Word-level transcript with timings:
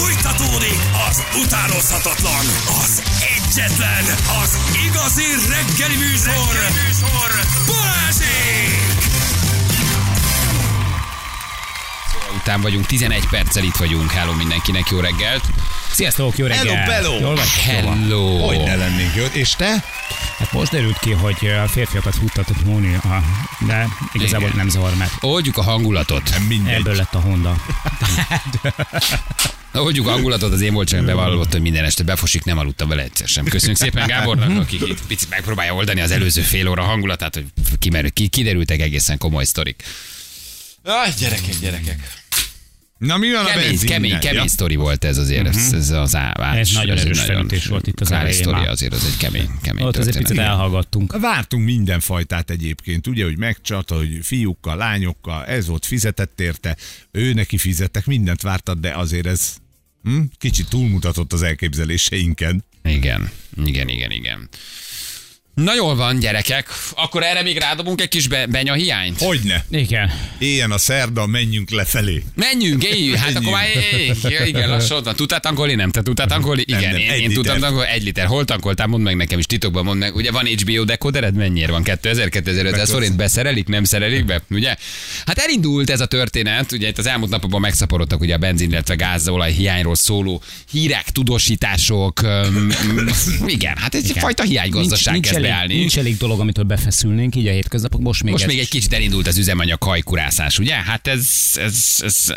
Fújtatódik 0.00 0.78
az 1.08 1.22
utánozhatatlan, 1.44 2.44
az 2.82 3.02
egyetlen, 3.36 4.04
az 4.42 4.58
igazi 4.86 5.22
reggeli 5.48 5.96
műsor, 5.96 6.52
reggeli 6.52 6.86
műsor. 6.86 7.30
Balázsék! 7.66 9.04
Után 12.36 12.60
vagyunk, 12.60 12.86
11 12.86 13.26
perccel 13.30 13.64
itt 13.64 13.76
vagyunk. 13.76 14.10
Hello 14.10 14.32
mindenkinek, 14.32 14.88
jó 14.90 15.00
reggelt. 15.00 15.44
Sziasztok, 15.90 16.38
jó 16.38 16.46
reggel! 16.46 16.74
Hello, 16.74 16.86
bello! 16.86 17.18
Jól 17.20 17.34
vagytok? 17.34 17.62
Hello. 17.64 18.46
Hogy 18.46 18.58
ne 18.64 18.74
lennénk 18.74 19.14
jó? 19.14 19.24
És 19.32 19.50
te? 19.50 19.84
Hát 20.38 20.52
most 20.52 20.70
derült 20.70 20.98
ki, 20.98 21.10
hogy 21.12 21.46
a 21.64 21.68
férfiakat 21.68 22.16
futtatott 22.16 22.64
Móni, 22.64 22.94
a- 22.94 23.22
de 23.66 23.88
igazából 24.12 24.46
Igen. 24.46 24.56
nem 24.58 24.68
zavar, 24.68 24.94
mert 24.94 25.12
Oldjuk 25.20 25.58
a 25.58 25.62
hangulatot. 25.62 26.30
Nem 26.30 26.42
mindegy. 26.42 26.74
ebből 26.74 26.94
lett 26.94 27.14
a 27.14 27.20
Honda. 27.20 27.54
Oldjuk 29.76 30.06
a 30.06 30.10
hangulatot, 30.10 30.52
az 30.52 30.60
én 30.60 30.72
volt 30.72 30.88
csak 30.88 31.04
bevallott, 31.04 31.52
hogy 31.52 31.60
minden 31.60 31.84
este 31.84 32.02
befosik, 32.02 32.44
nem 32.44 32.58
aludtam 32.58 32.88
vele 32.88 33.02
egyszer 33.02 33.28
sem. 33.28 33.44
Köszönjük 33.44 33.78
szépen 33.78 34.06
Gábornak, 34.06 34.58
aki 34.62 34.76
itt 34.88 35.06
picit 35.06 35.30
megpróbálja 35.30 35.74
oldani 35.74 36.00
az 36.00 36.10
előző 36.10 36.40
fél 36.40 36.68
óra 36.68 36.82
hangulatát, 36.82 37.34
hogy 37.34 37.44
kimerül, 37.78 38.10
ki, 38.10 38.26
kiderültek 38.28 38.80
egészen 38.80 39.18
komoly 39.18 39.44
sztorik. 39.44 39.82
Aj, 40.82 41.10
gyerekek, 41.18 41.58
gyerekek. 41.60 42.24
Na 42.98 43.16
mi 43.16 43.32
van 43.32 43.44
a 43.44 43.48
Kemény, 43.48 43.66
benzinnel? 43.66 43.94
kemény, 43.94 44.18
kemény 44.18 44.42
Ja. 44.42 44.48
sztori 44.48 44.76
volt 44.76 45.04
ez 45.04 45.18
azért, 45.18 45.46
ez, 45.46 45.72
ez 45.72 45.90
az 45.90 46.14
ávás. 46.14 46.56
Ez 46.58 46.70
nagyon 46.70 46.98
erős 46.98 47.20
felütés 47.20 47.66
volt 47.66 47.86
itt 47.86 48.00
az 48.00 48.12
elején 48.12 48.32
sztori 48.32 48.66
azért, 48.66 48.92
az 48.92 49.04
egy 49.04 49.16
kemény, 49.16 49.50
kemény 49.62 49.84
Ott 49.84 49.96
azért 49.96 50.18
picit 50.18 50.38
elhallgattunk. 50.38 51.18
Vártunk 51.20 51.64
mindenfajtát 51.64 52.50
egyébként, 52.50 53.06
ugye, 53.06 53.24
hogy 53.24 53.38
megcsata, 53.38 53.96
hogy 53.96 54.18
fiúkkal, 54.22 54.76
lányokkal, 54.76 55.44
ez 55.44 55.66
volt, 55.66 55.86
fizetett 55.86 56.40
érte, 56.40 56.76
ő 57.10 57.32
neki 57.32 57.58
fizettek, 57.58 58.06
mindent 58.06 58.42
vártad, 58.42 58.78
de 58.78 58.90
azért 58.90 59.26
ez 59.26 59.56
hm, 60.06 60.20
kicsit 60.38 60.68
túlmutatott 60.68 61.32
az 61.32 61.42
elképzeléseinken. 61.42 62.64
Igen, 62.84 63.30
igen, 63.64 63.88
igen, 63.88 64.10
igen. 64.10 64.48
Na 65.62 65.74
jól 65.74 65.96
van, 65.96 66.18
gyerekek. 66.18 66.68
Akkor 66.96 67.22
erre 67.22 67.42
még 67.42 67.58
rádobunk 67.58 68.00
egy 68.00 68.08
kis 68.08 68.28
be, 68.28 68.46
benya 68.46 68.72
hiányt? 68.72 69.18
Hogyne? 69.18 69.64
Igen. 69.70 70.10
Éljen 70.38 70.70
a 70.70 70.78
szerda, 70.78 71.26
menjünk 71.26 71.70
lefelé. 71.70 72.22
Menjünk, 72.34 72.84
éljünk, 72.84 73.16
hát 73.16 73.36
akkor 73.36 73.52
már 73.52 73.66
éj, 73.92 74.12
éj, 74.28 74.46
igen, 74.46 74.68
lassan 74.68 74.96
ott 74.96 75.04
van. 75.04 75.14
Tudtál 75.16 75.40
tankolni, 75.40 75.74
nem? 75.74 75.90
Te 75.90 76.02
tudtál 76.02 76.26
tankolni? 76.26 76.64
Nem, 76.66 76.78
Igen, 76.78 76.92
nem, 76.92 77.00
én, 77.00 77.10
egy 77.10 77.20
én 77.20 77.32
tudtam 77.32 77.58
tankolni, 77.58 77.90
egy 77.90 78.02
liter. 78.02 78.26
Hol 78.26 78.44
tankoltál? 78.44 78.86
Mondd 78.86 79.02
meg 79.02 79.16
nekem 79.16 79.38
is, 79.38 79.46
titokban 79.46 79.84
mondd 79.84 79.98
meg. 79.98 80.14
Ugye 80.14 80.30
van 80.30 80.46
HBO 80.46 80.84
dekodered, 80.84 81.34
mennyiért 81.34 81.70
van? 81.70 81.82
2000, 81.82 82.28
2500 82.28 82.90
forint 82.90 83.16
beszerelik, 83.16 83.66
nem 83.66 83.84
szerelik 83.84 84.24
be? 84.24 84.42
Ugye? 84.50 84.76
Hát 85.26 85.38
elindult 85.38 85.90
ez 85.90 86.00
a 86.00 86.06
történet, 86.06 86.72
ugye 86.72 86.88
itt 86.88 86.98
az 86.98 87.06
elmúlt 87.06 87.30
napokban 87.30 87.60
megszaporodtak 87.60 88.20
ugye 88.20 88.34
a 88.34 88.38
benzin, 88.38 88.70
illetve 88.70 88.94
gázolaj 88.94 89.52
hiányról 89.52 89.94
szóló 89.94 90.42
hírek, 90.70 91.10
tudósítások. 91.10 92.22
öm, 92.22 92.72
igen, 93.46 93.76
hát 93.76 93.94
ez 93.94 94.04
egyfajta 94.04 94.42
hiánygazdaság 94.42 95.12
nincs, 95.12 95.28
kezd 95.28 95.44
beállni. 95.48 95.74
nincs 95.76 95.98
elég 95.98 96.16
dolog, 96.16 96.40
amitől 96.40 96.64
befeszülnénk 96.64 97.36
így 97.36 97.46
a 97.46 97.50
hétköznapok. 97.50 98.00
Most 98.00 98.22
még, 98.22 98.32
Most 98.32 98.44
ez 98.44 98.50
még 98.50 98.58
egy 98.60 98.68
kicsit 98.68 98.92
elindult 98.92 99.26
az 99.26 99.38
üzemanyag 99.38 99.82
hajkurászás, 99.82 100.58
ugye? 100.58 100.74
Hát 100.74 101.06
ez, 101.06 101.28
ez, 101.54 101.96
ez 101.98 102.34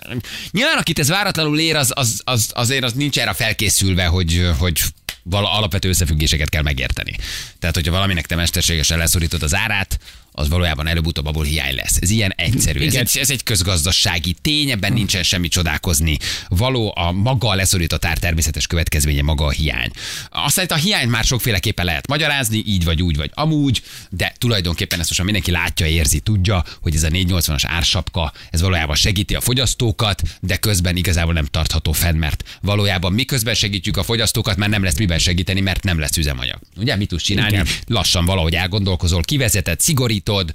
nyilván 0.52 0.78
akit 0.78 1.00
ez 1.00 1.08
váratlanul 1.08 1.60
ér, 1.60 1.76
az, 1.76 1.92
az, 1.96 2.22
az, 2.24 2.52
azért 2.54 2.84
az 2.84 2.94
nincs 2.94 3.20
erre 3.20 3.34
felkészülve, 3.34 4.06
hogy, 4.06 4.50
hogy 4.58 4.82
vala 5.24 5.52
alapvető 5.52 5.90
összefüggéseket 5.90 6.50
kell 6.50 6.62
megérteni. 6.62 7.16
Tehát, 7.60 7.76
hogyha 7.76 7.92
valaminek 7.92 8.26
te 8.26 8.36
mesterségesen 8.36 8.98
leszorítod 8.98 9.44
az 9.44 9.56
árát, 9.56 10.00
az 10.40 10.50
valójában 10.50 10.88
előbb-utóbb 10.88 11.26
abból 11.26 11.44
hiány 11.44 11.76
lesz. 11.76 11.98
Ez 12.02 12.10
ilyen 12.10 12.34
egyszerű. 12.36 12.80
Ez 12.80 12.94
Igen. 12.94 13.06
egy, 13.06 13.18
ez 13.18 13.30
egy 13.30 13.44
közgazdasági 13.44 14.36
tény, 14.42 14.70
ebben 14.70 14.94
nincsen 14.94 15.24
semmi 15.24 15.48
csodálkozni. 15.48 16.18
Való 16.48 16.94
a 16.96 17.12
maga 17.12 17.50
a 17.50 17.56
leszorított 17.56 18.06
ár 18.06 18.18
természetes 18.18 18.68
következménye 18.68 19.22
maga 19.22 19.46
a 19.46 19.50
hiány. 19.50 19.92
Aztán 20.30 20.66
itt 20.66 20.72
a 20.72 20.76
hiányt 20.76 21.10
már 21.10 21.24
sokféleképpen 21.24 21.86
lehet 21.86 22.08
magyarázni, 22.08 22.64
így 22.66 22.84
vagy 22.84 23.02
úgy 23.02 23.16
vagy 23.16 23.32
amúgy, 23.34 23.82
de 24.10 24.34
tulajdonképpen 24.38 25.00
ezt 25.00 25.10
most 25.10 25.24
mindenki 25.24 25.52
látja, 25.52 25.86
érzi, 25.86 26.20
tudja, 26.20 26.64
hogy 26.82 26.96
ez 26.96 27.04
a 27.04 27.10
480-as 27.10 27.64
ársapka, 27.66 28.34
ez 28.50 28.62
valójában 28.62 28.96
segíti 28.96 29.36
a 29.36 29.42
fogyasztókat, 29.42 30.22
de 30.42 30.56
közben 30.56 30.96
igazából 30.96 31.34
nem 31.34 31.46
tartható 31.46 31.92
fenn, 31.92 32.18
mert 32.18 32.60
valójában 32.62 33.14
miközben 33.14 33.54
segítjük 33.54 33.98
a 33.98 34.04
fogyasztókat, 34.04 34.58
már 34.58 34.70
nem 34.70 34.84
lesz 34.84 34.98
miben 34.98 35.20
segíteni, 35.20 35.60
mert 35.60 35.84
nem 35.84 36.00
lesz 36.00 36.18
üzemanyag. 36.18 36.60
Ugye 36.78 36.96
mit 36.96 37.08
tudsz 37.08 37.24
csinálni? 37.24 37.54
Igen. 37.54 37.68
lassan 37.88 38.26
valahogy 38.26 38.54
elgondolkozol, 38.54 39.22
kivezeted, 39.22 39.80
szigorítod, 40.30 40.54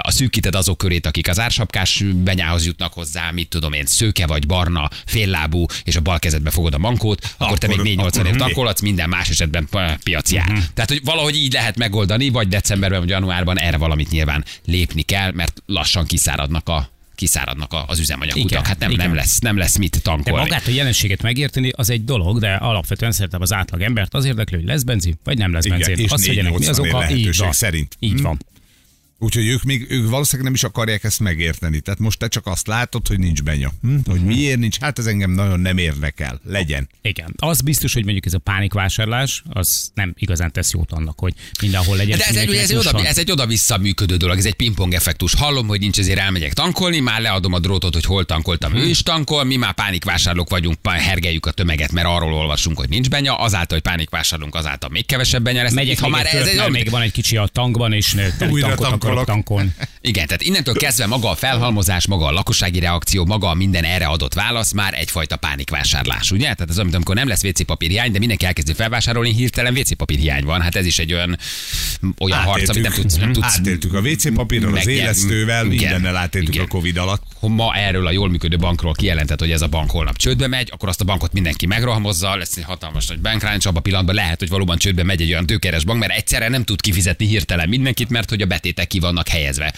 a 0.00 0.10
szűkíted 0.10 0.54
azok 0.54 0.78
körét, 0.78 1.06
akik 1.06 1.28
az 1.28 1.38
ársapkás 1.40 2.04
benyához 2.14 2.66
jutnak 2.66 2.92
hozzá, 2.92 3.30
mit 3.30 3.48
tudom 3.48 3.72
én, 3.72 3.86
szőke 3.86 4.26
vagy 4.26 4.46
barna, 4.46 4.90
féllábú, 5.06 5.66
és 5.84 5.96
a 5.96 6.00
bal 6.00 6.18
kezedbe 6.18 6.50
fogod 6.50 6.74
a 6.74 6.78
mankót, 6.78 7.24
akkor, 7.24 7.46
akkor 7.46 7.58
te 7.58 7.66
még 7.66 7.76
Akkor- 7.76 7.86
480 7.88 8.26
év 8.26 8.34
tankolhatsz, 8.36 8.80
minden 8.80 9.08
más 9.08 9.28
esetben 9.28 9.66
p- 9.70 10.02
piaci 10.02 10.36
ár. 10.36 10.46
Tehát, 10.74 10.90
hogy 10.90 11.00
valahogy 11.04 11.36
így 11.36 11.52
lehet 11.52 11.76
megoldani, 11.76 12.28
vagy 12.28 12.48
decemberben 12.48 12.98
vagy 13.00 13.08
januárban 13.08 13.58
erre 13.58 13.76
valamit 13.76 14.10
nyilván 14.10 14.44
lépni 14.64 15.02
kell, 15.02 15.32
mert 15.32 15.62
lassan 15.66 16.06
kiszáradnak 16.06 16.68
a 16.68 16.88
kiszáradnak 17.14 17.74
az 17.86 17.98
üzemanyagutak. 17.98 18.66
Hát 18.66 18.78
nem, 18.78 18.90
igen. 18.90 19.06
nem, 19.06 19.14
lesz, 19.16 19.38
nem 19.38 19.56
lesz 19.56 19.76
mit 19.76 19.90
De 19.90 19.98
tankolni. 19.98 20.38
magát 20.38 20.66
a 20.66 20.70
jelenséget 20.70 21.22
megérteni, 21.22 21.70
az 21.76 21.90
egy 21.90 22.04
dolog, 22.04 22.38
de 22.38 22.54
alapvetően 22.54 23.12
szerintem 23.12 23.40
az 23.40 23.52
átlag 23.52 23.82
embert 23.82 24.14
az 24.14 24.24
érdekli, 24.24 24.56
hogy 24.56 24.66
lesz 24.66 24.82
benzin, 24.82 25.18
vagy 25.24 25.38
nem 25.38 25.52
lesz 25.52 25.64
Igen, 25.64 25.78
benzin. 25.78 26.04
és 26.04 26.10
Azt, 26.10 26.26
hogy 26.26 26.38
ennek 26.38 26.58
mi 26.58 26.66
az 26.66 26.76
480 26.76 27.02
oka, 27.02 27.14
így 27.16 27.36
van. 27.36 27.52
szerint. 27.52 27.96
Így 28.00 28.12
Hm. 28.12 28.22
van. 28.22 28.38
Úgyhogy 29.18 29.46
ők 29.46 29.62
még 29.62 29.86
ők 29.88 30.08
valószínűleg 30.10 30.44
nem 30.44 30.54
is 30.54 30.64
akarják 30.64 31.04
ezt 31.04 31.20
megérteni. 31.20 31.80
Tehát 31.80 32.00
most 32.00 32.18
te 32.18 32.28
csak 32.28 32.46
azt 32.46 32.66
látod, 32.66 33.08
hogy 33.08 33.18
nincs 33.18 33.42
benya. 33.42 33.72
Hm? 33.82 33.96
Hogy 34.06 34.20
miért 34.24 34.58
nincs, 34.58 34.78
hát 34.80 34.98
ez 34.98 35.06
engem 35.06 35.30
nagyon 35.30 35.60
nem 35.60 35.78
érdekel. 35.78 36.40
Legyen. 36.44 36.88
Igen. 37.02 37.34
Az 37.36 37.60
biztos, 37.60 37.92
hogy 37.92 38.02
mondjuk 38.04 38.26
ez 38.26 38.34
a 38.34 38.38
pánikvásárlás, 38.38 39.42
az 39.48 39.90
nem 39.94 40.14
igazán 40.18 40.52
tesz 40.52 40.72
jót 40.72 40.92
annak, 40.92 41.18
hogy 41.18 41.32
mindenhol 41.60 41.96
legyen. 41.96 42.18
De 42.18 42.24
ez 42.24 42.36
egy, 42.36 42.54
ez, 42.54 42.70
egy 42.70 42.76
oda, 42.76 43.04
ez 43.04 43.18
egy 43.18 43.30
oda-vissza 43.30 43.78
működő 43.78 44.16
dolog, 44.16 44.38
ez 44.38 44.44
egy 44.44 44.54
pingpong 44.54 44.94
effektus. 44.94 45.34
Hallom, 45.34 45.66
hogy 45.66 45.80
nincs, 45.80 45.98
ezért 45.98 46.18
elmegyek 46.18 46.52
tankolni, 46.52 47.00
már 47.00 47.20
leadom 47.20 47.52
a 47.52 47.58
drótot, 47.58 47.94
hogy 47.94 48.04
hol 48.04 48.24
tankoltam, 48.24 48.74
ő 48.74 48.84
is 48.88 49.02
tankol, 49.02 49.44
mi 49.44 49.56
már 49.56 49.74
pánikvásárlók 49.74 50.48
vagyunk, 50.50 50.76
hergeljük 50.82 51.46
a 51.46 51.50
tömeget, 51.50 51.92
mert 51.92 52.06
arról 52.06 52.32
olvasunk, 52.32 52.78
hogy 52.78 52.88
nincs 52.88 53.08
benya, 53.08 53.34
azáltal, 53.34 53.78
hogy 53.78 53.90
pánikvásárlunk, 53.90 54.54
azáltal 54.54 54.88
még 54.90 55.06
kevesebb 55.06 55.42
benya 55.42 55.62
lesz. 55.62 55.72
Megyek 55.72 55.98
ha 55.98 56.06
még 56.08 56.14
már 56.16 56.24
egy 56.26 56.30
kört, 56.32 56.42
egy 56.46 56.54
mert 56.54 56.68
olyan- 56.68 56.70
még 56.80 56.90
van 56.90 57.02
egy 57.02 57.12
kicsi 57.12 57.36
a 57.36 57.46
tankban, 57.46 57.92
és 57.92 58.14
tankot 58.76 59.05
akarok 59.06 59.26
tankolni. 59.26 59.74
Igen, 60.00 60.26
tehát 60.26 60.42
innentől 60.42 60.74
kezdve 60.74 61.06
maga 61.06 61.30
a 61.30 61.34
felhalmozás, 61.34 62.06
maga 62.06 62.26
a 62.26 62.30
lakossági 62.30 62.78
reakció, 62.78 63.24
maga 63.24 63.48
a 63.48 63.54
minden 63.54 63.84
erre 63.84 64.06
adott 64.06 64.34
válasz 64.34 64.72
már 64.72 64.94
egyfajta 64.94 65.36
pánikvásárlás, 65.36 66.30
ugye? 66.30 66.42
Tehát 66.42 66.68
az, 66.68 66.78
amit 66.78 66.94
amikor 66.94 67.14
nem 67.14 67.28
lesz 67.28 67.44
WC 67.44 67.78
hiány, 67.78 68.12
de 68.12 68.18
mindenki 68.18 68.44
elkezdi 68.44 68.72
felvásárolni, 68.72 69.32
hirtelen 69.32 69.76
WC 69.76 70.08
hiány 70.08 70.44
van. 70.44 70.60
Hát 70.60 70.76
ez 70.76 70.86
is 70.86 70.98
egy 70.98 71.12
olyan, 71.12 71.38
olyan 72.18 72.38
harc, 72.38 72.68
amit 72.68 72.82
nem 72.82 72.92
tudsz, 72.92 73.16
nem 73.16 73.32
tudsz 73.32 73.58
átéltük 73.58 73.94
a 73.94 74.00
WC 74.00 74.34
papírral, 74.34 74.76
az 74.76 74.84
Meg- 74.84 74.94
élesztővel, 74.94 75.64
igen, 75.72 75.92
mindennel 75.92 76.16
átéltük 76.16 76.54
igen. 76.54 76.66
a 76.66 76.68
Covid 76.68 76.96
alatt. 76.96 77.22
ha 77.40 77.48
ma 77.48 77.74
erről 77.74 78.06
a 78.06 78.10
jól 78.10 78.28
működő 78.28 78.56
bankról 78.56 78.92
kijelentett, 78.92 79.38
hogy 79.40 79.50
ez 79.50 79.62
a 79.62 79.68
bank 79.68 79.90
holnap 79.90 80.16
csődbe 80.16 80.46
megy, 80.46 80.68
akkor 80.72 80.88
azt 80.88 81.00
a 81.00 81.04
bankot 81.04 81.32
mindenki 81.32 81.66
megrohamozza, 81.66 82.36
lesz 82.36 82.56
egy 82.56 82.64
hatalmas 82.64 83.06
nagy 83.06 83.20
bankráncs, 83.20 83.66
abban 83.66 83.78
a 83.78 83.80
pillanatban 83.80 84.14
lehet, 84.14 84.38
hogy 84.38 84.48
valóban 84.48 84.78
csődbe 84.78 85.02
megy 85.02 85.22
egy 85.22 85.30
olyan 85.30 85.46
tőkeres 85.46 85.84
bank, 85.84 86.00
mert 86.00 86.12
egyszerre 86.12 86.48
nem 86.48 86.64
tud 86.64 86.80
kifizetni 86.80 87.26
hirtelen 87.26 87.68
mindenkit, 87.68 88.08
mert 88.08 88.28
hogy 88.28 88.42
a 88.42 88.46
betétek 88.46 88.86
ki 88.96 89.02
vannak 89.02 89.28
helyezve 89.28 89.72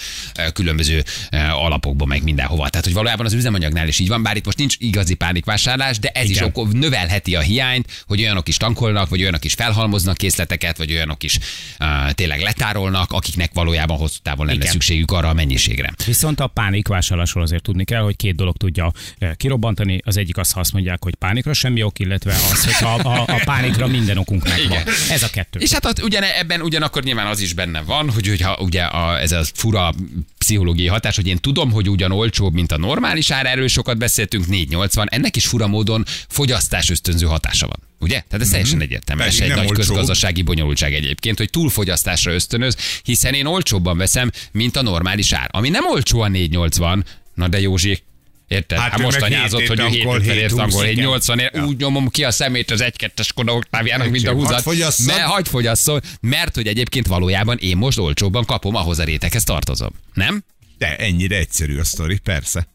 különböző 0.52 1.04
ö, 1.30 1.36
alapokba, 1.36 2.04
meg 2.04 2.22
mindenhova. 2.22 2.68
Tehát, 2.68 2.84
hogy 2.84 2.94
valójában 2.94 3.26
az 3.26 3.32
üzemanyagnál 3.32 3.88
is 3.88 3.98
így 3.98 4.08
van, 4.08 4.22
bár 4.22 4.36
itt 4.36 4.44
most 4.44 4.58
nincs 4.58 4.74
igazi 4.78 5.14
pánikvásárlás, 5.14 5.98
de 5.98 6.08
ez 6.08 6.30
Igen. 6.30 6.44
is 6.44 6.50
ok- 6.52 6.72
növelheti 6.72 7.34
a 7.34 7.40
hiányt, 7.40 8.04
hogy 8.06 8.20
olyanok 8.20 8.48
is 8.48 8.56
tankolnak, 8.56 9.08
vagy 9.08 9.20
olyanok 9.20 9.44
is 9.44 9.54
felhalmoznak 9.54 10.16
készleteket, 10.16 10.76
vagy 10.76 10.92
olyanok 10.92 11.22
is 11.22 11.38
uh, 11.80 12.10
tényleg 12.10 12.40
letárolnak, 12.40 13.12
akiknek 13.12 13.50
valójában 13.54 13.96
hosszú 13.96 14.16
távon 14.22 14.46
lenne 14.46 14.58
Igen. 14.58 14.72
szükségük 14.72 15.10
arra 15.10 15.28
a 15.28 15.32
mennyiségre. 15.32 15.92
Viszont 16.06 16.40
a 16.40 16.46
pánikvásárlásról 16.46 17.42
azért 17.42 17.62
tudni 17.62 17.84
kell, 17.84 18.02
hogy 18.02 18.16
két 18.16 18.34
dolog 18.34 18.56
tudja 18.56 18.92
kirobbantani. 19.36 20.00
Az 20.04 20.16
egyik 20.16 20.36
az, 20.36 20.52
ha 20.52 20.60
azt 20.60 20.72
mondják, 20.72 21.02
hogy 21.02 21.14
pánikra 21.14 21.52
semmi 21.52 21.82
ok, 21.82 21.98
illetve 21.98 22.32
az, 22.32 22.64
hogy 22.64 22.88
a, 22.88 23.08
a, 23.08 23.20
a 23.26 23.40
pánikra 23.44 23.86
minden 23.86 24.18
okunk 24.18 24.44
megvan. 24.48 24.82
Ez 25.10 25.22
a 25.22 25.30
kettő. 25.30 25.58
És 25.58 25.72
hát 25.72 26.02
ugyan, 26.02 26.22
ebben 26.22 26.60
ugyanakkor 26.60 27.02
nyilván 27.02 27.26
az 27.26 27.40
is 27.40 27.52
benne 27.52 27.80
van, 27.80 28.10
hogy 28.10 28.28
hogyha 28.28 28.56
ugye 28.60 28.82
a, 28.82 29.07
ez 29.16 29.32
a 29.32 29.42
fura 29.54 29.94
pszichológiai 30.38 30.88
hatás, 30.88 31.16
hogy 31.16 31.26
én 31.26 31.38
tudom, 31.38 31.70
hogy 31.70 31.90
ugyan 31.90 32.12
olcsóbb, 32.12 32.52
mint 32.52 32.72
a 32.72 32.78
normális 32.78 33.30
ár, 33.30 33.46
erről 33.46 33.68
sokat 33.68 33.98
beszéltünk, 33.98 34.46
480, 34.46 35.08
ennek 35.10 35.36
is 35.36 35.46
fura 35.46 35.66
módon 35.66 36.04
fogyasztás 36.28 36.90
ösztönző 36.90 37.26
hatása 37.26 37.66
van. 37.66 37.78
Ugye? 38.00 38.22
Tehát 38.28 38.40
ez 38.44 38.48
teljesen 38.48 38.80
egyértelmű. 38.80 39.22
Ez 39.22 39.40
egy 39.40 39.48
nagy 39.48 39.58
olcsó. 39.58 39.72
közgazdasági 39.72 40.42
bonyolultság 40.42 40.94
egyébként, 40.94 41.38
hogy 41.38 41.50
túlfogyasztásra 41.50 42.32
ösztönöz, 42.32 42.76
hiszen 43.02 43.34
én 43.34 43.46
olcsóbban 43.46 43.96
veszem, 43.96 44.30
mint 44.52 44.76
a 44.76 44.82
normális 44.82 45.32
ár. 45.32 45.48
Ami 45.52 45.68
nem 45.68 45.86
olcsó 45.86 46.20
a 46.20 46.28
480, 46.28 47.04
na 47.34 47.48
de 47.48 47.60
Józsi, 47.60 48.02
Érted? 48.48 48.78
Hát, 48.78 48.90
Hát 48.90 49.00
hát 49.00 49.10
most 49.10 49.20
anyázott, 49.22 49.66
hogy 49.66 49.80
ő 49.80 49.84
év 49.84 49.90
7 49.90 50.02
tankol, 50.02 50.16
50 50.20 50.36
ért 50.36 50.52
7-20, 50.52 50.56
tankol, 50.56 50.84
igen. 50.84 51.04
80 51.04 51.38
ért, 51.38 51.54
Ja. 51.56 51.64
úgy 51.64 51.76
nyomom 51.76 52.08
ki 52.08 52.24
a 52.24 52.30
szemét 52.30 52.70
az 52.70 52.80
1-2-es 52.82 53.24
Skoda 53.26 53.54
Oktáviának, 53.54 54.08
mint 54.10 54.26
a 54.26 54.32
húzat. 54.32 54.62
fogyasszon. 54.62 55.06
Mert 55.06 55.20
hagyd 55.26 55.46
fogyasszon, 55.46 56.00
mert 56.20 56.54
hogy 56.54 56.66
egyébként 56.66 57.06
valójában 57.06 57.58
én 57.58 57.76
most 57.76 57.98
olcsóbban 57.98 58.44
kapom, 58.44 58.74
ahhoz 58.74 58.98
a 58.98 59.04
réteghez 59.04 59.44
tartozom. 59.44 59.90
Nem? 60.14 60.42
De 60.78 60.96
ennyire 60.96 61.36
egyszerű 61.36 61.78
a 61.78 61.84
sztori, 61.84 62.18
persze. 62.18 62.66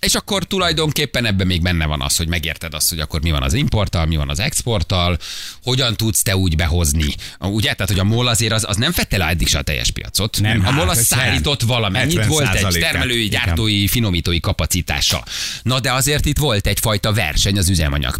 És 0.00 0.14
akkor 0.14 0.44
tulajdonképpen 0.44 1.26
ebben 1.26 1.46
még 1.46 1.62
benne 1.62 1.86
van 1.86 2.02
az, 2.02 2.16
hogy 2.16 2.28
megérted 2.28 2.74
azt, 2.74 2.88
hogy 2.88 3.00
akkor 3.00 3.20
mi 3.20 3.30
van 3.30 3.42
az 3.42 3.52
importtal, 3.52 4.06
mi 4.06 4.16
van 4.16 4.28
az 4.28 4.38
exporttal, 4.40 5.18
hogyan 5.62 5.96
tudsz 5.96 6.22
te 6.22 6.36
úgy 6.36 6.56
behozni. 6.56 7.14
Ugye? 7.40 7.72
Tehát, 7.72 7.88
hogy 7.88 7.98
a 7.98 8.04
MOL 8.04 8.26
azért 8.28 8.52
az, 8.52 8.64
az 8.68 8.76
nem 8.76 8.92
fette 8.92 9.16
le 9.16 9.26
eddig 9.26 9.48
se 9.48 9.58
a 9.58 9.62
teljes 9.62 9.90
piacot. 9.90 10.40
Nem, 10.40 10.60
a 10.60 10.64
hát 10.64 10.72
MOL 10.72 10.88
az 10.88 10.98
ez 10.98 11.06
szállított 11.06 11.62
valamennyit, 11.62 12.24
volt 12.26 12.54
egy 12.54 12.62
70%-át. 12.64 12.80
termelői, 12.80 13.28
gyártói, 13.28 13.86
finomítói 13.88 14.40
kapacitása. 14.40 15.24
Na 15.62 15.80
de 15.80 15.92
azért 15.92 16.26
itt 16.26 16.38
volt 16.38 16.66
egyfajta 16.66 17.12
verseny 17.12 17.58
az 17.58 17.68
üzemanyag 17.68 18.18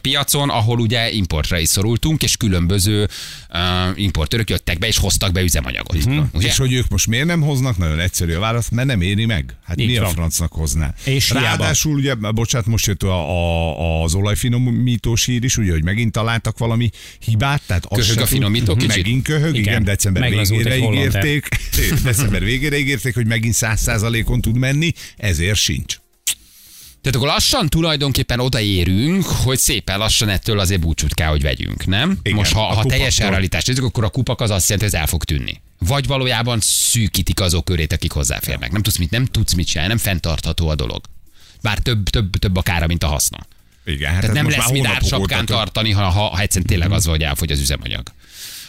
piacon, 0.00 0.50
ahol 0.50 0.78
ugye 0.80 1.10
importra 1.10 1.58
is 1.58 1.68
szorultunk, 1.68 2.22
és 2.22 2.36
különböző 2.36 3.08
importőrök 3.94 4.50
jöttek 4.50 4.78
be 4.78 4.86
és 4.86 4.98
hoztak 4.98 5.32
be 5.32 5.40
üzemanyagot. 5.40 5.94
Ugye? 5.96 6.10
Mhm. 6.10 6.40
És 6.40 6.56
hogy 6.56 6.72
ők 6.72 6.88
most 6.88 7.06
miért 7.06 7.26
nem 7.26 7.40
hoznak? 7.40 7.76
Nagyon 7.78 8.00
egyszerű 8.00 8.34
a 8.34 8.40
válasz, 8.40 8.68
mert 8.68 8.86
nem 8.88 9.00
éri 9.00 9.24
meg. 9.24 9.54
Hát 9.66 9.80
Így 9.80 9.86
mi 9.86 9.96
a 9.96 10.02
van. 10.02 10.12
francnak 10.12 10.52
hozná? 10.82 11.14
És 11.14 11.30
hiába. 11.30 11.46
Ráadásul 11.46 11.94
ugye, 11.94 12.14
bocsánat, 12.14 12.66
most 12.66 12.86
jött 12.86 13.02
a, 13.02 13.30
a, 13.30 14.02
az 14.02 14.14
olajfinomítós 14.14 15.24
hír 15.24 15.44
is, 15.44 15.56
ugye, 15.56 15.72
hogy 15.72 15.84
megint 15.84 16.12
találtak 16.12 16.58
valami 16.58 16.90
hibát. 17.18 17.62
Tehát 17.66 17.84
az 17.86 18.06
Köhög 18.06 18.22
a 18.22 18.26
finomító 18.26 18.74
kicsit? 18.74 18.96
Megint 18.96 19.22
köhög, 19.22 19.54
igen, 19.54 19.62
Igen. 19.62 19.84
december 19.84 20.30
végére 20.30 20.76
ígérték. 20.76 21.48
december 22.04 22.44
végére 22.44 22.78
ígérték, 22.78 23.14
hogy 23.14 23.26
megint 23.26 23.54
100%-on 23.58 24.40
tud 24.40 24.56
menni, 24.56 24.92
ezért 25.16 25.58
sincs. 25.58 26.01
Tehát 27.02 27.16
akkor 27.16 27.28
lassan 27.28 27.68
tulajdonképpen 27.68 28.40
odaérünk, 28.40 29.24
hogy 29.24 29.58
szépen 29.58 29.98
lassan 29.98 30.28
ettől 30.28 30.58
azért 30.58 30.80
búcsút 30.80 31.14
kell, 31.14 31.28
hogy 31.28 31.42
vegyünk, 31.42 31.86
nem? 31.86 32.18
Igen, 32.22 32.36
Most 32.36 32.52
ha, 32.52 32.60
ha 32.60 32.66
kupaktól. 32.68 32.90
teljesen 32.90 33.30
realitást 33.30 33.66
nézzük, 33.66 33.84
akkor 33.84 34.04
a 34.04 34.08
kupak 34.08 34.40
az 34.40 34.50
azt 34.50 34.68
jelenti, 34.68 34.90
hogy 34.90 34.94
ez 34.94 35.00
el 35.00 35.06
fog 35.10 35.24
tűnni. 35.24 35.60
Vagy 35.78 36.06
valójában 36.06 36.58
szűkítik 36.60 37.40
azok 37.40 37.64
körét, 37.64 37.92
akik 37.92 38.12
hozzáférnek. 38.12 38.72
Nem 38.72 38.82
tudsz 38.82 38.96
mit, 38.98 39.10
nem 39.10 39.24
tudsz 39.26 39.52
mit 39.52 39.66
csinálni, 39.66 39.88
nem 39.88 39.98
fenntartható 40.02 40.68
a 40.68 40.74
dolog. 40.74 41.04
Bár 41.62 41.78
több, 41.78 42.08
több, 42.08 42.36
több 42.36 42.56
a 42.56 42.62
kára, 42.62 42.86
mint 42.86 43.02
a 43.02 43.06
haszna. 43.06 43.38
Igen, 43.84 44.10
hát 44.12 44.20
Tehát 44.20 44.36
nem 44.36 44.48
lesz 44.48 44.70
mit 44.70 44.86
ársapkán 44.86 45.46
tartani, 45.46 45.90
ha, 45.90 46.02
ha, 46.08 46.22
ha 46.22 46.40
egyszerűen 46.40 46.66
tényleg 46.66 46.90
az 46.92 47.04
van, 47.04 47.14
hogy 47.14 47.24
elfogy 47.24 47.52
az 47.52 47.60
üzemanyag. 47.60 48.02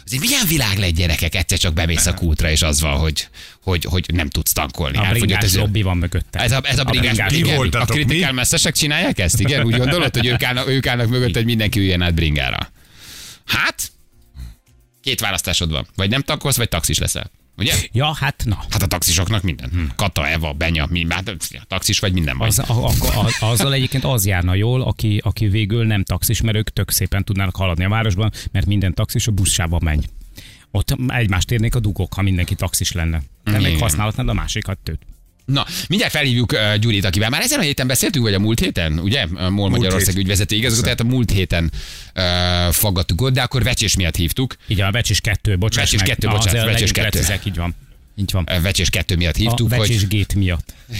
Azért 0.05 0.21
milyen 0.21 0.47
világ 0.47 0.77
lett 0.77 0.95
gyerekek, 0.95 1.35
egyszer 1.35 1.57
csak 1.57 1.73
bemész 1.73 2.05
a 2.05 2.13
kútra, 2.13 2.49
és 2.49 2.61
az 2.61 2.81
van, 2.81 2.97
hogy, 2.97 3.27
hogy, 3.63 3.85
hogy 3.89 4.05
nem 4.13 4.29
tudsz 4.29 4.53
tankolni. 4.53 4.97
A 4.97 4.99
Elfogyott 4.99 5.25
bringás 5.25 5.43
az 5.43 5.55
lobby 5.55 5.81
van 5.81 5.97
mögötte. 5.97 6.39
ez 6.39 6.51
a, 6.51 6.61
ez 6.63 6.79
a 6.79 6.83
bringás, 6.83 7.15
bringás 7.15 7.33
igen, 7.33 7.81
a 7.81 7.85
kritikál 7.85 8.31
messzesek 8.31 8.75
csinálják 8.75 9.19
ezt, 9.19 9.39
igen? 9.39 9.65
Úgy 9.65 9.77
gondolod, 9.77 10.15
hogy 10.15 10.25
ők 10.25 10.43
állnak, 10.43 10.67
ők 10.67 10.87
állnak 10.87 11.09
mögött, 11.09 11.35
hogy 11.35 11.45
mindenki 11.45 11.79
üljön 11.79 12.01
át 12.01 12.13
bringára. 12.13 12.71
Hát, 13.45 13.91
két 15.01 15.19
választásod 15.19 15.71
van. 15.71 15.87
Vagy 15.95 16.09
nem 16.09 16.21
tankolsz, 16.21 16.57
vagy 16.57 16.69
taxis 16.69 16.97
leszel. 16.97 17.31
Ugye? 17.57 17.73
Ja, 17.91 18.13
hát 18.13 18.43
na. 18.45 18.59
Hát 18.69 18.81
a 18.81 18.87
taxisoknak 18.87 19.41
minden. 19.41 19.69
Hm. 19.69 19.83
Kata, 19.95 20.27
Eva, 20.27 20.53
Benya, 20.53 20.87
mi, 20.89 21.05
hát 21.09 21.31
taxis 21.67 21.99
vagy 21.99 22.13
minden 22.13 22.37
vagy. 22.37 22.47
Az, 22.47 22.59
a, 22.59 22.85
a, 22.85 22.91
a, 23.39 23.45
azzal 23.45 23.73
egyébként 23.73 24.03
az 24.03 24.25
járna 24.25 24.53
jól, 24.53 24.81
aki, 24.81 25.21
aki 25.23 25.47
végül 25.47 25.85
nem 25.85 26.03
taxis, 26.03 26.41
mert 26.41 26.57
ők 26.57 26.69
tök 26.69 26.91
szépen 26.91 27.23
tudnának 27.23 27.55
haladni 27.55 27.83
a 27.83 27.89
városban, 27.89 28.31
mert 28.51 28.65
minden 28.65 28.93
taxis 28.93 29.27
a 29.27 29.31
buszsában 29.31 29.79
megy. 29.83 30.09
Ott 30.71 30.95
egymást 31.07 31.51
érnék 31.51 31.75
a 31.75 31.79
dugók, 31.79 32.13
ha 32.13 32.21
mindenki 32.21 32.55
taxis 32.55 32.91
lenne. 32.91 33.21
De 33.43 33.59
még 33.59 33.79
használhatnád 33.79 34.29
a 34.29 34.33
másikat 34.33 34.77
tőt. 34.77 34.99
Na, 35.45 35.65
mindjárt 35.87 36.13
felhívjuk 36.13 36.51
uh, 36.51 36.75
Gyurit, 36.75 37.05
akivel 37.05 37.29
már 37.29 37.41
ezen 37.41 37.59
a 37.59 37.61
héten 37.61 37.87
beszéltünk, 37.87 38.25
vagy 38.25 38.33
a 38.33 38.39
múlt 38.39 38.59
héten, 38.59 38.99
ugye? 38.99 39.27
A 39.35 39.49
MOL 39.49 39.69
Magyarország 39.69 40.15
ügyvezető 40.17 40.55
igazgató, 40.55 40.83
tehát 40.83 40.99
a 40.99 41.03
múlt 41.03 41.31
héten 41.31 41.71
uh, 42.15 42.73
faggattuk 42.73 43.21
ott, 43.21 43.33
de 43.33 43.41
akkor 43.41 43.63
vecsés 43.63 43.95
miatt 43.95 44.15
hívtuk. 44.15 44.55
Így 44.67 44.81
a 44.81 44.91
Vecs 44.91 45.09
és 45.09 45.19
kettő, 45.21 45.57
bocsáss 45.57 45.83
Vecs 45.83 45.93
és 45.93 45.99
meg. 45.99 46.07
kettő, 46.07 46.27
Na, 46.27 46.33
bocsánat, 46.33 46.53
azért 46.53 46.65
Vecs 46.65 46.81
és 46.81 46.91
legyünk 46.91 46.97
kettő. 46.97 47.09
precízek, 47.09 47.45
így 47.45 47.55
van. 47.55 47.75
Így 48.15 48.31
van. 48.31 48.49
Vecsés 48.61 48.89
kettő 48.89 49.15
miatt 49.15 49.35
A 49.35 49.37
hívtuk, 49.37 49.69
Vecs 49.69 49.79
hogy... 49.79 49.89
és 49.89 50.07
gét 50.07 50.35
miatt. 50.35 50.73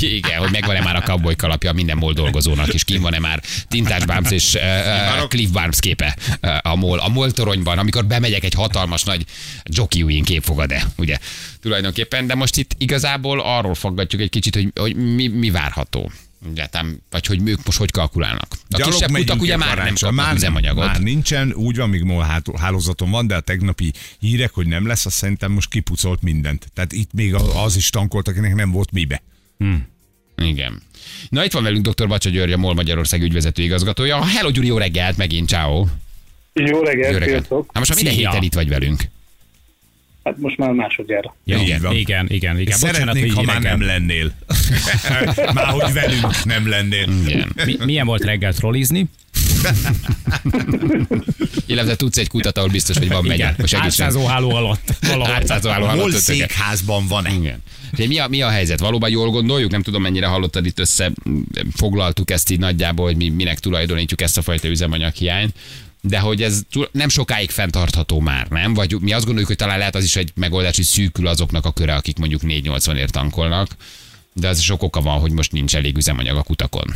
Igen, 0.00 0.38
hogy 0.38 0.50
megvan-e 0.50 0.80
már 0.80 0.96
a 0.96 1.00
cowboy 1.00 1.36
kalapja 1.36 1.72
minden 1.72 1.96
MOL 1.96 2.12
dolgozónak, 2.12 2.74
és 2.74 2.84
kim 2.84 3.02
van-e 3.02 3.18
már 3.18 3.42
Tintás 3.68 4.04
Barnes 4.04 4.30
és 4.30 4.54
uh, 4.54 5.28
Cliff 5.28 5.50
Barnes 5.50 5.80
képe 5.80 6.16
uh, 6.42 6.56
a 6.62 6.74
MOL, 6.74 6.98
a 6.98 7.08
MOL 7.08 7.30
toronyban, 7.30 7.78
amikor 7.78 8.06
bemegyek 8.06 8.44
egy 8.44 8.54
hatalmas 8.54 9.02
nagy 9.02 9.24
Jockey 9.64 10.02
Win 10.02 10.24
kép 10.24 10.42
fogad-e, 10.42 10.84
ugye? 10.96 11.18
Tulajdonképpen, 11.60 12.26
de 12.26 12.34
most 12.34 12.56
itt 12.56 12.74
igazából 12.78 13.40
arról 13.40 13.74
faggatjuk 13.74 14.20
egy 14.20 14.30
kicsit, 14.30 14.54
hogy, 14.54 14.70
hogy 14.74 14.96
mi, 14.96 15.26
mi 15.26 15.50
várható. 15.50 16.12
Egyáltalán, 16.50 17.02
vagy 17.10 17.26
hogy 17.26 17.48
ők 17.48 17.64
most 17.64 17.78
hogy 17.78 17.90
kalkulálnak. 17.90 18.46
A 18.50 18.56
Gyalog 18.68 18.92
kisebb 18.92 19.10
kutak 19.10 19.40
ugye 19.40 19.56
már 19.56 19.76
nem 19.76 19.94
kapnak 19.94 20.12
már, 20.12 20.34
üzemanyagot. 20.34 20.86
Már 20.86 21.00
nincsen, 21.00 21.52
úgy 21.52 21.76
van, 21.76 21.88
még 21.88 22.02
MOL 22.02 22.22
hátó- 22.24 22.56
hálózaton 22.56 23.10
van, 23.10 23.26
de 23.26 23.36
a 23.36 23.40
tegnapi 23.40 23.92
hírek, 24.18 24.50
hogy 24.52 24.66
nem 24.66 24.86
lesz, 24.86 25.06
azt 25.06 25.16
szerintem 25.16 25.52
most 25.52 25.70
kipucolt 25.70 26.22
mindent. 26.22 26.66
Tehát 26.74 26.92
itt 26.92 27.12
még 27.12 27.34
az 27.34 27.76
is 27.76 27.90
tankolt, 27.90 28.28
akinek 28.28 28.54
nem 28.54 28.70
volt 28.70 28.92
mibe. 28.92 29.22
Igen. 30.36 30.82
Na 31.28 31.44
itt 31.44 31.52
van 31.52 31.62
velünk 31.62 31.88
dr. 31.88 32.08
Bacsa 32.08 32.30
György, 32.30 32.52
a 32.52 32.56
MOL 32.56 32.74
Magyarország 32.74 33.22
ügyvezető 33.22 33.62
igazgatója. 33.62 34.24
Hello 34.24 34.50
Gyuri, 34.50 34.66
jó 34.66 34.78
reggelt 34.78 35.16
megint, 35.16 35.48
ciao. 35.48 35.86
Jó 36.52 36.82
reggelt, 36.82 37.12
Jó 37.12 37.18
reggelt. 37.18 37.48
Hát 37.48 37.78
most 37.78 37.88
már 37.88 37.96
minden 38.02 38.14
héten 38.14 38.42
itt 38.42 38.54
vagy 38.54 38.68
velünk. 38.68 39.02
Hát 40.24 40.38
most 40.38 40.56
már 40.56 40.70
másodjára. 40.70 41.36
Ja, 41.44 41.58
igen, 41.58 41.82
van. 41.82 41.96
igen, 41.96 42.26
igen, 42.28 42.58
igen. 42.58 42.76
Szeretnék, 42.76 43.32
ha 43.32 43.42
már 43.42 43.60
nem 43.60 43.82
lennél. 43.82 44.32
már 45.54 45.66
hogy 45.66 45.92
velünk 45.92 46.44
nem 46.44 46.68
lennél. 46.68 47.08
Igen. 47.26 47.52
Mi, 47.64 47.76
milyen 47.84 48.06
volt 48.06 48.24
reggel 48.24 48.52
trollizni? 48.52 49.06
Illetve 51.66 51.96
tudsz 51.96 52.16
egy 52.16 52.28
kutat, 52.28 52.58
ahol 52.58 52.70
biztos, 52.70 52.98
hogy 52.98 53.08
van 53.08 53.24
megye. 53.24 53.54
Átszázó 53.72 54.26
háló 54.26 54.50
alatt. 54.50 54.96
Átszázó 55.22 55.70
Hol 55.70 55.82
alatt 55.82 55.98
ötöket. 55.98 56.20
székházban 56.20 57.06
van-e? 57.06 57.32
Igen. 57.32 57.62
Mi 57.96 58.18
a, 58.18 58.28
mi 58.28 58.42
a 58.42 58.48
helyzet? 58.48 58.80
Valóban 58.80 59.10
jól 59.10 59.30
gondoljuk? 59.30 59.70
Nem 59.70 59.82
tudom, 59.82 60.02
mennyire 60.02 60.26
hallottad 60.26 60.66
itt 60.66 60.78
össze, 60.78 61.12
foglaltuk 61.74 62.30
ezt 62.30 62.50
így 62.50 62.58
nagyjából, 62.58 63.06
hogy 63.06 63.16
mi 63.16 63.28
minek 63.28 63.58
tulajdonítjuk 63.58 64.20
ezt 64.20 64.38
a 64.38 64.42
fajta 64.42 64.68
üzemanyaghiányt. 64.68 65.54
De 66.08 66.18
hogy 66.18 66.42
ez 66.42 66.62
túl- 66.70 66.92
nem 66.92 67.08
sokáig 67.08 67.50
fenntartható 67.50 68.20
már, 68.20 68.48
nem? 68.48 68.74
Vagy 68.74 68.96
mi 69.00 69.12
azt 69.12 69.24
gondoljuk, 69.24 69.48
hogy 69.48 69.58
talán 69.58 69.78
lehet 69.78 69.94
az 69.94 70.04
is 70.04 70.16
egy 70.16 70.32
megoldás, 70.34 70.76
hogy 70.76 70.84
szűkül 70.84 71.26
azoknak 71.26 71.64
a 71.64 71.72
köre, 71.72 71.94
akik 71.94 72.18
mondjuk 72.18 72.40
480-ért 72.44 73.12
tankolnak. 73.12 73.68
De 74.32 74.48
az 74.48 74.60
sok 74.60 74.82
oka 74.82 75.00
van, 75.00 75.18
hogy 75.18 75.32
most 75.32 75.52
nincs 75.52 75.76
elég 75.76 75.96
üzemanyag 75.96 76.36
a 76.36 76.42
kutakon. 76.42 76.86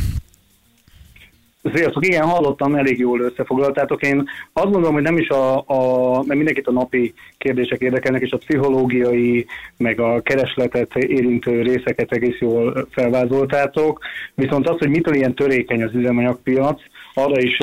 Sziasztok, 1.73 2.05
igen, 2.05 2.27
hallottam, 2.27 2.75
elég 2.75 2.99
jól 2.99 3.19
összefoglaltátok. 3.19 4.01
Én 4.01 4.29
azt 4.53 4.71
gondolom, 4.71 4.93
hogy 4.93 5.03
nem 5.03 5.17
is 5.17 5.29
a, 5.29 5.57
a 5.57 6.13
mert 6.13 6.37
mindenkit 6.37 6.67
a 6.67 6.71
napi 6.71 7.13
kérdések 7.37 7.81
érdekelnek, 7.81 8.21
és 8.21 8.31
a 8.31 8.37
pszichológiai, 8.37 9.45
meg 9.77 9.99
a 9.99 10.21
keresletet 10.21 10.95
érintő 10.95 11.61
részeket 11.61 12.11
egész 12.11 12.39
jól 12.39 12.87
felvázoltátok. 12.91 13.99
Viszont 14.35 14.69
az, 14.69 14.77
hogy 14.77 14.89
mitől 14.89 15.15
ilyen 15.15 15.35
törékeny 15.35 15.83
az 15.83 15.93
üzemanyagpiac, 15.93 16.81
arra 17.13 17.41
is 17.41 17.57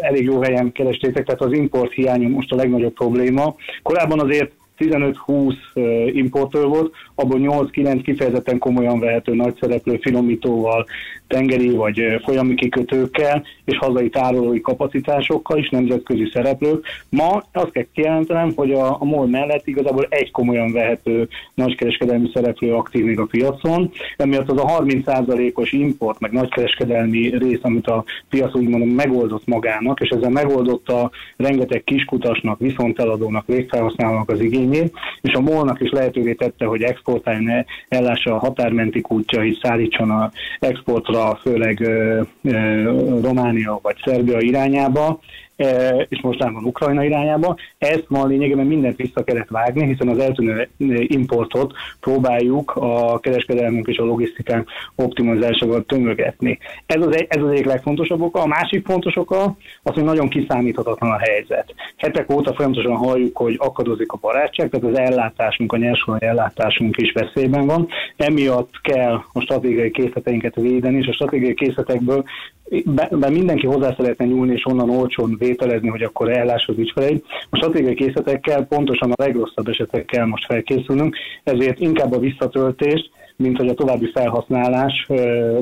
elég 0.00 0.24
jó 0.24 0.40
helyen 0.42 0.72
kerestétek, 0.72 1.24
tehát 1.24 1.40
az 1.40 1.52
import 1.52 1.92
hiánya 1.92 2.28
most 2.28 2.52
a 2.52 2.56
legnagyobb 2.56 2.92
probléma. 2.92 3.54
Korábban 3.82 4.20
azért 4.20 4.52
15-20 4.88 5.54
uh, 5.74 6.16
importőr 6.16 6.66
volt, 6.66 6.94
abból 7.14 7.38
8-9 7.72 8.00
kifejezetten 8.02 8.58
komolyan 8.58 9.00
vehető 9.00 9.34
nagy 9.34 9.56
szereplő 9.60 9.98
finomítóval, 10.02 10.86
tengeri 11.32 11.70
vagy 11.70 12.20
folyami 12.24 12.54
kikötőkkel, 12.54 13.44
és 13.64 13.78
hazai 13.78 14.08
tárolói 14.08 14.60
kapacitásokkal 14.60 15.58
is, 15.58 15.68
nemzetközi 15.68 16.28
szereplők. 16.32 16.86
Ma 17.08 17.42
azt 17.52 17.70
kell 17.70 17.86
kijelentenem, 17.94 18.52
hogy 18.54 18.72
a, 18.72 19.00
a 19.00 19.04
MOL 19.04 19.26
mellett 19.26 19.66
igazából 19.66 20.06
egy 20.08 20.30
komolyan 20.30 20.72
vehető 20.72 21.28
nagykereskedelmi 21.54 22.30
szereplő 22.34 22.74
aktív 22.74 23.04
még 23.04 23.18
a 23.18 23.26
piacon, 23.26 23.90
emiatt 24.16 24.50
az 24.50 24.58
a 24.58 24.82
30%-os 24.82 25.72
import, 25.72 26.20
meg 26.20 26.32
nagykereskedelmi 26.32 27.38
rész, 27.38 27.60
amit 27.62 27.86
a 27.86 28.04
piac 28.28 28.54
úgymond 28.54 28.94
megoldott 28.94 29.46
magának, 29.46 30.00
és 30.00 30.08
ezzel 30.08 30.30
megoldotta 30.30 31.10
rengeteg 31.36 31.84
kiskutasnak, 31.84 32.58
viszonteladónak, 32.58 33.46
végfelhasználónak 33.46 34.28
az 34.28 34.40
igényét, 34.72 34.92
és 35.20 35.32
a 35.32 35.40
MOL-nak 35.40 35.80
is 35.80 35.90
lehetővé 35.90 36.32
tette, 36.32 36.64
hogy 36.64 36.82
exportáljon, 36.82 37.64
ellássa 37.88 38.34
a 38.34 38.38
határmenti 38.38 39.00
kútjait, 39.00 39.60
szállítson 39.62 40.10
a 40.10 40.30
exportra, 40.60 41.38
főleg 41.42 41.80
ö, 41.80 42.22
Románia 43.22 43.78
vagy 43.82 43.96
Szerbia 44.04 44.40
irányába, 44.40 45.20
e, 45.56 45.90
és 46.08 46.20
mostanában 46.20 46.64
Ukrajna 46.64 47.04
irányába. 47.04 47.56
Ezt 47.78 48.04
ma 48.08 48.26
lényegében 48.26 48.66
mindent 48.66 48.96
vissza 48.96 49.24
kellett 49.24 49.48
vágni, 49.48 49.86
hiszen 49.86 50.08
az 50.08 50.18
eltűnő 50.18 50.68
importot 51.06 51.72
próbáljuk 52.00 52.70
a 52.76 53.18
kereskedelmünk 53.18 53.86
és 53.86 53.96
a 53.96 54.04
logisztikánk 54.04 54.68
optimalizásával 54.96 55.84
tömögetni. 55.84 56.58
Ez 56.86 57.02
az, 57.02 57.24
ez 57.28 57.42
az 57.42 57.50
egyik 57.50 57.64
legfontosabb 57.64 58.20
oka. 58.20 58.40
A 58.40 58.46
másik 58.46 58.86
fontos 58.86 59.16
oka 59.16 59.56
az, 59.82 59.94
hogy 59.94 60.04
nagyon 60.04 60.28
kiszámíthatatlan 60.28 61.10
a 61.10 61.18
helyzet. 61.18 61.74
Hetek 61.96 62.30
óta 62.30 62.54
folyamatosan 62.54 62.96
halljuk, 62.96 63.36
hogy 63.36 63.54
akadozik 63.58 64.12
a 64.12 64.18
barátság, 64.20 64.70
tehát 64.70 64.86
az 64.86 64.98
ellátásunk, 64.98 65.72
a 65.72 65.76
nyersolaj 65.76 66.20
ellátásunk 66.22 66.96
is 66.96 67.12
veszélyben 67.12 67.66
van. 67.66 67.88
Emiatt 68.16 68.80
kell 68.82 69.20
a 69.32 69.40
stratégiai 69.40 69.90
készleteinket 69.90 70.54
védeni, 70.54 70.98
és 70.98 71.06
a 71.06 71.12
stratégiai 71.12 71.54
készletekből 71.54 72.24
be, 72.84 73.08
be 73.10 73.30
mindenki 73.30 73.66
hozzá 73.66 73.94
szeretne 73.96 74.24
nyúlni, 74.24 74.52
és 74.52 74.66
onnan 74.66 74.90
olcsón 74.90 75.36
vételezni, 75.38 75.88
hogy 75.88 76.02
akkor 76.02 76.30
ellássa 76.30 76.72
az 76.72 76.78
ügyfeleit. 76.78 77.24
A 77.50 77.56
stratégiai 77.56 77.94
készletekkel 77.94 78.64
pontosan 78.64 79.10
a 79.10 79.22
legrosszabb 79.22 79.68
esetekkel 79.68 80.26
most 80.26 80.46
felkészülünk, 80.46 81.16
ezért 81.44 81.80
inkább 81.80 82.12
a 82.12 82.18
visszatöltést, 82.18 83.10
mint 83.36 83.56
hogy 83.56 83.68
a 83.68 83.74
további 83.74 84.10
felhasználás 84.14 85.06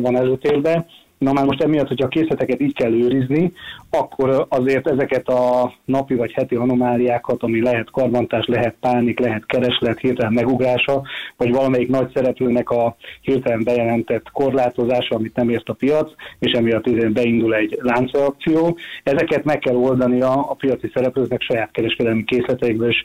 van 0.00 0.16
előtérben, 0.16 0.86
Na 1.20 1.32
már 1.32 1.44
most 1.44 1.62
emiatt, 1.62 1.88
hogyha 1.88 2.04
a 2.04 2.08
készleteket 2.08 2.60
így 2.60 2.74
kell 2.74 2.92
őrizni, 2.92 3.52
akkor 3.90 4.46
azért 4.48 4.88
ezeket 4.88 5.28
a 5.28 5.72
napi 5.84 6.14
vagy 6.14 6.32
heti 6.32 6.54
anomáliákat, 6.54 7.42
ami 7.42 7.62
lehet 7.62 7.90
karbantás, 7.90 8.46
lehet 8.46 8.74
pánik, 8.80 9.18
lehet 9.18 9.46
kereslet, 9.46 9.98
hirtelen 9.98 10.32
megugrása, 10.32 11.02
vagy 11.36 11.52
valamelyik 11.52 11.88
nagy 11.88 12.10
szereplőnek 12.14 12.70
a 12.70 12.96
hirtelen 13.20 13.64
bejelentett 13.64 14.30
korlátozása, 14.32 15.14
amit 15.14 15.36
nem 15.36 15.48
ért 15.48 15.68
a 15.68 15.72
piac, 15.72 16.10
és 16.38 16.52
emiatt 16.52 17.12
beindul 17.12 17.54
egy 17.54 17.78
láncreakció. 17.82 18.78
Ezeket 19.02 19.44
meg 19.44 19.58
kell 19.58 19.76
oldani 19.76 20.20
a, 20.20 20.54
piaci 20.58 20.90
szereplőknek 20.94 21.40
saját 21.40 21.70
kereskedelmi 21.70 22.24
készleteikből 22.24 22.88
és 22.88 23.02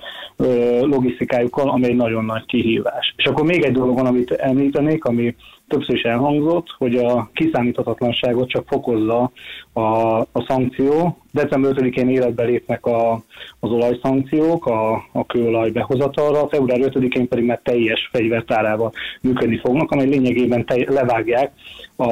logisztikájukkal, 0.81 1.69
ami 1.69 1.85
egy 1.85 1.95
nagyon 1.95 2.25
nagy 2.25 2.45
kihívás. 2.45 3.13
És 3.17 3.25
akkor 3.25 3.45
még 3.45 3.63
egy 3.63 3.73
dolog 3.73 3.95
van, 3.95 4.05
amit 4.05 4.31
említenék, 4.31 5.05
ami 5.05 5.35
többször 5.67 5.95
is 5.95 6.01
elhangzott, 6.01 6.75
hogy 6.77 6.95
a 6.95 7.29
kiszámíthatatlanságot 7.33 8.49
csak 8.49 8.67
fokozza 8.67 9.31
a, 9.73 9.81
a 10.19 10.45
szankció. 10.47 11.17
December 11.31 11.71
5-én 11.75 12.09
életbe 12.09 12.43
lépnek 12.43 12.85
a, 12.85 13.13
az 13.59 13.71
olajszankciók 13.71 14.65
a, 14.65 14.93
a 15.11 15.25
kőolaj 15.25 15.69
behozatalra, 15.69 16.47
február 16.47 16.79
5-én 16.81 17.27
pedig 17.27 17.45
már 17.45 17.59
teljes 17.63 18.09
fegyvertárával 18.11 18.91
működni 19.21 19.57
fognak, 19.57 19.91
amely 19.91 20.07
lényegében 20.07 20.65
te, 20.65 20.75
levágják 20.87 21.51
a, 21.95 22.09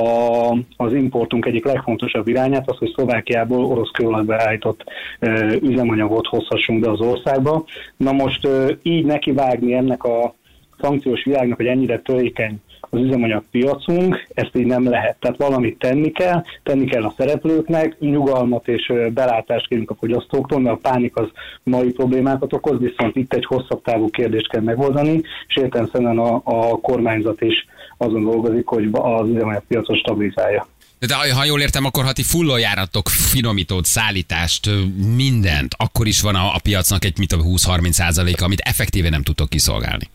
az 0.78 0.94
importunk 0.94 1.46
egyik 1.46 1.66
legfontosabb 1.66 2.28
irányát, 2.28 2.70
az, 2.70 2.78
hogy 2.78 2.92
Szlovákiából 2.94 3.66
orosz 3.66 3.92
kőolajba 3.92 4.36
állított 4.36 4.84
e, 5.20 5.54
üzemanyagot 5.62 6.28
hozhassunk 6.28 6.80
be 6.80 6.90
az 6.90 7.00
országba. 7.00 7.64
Na 7.98 8.12
most 8.12 8.46
e, 8.46 8.78
így 8.82 9.06
nekivágni 9.06 9.74
ennek 9.74 10.04
a 10.04 10.34
szankciós 10.82 11.24
világnak, 11.24 11.58
hogy 11.58 11.66
ennyire 11.68 12.00
törékeny 12.00 12.62
az 12.90 13.00
üzemanyagpiacunk, 13.00 14.28
ezt 14.34 14.56
így 14.56 14.66
nem 14.66 14.90
lehet. 14.90 15.18
Tehát 15.20 15.38
valamit 15.38 15.80
tenni 15.80 16.12
kell, 16.12 16.44
tenni 16.64 16.86
kell 16.86 17.04
a 17.04 17.14
szereplőknek, 17.18 18.00
nyugalmat 18.00 18.68
és 18.68 18.94
belátást 19.14 19.68
kérünk 19.68 19.92
a 19.92 19.96
fogyasztóktól, 20.00 20.60
mert 20.60 20.76
a 20.76 20.90
pánik 20.90 21.16
az 21.16 21.28
mai 21.64 21.92
problémákat 21.92 22.54
okoz, 22.54 22.80
viszont 22.80 23.16
itt 23.16 23.34
egy 23.34 23.46
hosszabb 23.46 23.82
távú 23.82 24.10
kérdést 24.10 24.50
kell 24.50 24.62
megoldani, 24.62 25.22
és 25.48 25.56
értelemszerűen 25.56 26.18
a, 26.18 26.42
a 26.44 26.80
kormányzat 26.80 27.42
is 27.42 27.66
azon 27.98 28.24
dolgozik, 28.24 28.68
hogy 28.68 28.90
az 28.92 29.30
üzemanyagpiacot 29.30 29.98
stabilizálja. 29.98 30.68
De 31.08 31.34
ha 31.34 31.44
jól 31.44 31.62
értem, 31.62 31.86
akkor 31.86 32.04
ha 32.04 32.14
ti 32.14 32.24
fullójáratok, 32.24 33.10
finomítót, 33.10 33.86
szállítást, 33.86 34.70
mindent, 35.16 35.76
akkor 35.78 36.08
is 36.08 36.22
van 36.22 36.36
a, 36.36 36.56
a 36.56 36.60
piacnak 36.64 37.06
egy 37.06 37.18
mit 37.18 37.30
tudom, 37.30 37.46
20-30 37.56 37.92
százaléka, 37.92 38.46
amit 38.46 38.60
effektíve 38.60 39.10
nem 39.10 39.24
tudtok 39.24 39.50
kiszolgálni. 39.50 40.10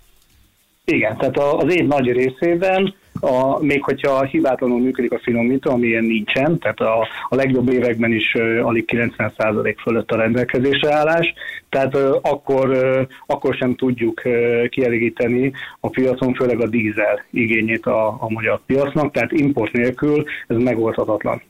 Igen, 0.91 1.17
tehát 1.17 1.39
az 1.39 1.75
év 1.75 1.87
nagy 1.87 2.13
részében, 2.13 2.95
a, 3.21 3.63
még 3.63 3.83
hogyha 3.83 4.25
hibátlanul 4.25 4.81
működik 4.81 5.13
a 5.13 5.21
finomító, 5.23 5.71
ami 5.71 5.87
ilyen 5.87 6.05
nincsen, 6.05 6.59
tehát 6.59 6.81
a, 6.81 7.09
a 7.29 7.35
legjobb 7.35 7.73
években 7.73 8.13
is 8.13 8.35
ö, 8.35 8.63
alig 8.63 8.85
90% 9.17 9.75
fölött 9.83 10.11
a 10.11 10.17
rendelkezésre 10.17 10.95
állás, 10.95 11.35
tehát 11.69 11.95
ö, 11.95 12.17
akkor, 12.23 12.69
ö, 12.71 13.03
akkor 13.27 13.55
sem 13.55 13.75
tudjuk 13.75 14.25
ö, 14.25 14.65
kielégíteni 14.69 15.53
a 15.81 15.89
piacon, 15.89 16.35
főleg 16.35 16.61
a 16.61 16.69
dízel 16.69 17.25
igényét 17.31 17.87
a, 17.87 18.07
a 18.09 18.27
magyar 18.29 18.61
piacnak, 18.67 19.13
tehát 19.13 19.33
import 19.33 19.73
nélkül 19.73 20.25
ez 20.47 20.57
megoldhatatlan. 20.57 21.43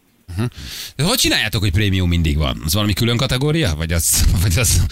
De 0.96 1.04
hogy 1.04 1.16
csináljátok, 1.18 1.60
hogy 1.60 1.72
prémium 1.72 2.08
mindig 2.08 2.38
van? 2.38 2.60
Az 2.64 2.74
valami 2.74 2.92
külön 2.92 3.16
kategória? 3.16 3.70
Vagy 3.76 3.92
az, 3.92 4.24
vagy 4.42 4.58
az, 4.58 4.82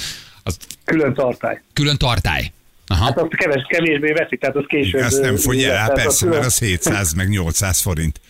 az 0.42 0.56
Külön 0.84 1.14
tartály. 1.14 1.62
külön 1.72 1.96
tartály? 1.96 2.50
Aha. 2.86 3.04
Hát 3.04 3.18
azt 3.18 3.34
keves, 3.36 3.62
kevésbé 3.68 4.12
veszik, 4.12 4.40
tehát 4.40 4.56
az 4.56 4.64
később... 4.66 5.00
Ezt 5.00 5.20
nem 5.20 5.36
fogy 5.36 5.62
el, 5.62 5.92
persze, 5.92 6.18
külön- 6.18 6.34
mert 6.34 6.46
az 6.46 6.58
700 6.58 7.12
meg 7.12 7.28
800 7.28 7.80
forint. 7.80 8.20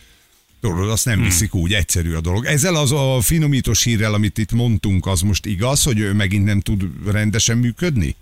Tudod, 0.61 0.91
azt 0.91 1.05
nem 1.05 1.23
viszik 1.23 1.55
úgy, 1.55 1.73
egyszerű 1.73 2.15
a 2.15 2.21
dolog. 2.21 2.45
Ezzel 2.45 2.75
az 2.75 2.93
a 2.93 3.19
finomítós 3.21 3.83
hírrel, 3.83 4.15
amit 4.15 4.39
itt 4.39 4.53
mondtunk, 4.53 5.07
az 5.07 5.21
most 5.21 5.47
igaz, 5.47 5.83
hogy 5.83 5.99
ő 5.99 6.13
megint 6.13 6.45
nem 6.45 6.61
tud 6.61 6.83
rendesen 7.13 7.59
működni? 7.59 8.17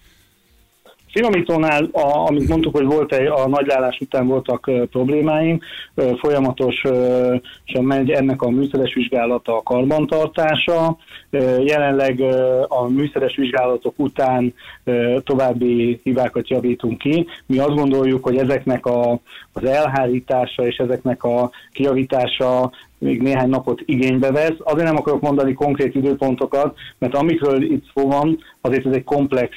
Finomítónál, 1.14 1.88
a, 1.92 2.26
amit 2.28 2.48
mondtuk, 2.48 2.76
hogy 2.76 2.86
volt 2.86 3.12
egy, 3.12 3.26
a 3.26 3.48
nagylálás 3.48 3.98
után 4.00 4.26
voltak 4.26 4.66
ö, 4.66 4.84
problémáink, 4.84 5.64
ö, 5.94 6.10
folyamatosan 6.18 7.40
megy 7.80 8.10
ennek 8.10 8.42
a 8.42 8.50
műszeres 8.50 8.94
vizsgálata, 8.94 9.56
a 9.56 9.62
karbantartása. 9.62 10.96
Ö, 11.30 11.62
jelenleg 11.62 12.20
ö, 12.20 12.62
a 12.68 12.88
műszeres 12.88 13.36
vizsgálatok 13.36 13.94
után 13.96 14.54
ö, 14.84 15.18
további 15.24 16.00
hibákat 16.02 16.48
javítunk 16.48 16.98
ki. 16.98 17.26
Mi 17.46 17.58
azt 17.58 17.74
gondoljuk, 17.74 18.24
hogy 18.24 18.36
ezeknek 18.36 18.86
a, 18.86 19.20
az 19.52 19.64
elhárítása 19.64 20.66
és 20.66 20.76
ezeknek 20.76 21.24
a 21.24 21.50
kijavítása 21.72 22.70
még 23.04 23.22
néhány 23.22 23.48
napot 23.48 23.82
igénybe 23.84 24.30
vesz. 24.30 24.56
Azért 24.58 24.86
nem 24.86 24.96
akarok 24.96 25.20
mondani 25.20 25.52
konkrét 25.52 25.94
időpontokat, 25.94 26.76
mert 26.98 27.14
amikről 27.14 27.62
itt 27.62 27.84
szó 27.94 28.08
van, 28.08 28.38
azért 28.60 28.86
ez 28.86 28.92
egy 28.92 29.04
komplex 29.04 29.56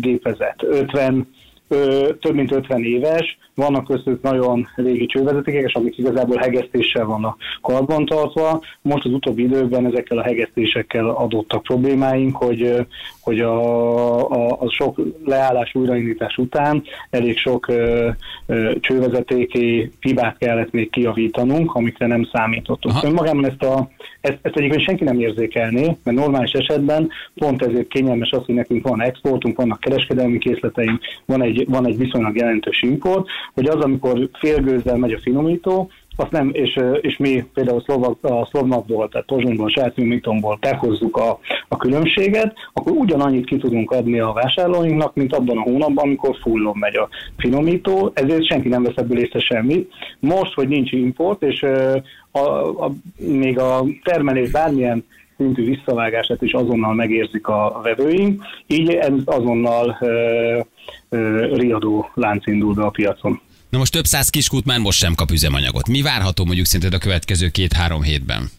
gépezet. 0.00 0.62
50 0.62 1.28
ö, 1.68 2.08
több 2.20 2.34
mint 2.34 2.52
50 2.52 2.82
éves, 2.82 3.38
vannak 3.54 3.84
köztük 3.84 4.22
nagyon 4.22 4.68
régi 4.76 5.06
csővezetékek, 5.06 5.70
amik 5.72 5.98
igazából 5.98 6.36
hegesztéssel 6.36 7.04
vannak 7.04 7.36
karbantartva. 7.62 8.62
Most 8.82 9.04
az 9.04 9.12
utóbbi 9.12 9.42
időkben 9.42 9.86
ezekkel 9.86 10.18
a 10.18 10.22
hegesztésekkel 10.22 11.08
adottak 11.08 11.62
problémáink, 11.62 12.36
hogy, 12.36 12.86
hogy 13.20 13.40
a, 13.40 14.30
a, 14.30 14.60
a 14.60 14.70
sok 14.70 15.00
leállás 15.24 15.74
újraindítás 15.74 16.36
után 16.36 16.82
elég 17.10 17.38
sok 17.38 17.68
ö, 17.68 18.08
ö, 18.46 18.72
csővezetéki 18.80 19.92
hibát 20.00 20.38
kellett 20.38 20.70
még 20.70 20.90
kijavítanunk, 20.90 21.74
amikre 21.74 22.06
nem 22.06 22.28
számítottunk. 22.32 22.94
Aha. 22.94 23.06
Önmagában 23.06 23.46
ezt, 23.46 23.62
a, 23.62 23.90
ezt, 24.28 24.38
ezt 24.42 24.56
egyébként 24.56 24.82
senki 24.82 25.04
nem 25.04 25.20
érzékelné, 25.20 25.96
mert 26.02 26.16
normális 26.16 26.52
esetben 26.52 27.10
pont 27.34 27.62
ezért 27.62 27.88
kényelmes 27.88 28.30
az, 28.30 28.44
hogy 28.44 28.54
nekünk 28.54 28.88
van 28.88 29.02
exportunk, 29.02 29.56
vannak 29.56 29.80
kereskedelmi 29.80 30.38
készleteink, 30.38 31.00
van 31.24 31.42
egy, 31.42 31.64
van 31.68 31.86
egy 31.86 31.98
viszonylag 31.98 32.36
jelentős 32.36 32.82
import, 32.82 33.28
hogy 33.54 33.66
az, 33.66 33.84
amikor 33.84 34.28
félgőzzel 34.32 34.96
megy 34.96 35.12
a 35.12 35.18
finomító, 35.18 35.90
azt 36.20 36.30
nem, 36.30 36.50
és, 36.52 36.80
és 37.00 37.16
mi 37.16 37.44
például 37.54 37.80
szlovak, 37.80 38.24
a 38.24 38.46
szlovnakból, 38.50 39.08
tehát 39.08 39.26
pozsonyból, 39.26 39.68
sajátműmitomból 39.68 40.58
behozzuk 40.60 41.16
a, 41.16 41.38
a 41.68 41.76
különbséget, 41.76 42.54
akkor 42.72 42.92
ugyanannyit 42.92 43.46
ki 43.46 43.56
tudunk 43.56 43.90
adni 43.90 44.18
a 44.18 44.32
vásárlóinknak, 44.32 45.14
mint 45.14 45.34
abban 45.34 45.58
a 45.58 45.62
hónapban, 45.62 46.04
amikor 46.04 46.36
fullon 46.42 46.76
megy 46.78 46.96
a 46.96 47.08
finomító, 47.36 48.10
ezért 48.14 48.46
senki 48.46 48.68
nem 48.68 48.82
vesz 48.82 48.96
ebből 48.96 49.18
észre 49.18 49.40
semmit. 49.40 49.92
Most, 50.18 50.54
hogy 50.54 50.68
nincs 50.68 50.92
import, 50.92 51.42
és 51.42 51.62
ö, 51.62 51.96
a, 52.30 52.40
a, 52.84 52.92
még 53.16 53.58
a 53.58 53.84
termelés 54.02 54.50
bármilyen 54.50 55.04
szintű 55.36 55.64
visszavágását 55.64 56.42
is 56.42 56.52
azonnal 56.52 56.94
megérzik 56.94 57.46
a 57.46 57.80
vevőink, 57.82 58.42
így 58.66 58.90
ez 58.90 59.12
azonnal 59.24 59.96
ö, 60.00 60.60
ö, 61.08 61.46
riadó 61.56 62.10
lánc 62.14 62.46
indul 62.46 62.74
be 62.74 62.82
a 62.82 62.90
piacon. 62.90 63.40
Na 63.70 63.78
most 63.78 63.92
több 63.92 64.04
száz 64.04 64.28
kiskút 64.28 64.64
már 64.64 64.78
most 64.78 64.98
sem 64.98 65.14
kap 65.14 65.30
üzemanyagot. 65.30 65.88
Mi 65.88 66.02
várható 66.02 66.44
mondjuk 66.44 66.66
szerinted 66.66 66.94
a 66.94 67.02
következő 67.02 67.48
két-három 67.48 68.02
hétben? 68.02 68.50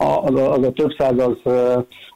a, 0.00 0.22
az, 0.24 0.34
a, 0.34 0.52
az 0.52 0.64
a 0.64 0.72
több 0.72 0.94
száz 0.98 1.18
az, 1.18 1.36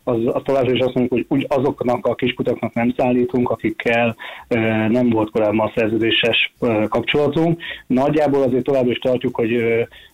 az, 0.04 0.16
az 0.26 0.42
továbbra 0.44 0.72
is 0.72 0.80
azt 0.80 0.94
mondjuk, 0.94 1.12
hogy 1.12 1.26
úgy 1.28 1.46
azoknak 1.48 2.06
a 2.06 2.14
kiskutaknak 2.14 2.74
nem 2.74 2.94
szállítunk, 2.96 3.50
akikkel 3.50 4.16
ö, 4.48 4.58
nem 4.88 5.10
volt 5.10 5.30
korábban 5.30 5.72
szerződéses 5.74 6.52
ö, 6.60 6.84
kapcsolatunk. 6.88 7.60
Nagyjából 7.86 8.42
azért 8.42 8.64
továbbra 8.64 8.90
is 8.90 8.98
tartjuk, 8.98 9.34
hogy 9.34 9.54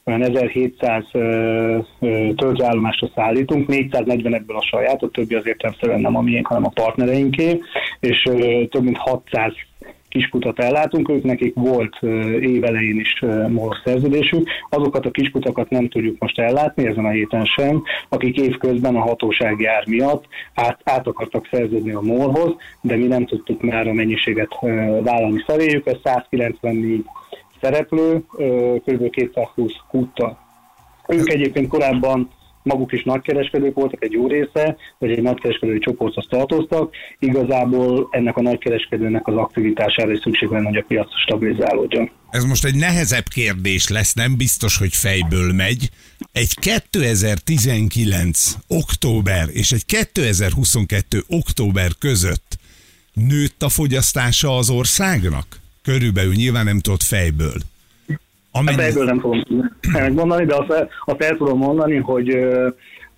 olyan 0.05 0.23
1700 0.23 1.05
ö, 1.13 1.79
ö, 2.01 2.29
töltőállomásra 2.37 3.11
szállítunk, 3.15 3.67
440 3.67 4.35
ebből 4.35 4.57
a 4.57 4.67
saját, 4.71 5.03
a 5.03 5.09
többi 5.09 5.35
az 5.35 5.47
értelemszerűen 5.47 6.01
nem 6.01 6.17
a 6.17 6.21
miénk, 6.21 6.47
hanem 6.47 6.65
a 6.65 6.73
partnereinké, 6.75 7.61
és 8.01 8.27
ö, 8.31 8.63
több 8.71 8.83
mint 8.83 8.97
600 8.97 9.53
kiskutat 10.11 10.59
ellátunk, 10.59 11.09
ők 11.09 11.23
nekik 11.23 11.55
volt 11.55 11.99
évelején 12.41 12.99
is 12.99 13.21
MOL 13.49 13.77
szerződésük, 13.85 14.49
azokat 14.69 15.07
a 15.07 15.11
kiskutakat 15.11 15.71
nem 15.71 15.89
tudjuk 15.89 16.17
most 16.19 16.39
ellátni, 16.39 16.87
ezen 16.87 17.05
a 17.05 17.11
héten 17.11 17.45
sem, 17.45 17.83
akik 18.09 18.37
évközben 18.37 18.97
a 18.97 19.01
hatósági 19.01 19.67
ár 19.67 19.87
miatt 19.87 20.25
át, 20.55 20.81
át 20.85 21.07
akartak 21.07 21.49
szerződni 21.51 21.91
a 21.91 22.01
MOL-hoz, 22.01 22.55
de 22.81 22.97
mi 22.97 23.07
nem 23.07 23.27
tudtuk 23.27 23.63
már 23.63 23.89
a 23.89 23.93
mennyiséget 23.93 24.59
vállalni 25.03 25.43
feléjük, 25.47 25.87
ez 25.87 25.97
194 26.05 27.05
szereplő, 27.61 28.25
kb. 28.87 29.11
220 29.11 29.73
kúttal. 29.89 30.39
Ők 31.09 31.33
egyébként 31.33 31.69
korábban 31.69 32.31
maguk 32.63 32.93
is 32.93 33.03
nagykereskedők 33.03 33.75
voltak, 33.75 34.05
egy 34.05 34.13
jó 34.13 34.27
része, 34.27 34.77
vagy 34.99 35.11
egy 35.11 35.23
nagykereskedői 35.23 35.79
csoporthoz 35.79 36.27
tartoztak, 36.29 36.95
igazából 37.19 38.09
ennek 38.11 38.37
a 38.37 38.43
nagykereskedőnek 38.43 39.27
az 39.27 39.37
aktivitására 39.37 40.13
is 40.13 40.19
szükség 40.19 40.49
lenne, 40.49 40.69
hogy 40.69 40.77
a 40.77 40.85
piac 40.89 41.21
stabilizálódjon. 41.21 42.11
Ez 42.31 42.45
most 42.45 42.65
egy 42.65 42.75
nehezebb 42.75 43.29
kérdés 43.29 43.89
lesz, 43.89 44.15
nem 44.15 44.37
biztos, 44.37 44.79
hogy 44.79 44.95
fejből 44.95 45.53
megy. 45.53 45.91
Egy 46.33 46.55
2019. 46.55 48.55
október 48.69 49.49
és 49.53 49.73
egy 49.73 49.87
2022. 49.87 51.23
október 51.29 51.91
között 51.99 52.59
nőtt 53.13 53.63
a 53.63 53.69
fogyasztása 53.69 54.57
az 54.57 54.71
országnak? 54.71 55.61
Körülbelül 55.83 56.35
nyilván 56.35 56.65
nem 56.65 56.81
tudod 56.81 57.03
fejből. 57.03 57.61
Amennyi... 58.53 58.81
Hát 58.81 58.91
ebből 58.91 59.05
nem 59.05 59.21
tudom 59.21 59.43
megmondani, 59.93 60.45
de 60.45 60.55
azt, 60.55 60.87
azt 61.05 61.23
el 61.23 61.37
tudom 61.37 61.59
mondani, 61.59 61.97
hogy 61.97 62.39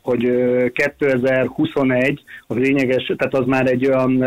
hogy 0.02 0.24
ö, 0.24 0.66
2021 0.72 2.22
az 2.46 2.56
lényeges, 2.56 3.12
tehát 3.16 3.34
az 3.34 3.46
már 3.46 3.66
egy 3.66 3.86
olyan 3.86 4.20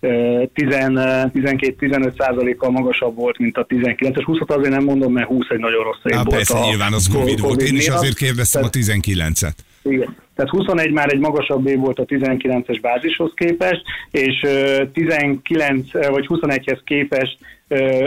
ö, 0.00 0.42
12-15 0.54 2.12
százalékkal 2.18 2.70
magasabb 2.70 3.16
volt, 3.16 3.38
mint 3.38 3.56
a 3.56 3.66
19-es. 3.66 4.22
20 4.24 4.38
azért 4.46 4.74
nem 4.74 4.84
mondom, 4.84 5.12
mert 5.12 5.26
20 5.28 5.46
egy 5.48 5.58
nagyon 5.58 5.82
rossz 5.84 5.98
év 6.04 6.14
volt. 6.14 6.28
persze, 6.28 6.58
a 6.58 6.64
nyilván 6.68 6.92
az 6.92 7.08
Covid 7.12 7.40
volt. 7.40 7.62
Én 7.62 7.74
is 7.74 7.88
azért 7.88 8.16
kérdeztem 8.16 8.62
a 8.64 8.68
Tehát- 8.68 9.00
19-et. 9.04 9.54
igen. 9.82 10.16
Tehát 10.34 10.50
21 10.50 10.90
már 10.92 11.12
egy 11.12 11.18
magasabb 11.18 11.66
év 11.66 11.78
volt 11.78 11.98
a 11.98 12.04
19-es 12.04 12.78
bázishoz 12.80 13.32
képest, 13.34 13.82
és 14.10 14.42
ö, 14.42 14.82
19 14.92 15.94
ö, 15.94 16.08
vagy 16.10 16.26
21-hez 16.28 16.78
képest 16.84 17.38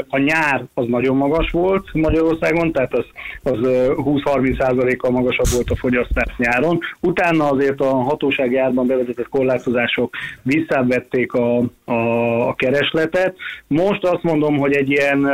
a 0.07 0.17
nyár 0.17 0.65
az 0.73 0.85
nagyon 0.87 1.15
magas 1.15 1.51
volt 1.51 1.93
Magyarországon, 1.93 2.71
tehát 2.71 2.93
az, 2.93 3.05
az 3.43 3.57
ö, 3.61 3.93
20-30 3.95 4.59
százalékkal 4.59 5.11
magasabb 5.11 5.47
volt 5.53 5.69
a 5.69 5.75
fogyasztás 5.75 6.35
nyáron. 6.37 6.79
Utána 6.99 7.49
azért 7.49 7.79
a 7.79 7.95
hatósági 7.95 8.57
árban 8.57 8.87
bevezetett 8.87 9.29
korlátozások 9.29 10.15
visszavették 10.41 11.33
a, 11.33 11.57
a, 11.85 12.47
a 12.47 12.53
keresletet. 12.53 13.35
Most 13.67 14.03
azt 14.03 14.23
mondom, 14.23 14.57
hogy 14.57 14.73
egy 14.75 14.89
ilyen 14.89 15.27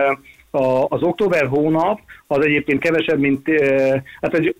az 0.87 1.01
október 1.01 1.47
hónap 1.47 1.99
az 2.27 2.45
egyébként 2.45 2.79
kevesebb, 2.79 3.19
mint 3.19 3.49
hát 4.21 4.33
egy 4.33 4.55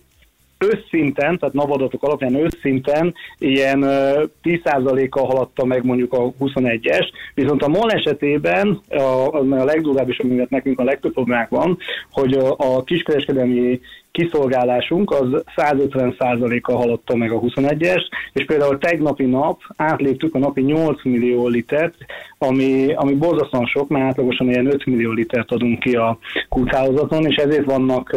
összszinten, 0.58 1.38
tehát 1.38 1.54
NAV 1.54 1.88
alapján 2.00 2.34
összszinten 2.34 3.14
ilyen 3.38 3.82
ö, 3.82 4.24
10%-kal 4.42 5.24
haladta 5.24 5.64
meg 5.64 5.84
mondjuk 5.84 6.12
a 6.12 6.32
21-es, 6.40 7.08
viszont 7.34 7.62
a 7.62 7.68
MOL 7.68 7.90
esetében 7.90 8.80
a, 8.88 9.32
a 9.32 9.64
legdurvább 9.64 10.08
is, 10.08 10.18
amivel 10.18 10.46
nekünk 10.50 10.80
a 10.80 10.84
legtöbb 10.84 11.12
problémák 11.12 11.48
van, 11.48 11.78
hogy 12.10 12.32
a, 12.32 12.54
a 12.58 12.82
kiskereskedelmi 12.82 13.80
kiszolgálásunk 14.16 15.10
az 15.10 15.42
150%-kal 15.56 16.76
haladta 16.76 17.16
meg 17.16 17.32
a 17.32 17.40
21-es, 17.40 18.02
és 18.32 18.44
például 18.44 18.78
tegnapi 18.78 19.24
nap 19.24 19.60
átléptük 19.76 20.34
a 20.34 20.38
napi 20.38 20.60
8 20.60 21.04
millió 21.04 21.48
litert, 21.48 21.94
ami, 22.38 22.92
ami 22.94 23.14
borzasztóan 23.14 23.66
sok, 23.66 23.88
mert 23.88 24.04
átlagosan 24.04 24.48
ilyen 24.48 24.66
5 24.66 24.86
millió 24.86 25.10
litert 25.10 25.50
adunk 25.52 25.78
ki 25.78 25.96
a 25.96 26.18
kúthálózaton, 26.48 27.26
és 27.26 27.36
ezért 27.36 27.64
vannak 27.64 28.16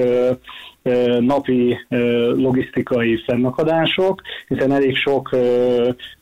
napi 1.20 1.78
logisztikai 2.36 3.24
fennakadások, 3.26 4.22
hiszen 4.48 4.72
elég 4.72 4.96
sok 4.96 5.30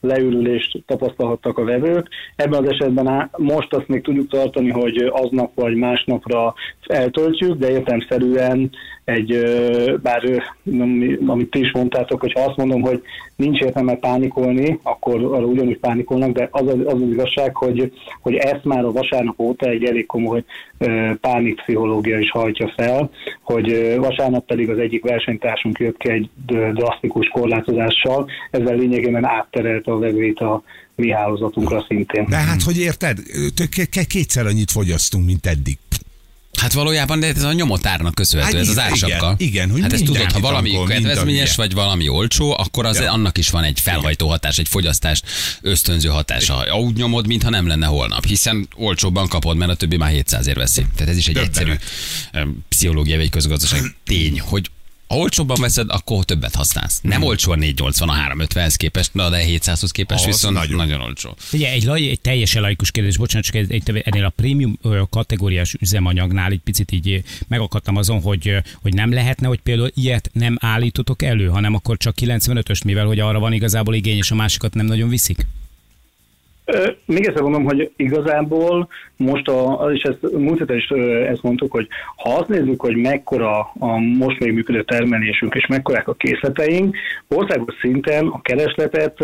leürülést 0.01 0.84
tapasztalhattak 0.86 1.57
a 1.57 1.63
vevők. 1.63 2.07
Ebben 2.36 2.63
az 2.63 2.69
esetben 2.69 3.29
most 3.38 3.74
azt 3.74 3.88
még 3.88 4.01
tudjuk 4.01 4.29
tartani, 4.29 4.69
hogy 4.69 4.98
aznap 4.98 5.51
vagy 5.55 5.75
másnapra 5.75 6.53
eltöltjük, 6.86 7.57
de 7.57 7.69
értelmszerűen 7.69 8.69
egy, 9.03 9.31
bár 10.02 10.24
amit 11.28 11.50
ti 11.50 11.60
is 11.60 11.72
mondtátok, 11.72 12.20
hogy 12.20 12.32
azt 12.36 12.58
mondom, 12.58 12.82
hogy 12.82 13.02
nincs 13.36 13.60
értelme 13.60 13.96
pánikolni, 13.96 14.80
akkor 14.84 15.24
arra 15.24 15.46
ugyanúgy 15.46 15.78
pánikolnak, 15.78 16.32
de 16.32 16.48
az 16.52 16.68
az, 16.68 16.80
az, 16.86 17.02
az 17.02 17.10
igazság, 17.12 17.56
hogy, 17.56 17.94
hogy 18.22 18.36
ezt 18.36 18.64
már 18.64 18.86
a 18.86 18.92
vasárnap 18.92 19.40
óta 19.40 19.70
egy 19.70 19.84
elég 19.84 20.06
komoly 20.06 20.44
pánikpszichológia 21.22 22.20
is 22.20 22.32
hajtja 22.32 22.74
fel, 22.76 23.10
hogy 23.42 23.96
vasárnap 23.98 24.46
pedig 24.46 24.70
az 24.70 24.78
egyik 24.78 25.04
versenytársunk 25.04 25.80
jött 25.80 25.98
ki 25.98 26.10
egy 26.10 26.30
drasztikus 26.74 27.28
korlátozással, 27.28 28.30
ezzel 28.52 28.76
lényegében 28.76 29.26
átterelte 29.26 29.92
a 29.92 30.00
vevőit 30.00 30.40
a 30.40 30.64
mi 30.96 31.12
hálózatunkra 31.12 31.86
szintén. 31.88 32.26
De 32.30 32.36
hát, 32.36 32.62
hogy 32.62 32.78
érted? 32.78 33.18
Kétszer 34.08 34.46
annyit 34.46 34.72
fogyasztunk, 34.72 35.26
mint 35.26 35.46
eddig. 35.46 35.78
Hát 36.58 36.74
valójában, 36.74 37.20
de 37.20 37.28
ez 37.28 37.44
a 37.44 37.54
nyomotárnak 37.54 38.16
köszönhető, 38.16 38.58
Hát 38.58 38.62
ez 38.62 38.70
az 38.70 38.76
igen, 38.78 38.90
ársapka. 38.92 39.36
igen, 39.38 39.70
hogy 39.72 39.82
hát 39.82 39.94
ezt 39.94 40.04
tudod, 40.04 40.32
ha 40.32 40.40
valami 40.40 40.78
kedvezményes, 40.88 41.56
vagy 41.56 41.74
valami 41.74 42.08
olcsó, 42.10 42.56
akkor 42.58 42.86
az 42.86 43.00
Ja. 43.00 43.12
annak 43.12 43.38
is 43.38 43.50
van 43.50 43.64
egy 43.64 43.80
felhajtó 43.80 44.28
hatás, 44.28 44.58
egy 44.58 44.68
fogyasztást 44.68 45.26
ösztönző 45.62 46.10
hatása. 46.10 46.53
Ha 46.53 46.79
Úgy 46.79 46.96
nyomod, 46.96 47.27
mintha 47.27 47.50
nem 47.50 47.68
lenne 47.68 47.86
holnap, 47.86 48.25
hiszen 48.25 48.68
olcsóbban 48.75 49.27
kapod, 49.27 49.58
mert 49.58 49.72
a 49.72 49.75
többi 49.75 49.98
már 49.98 50.10
700 50.12 50.48
ér 50.48 50.55
veszi. 50.55 50.86
Tehát 50.96 51.12
ez 51.12 51.18
is 51.18 51.27
egy 51.27 51.34
Döbbenet. 51.34 51.58
egyszerű 51.58 51.74
pszichológiai 52.70 53.18
vagy 53.18 53.29
közgazdaság 53.29 53.96
tény, 54.05 54.40
hogy 54.40 54.70
ha 55.07 55.15
olcsóbban 55.15 55.57
veszed, 55.61 55.89
akkor 55.89 56.25
többet 56.25 56.55
használsz. 56.55 57.00
Nem 57.01 57.24
olcsó 57.24 57.51
a 57.51 57.55
480 57.55 58.09
a 58.09 58.13
350-hez 58.13 58.74
képest, 58.77 59.13
na 59.13 59.29
de 59.29 59.43
700-hoz 59.48 59.91
képest 59.91 60.20
Az 60.20 60.25
viszont 60.25 60.53
nagyon, 60.53 60.75
nagyon. 60.75 61.01
olcsó. 61.01 61.35
Ugye 61.53 61.72
egy, 61.72 61.83
laj, 61.83 62.09
egy 62.09 62.22
teljesen 62.22 62.61
laikus 62.61 62.91
kérdés, 62.91 63.17
bocsánat, 63.17 63.46
csak 63.46 63.55
egy, 63.55 63.72
egy, 63.72 64.01
ennél 64.05 64.25
a 64.25 64.29
prémium 64.29 64.79
kategóriás 65.09 65.75
üzemanyagnál 65.79 66.51
egy 66.51 66.61
picit 66.63 66.91
így 66.91 67.24
megakadtam 67.48 67.96
azon, 67.96 68.22
hogy, 68.22 68.48
ö, 68.48 68.57
hogy 68.81 68.93
nem 68.93 69.13
lehetne, 69.13 69.48
hogy 69.48 69.59
például 69.59 69.91
ilyet 69.96 70.29
nem 70.33 70.57
állítotok 70.59 71.22
elő, 71.22 71.48
hanem 71.48 71.74
akkor 71.74 71.98
csak 71.98 72.15
95-öst, 72.22 72.83
mivel 72.85 73.05
hogy 73.05 73.20
arra 73.20 73.39
van 73.39 73.53
igazából 73.53 73.96
igény, 73.96 74.17
és 74.17 74.31
a 74.31 74.35
másikat 74.35 74.74
nem 74.74 74.85
nagyon 74.85 75.09
viszik. 75.09 75.46
Még 77.06 77.25
egyszer 77.25 77.42
mondom, 77.42 77.64
hogy 77.64 77.92
igazából 77.96 78.88
most, 79.16 79.48
a, 79.48 79.90
és 79.94 80.01
ezt 80.01 80.32
múlt 80.32 80.60
héten 80.60 80.75
is 80.75 80.90
ezt 81.30 81.42
mondtuk, 81.42 81.72
hogy 81.72 81.88
ha 82.16 82.34
azt 82.34 82.48
nézzük, 82.48 82.82
hogy 82.82 82.96
mekkora 82.96 83.60
a 83.80 83.98
most 83.98 84.40
még 84.40 84.53
működő 84.53 84.84
termelésünk, 84.84 85.56
és 85.56 85.66
mekkorák 85.66 86.08
a 86.08 86.14
készleteink, 86.14 86.98
országos 87.27 87.75
szinten 87.82 88.27
a 88.27 88.42
keresletet 88.42 89.20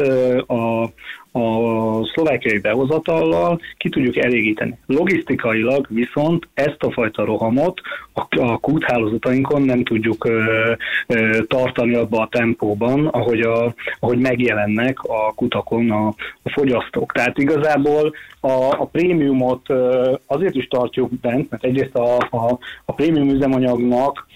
a, 0.48 0.92
a 1.36 2.06
szlovákiai 2.06 2.60
behozatallal 2.60 3.60
ki 3.78 3.90
tudjuk 3.90 4.18
elégíteni. 4.18 4.78
Logisztikailag 4.86 5.88
viszont 5.90 6.48
ezt 6.54 6.84
a 6.84 6.92
fajta 6.92 7.26
rohamot 7.26 7.82
a, 8.14 8.42
a 8.42 8.58
kúthálózatainkon 8.58 9.62
nem 9.62 9.84
tudjuk 9.84 10.26
ö, 10.26 10.72
ö, 11.08 11.44
tartani 11.48 11.96
abba 11.96 12.22
a 12.22 12.28
tempóban, 12.32 13.08
ahogy, 13.08 13.40
a, 13.40 13.74
ahogy 14.00 14.18
megjelennek 14.18 15.04
a 15.04 15.34
kutakon 15.36 15.92
a, 15.92 16.08
a 16.44 16.50
fogyasztók. 16.50 17.12
Tehát 17.12 17.38
igazából 17.38 18.14
a, 18.40 18.52
a 18.82 18.90
prémiumot 18.92 19.70
ö, 19.70 20.14
azért 20.26 20.56
is 20.56 20.68
tartjuk 20.68 21.12
bent, 21.22 21.50
mert 21.50 21.64
egyrészt 21.64 21.96
a, 21.96 22.18
a, 22.18 22.58
a 22.86 22.94
prémium 22.94 23.30
üzemanyagnak 23.30 24.28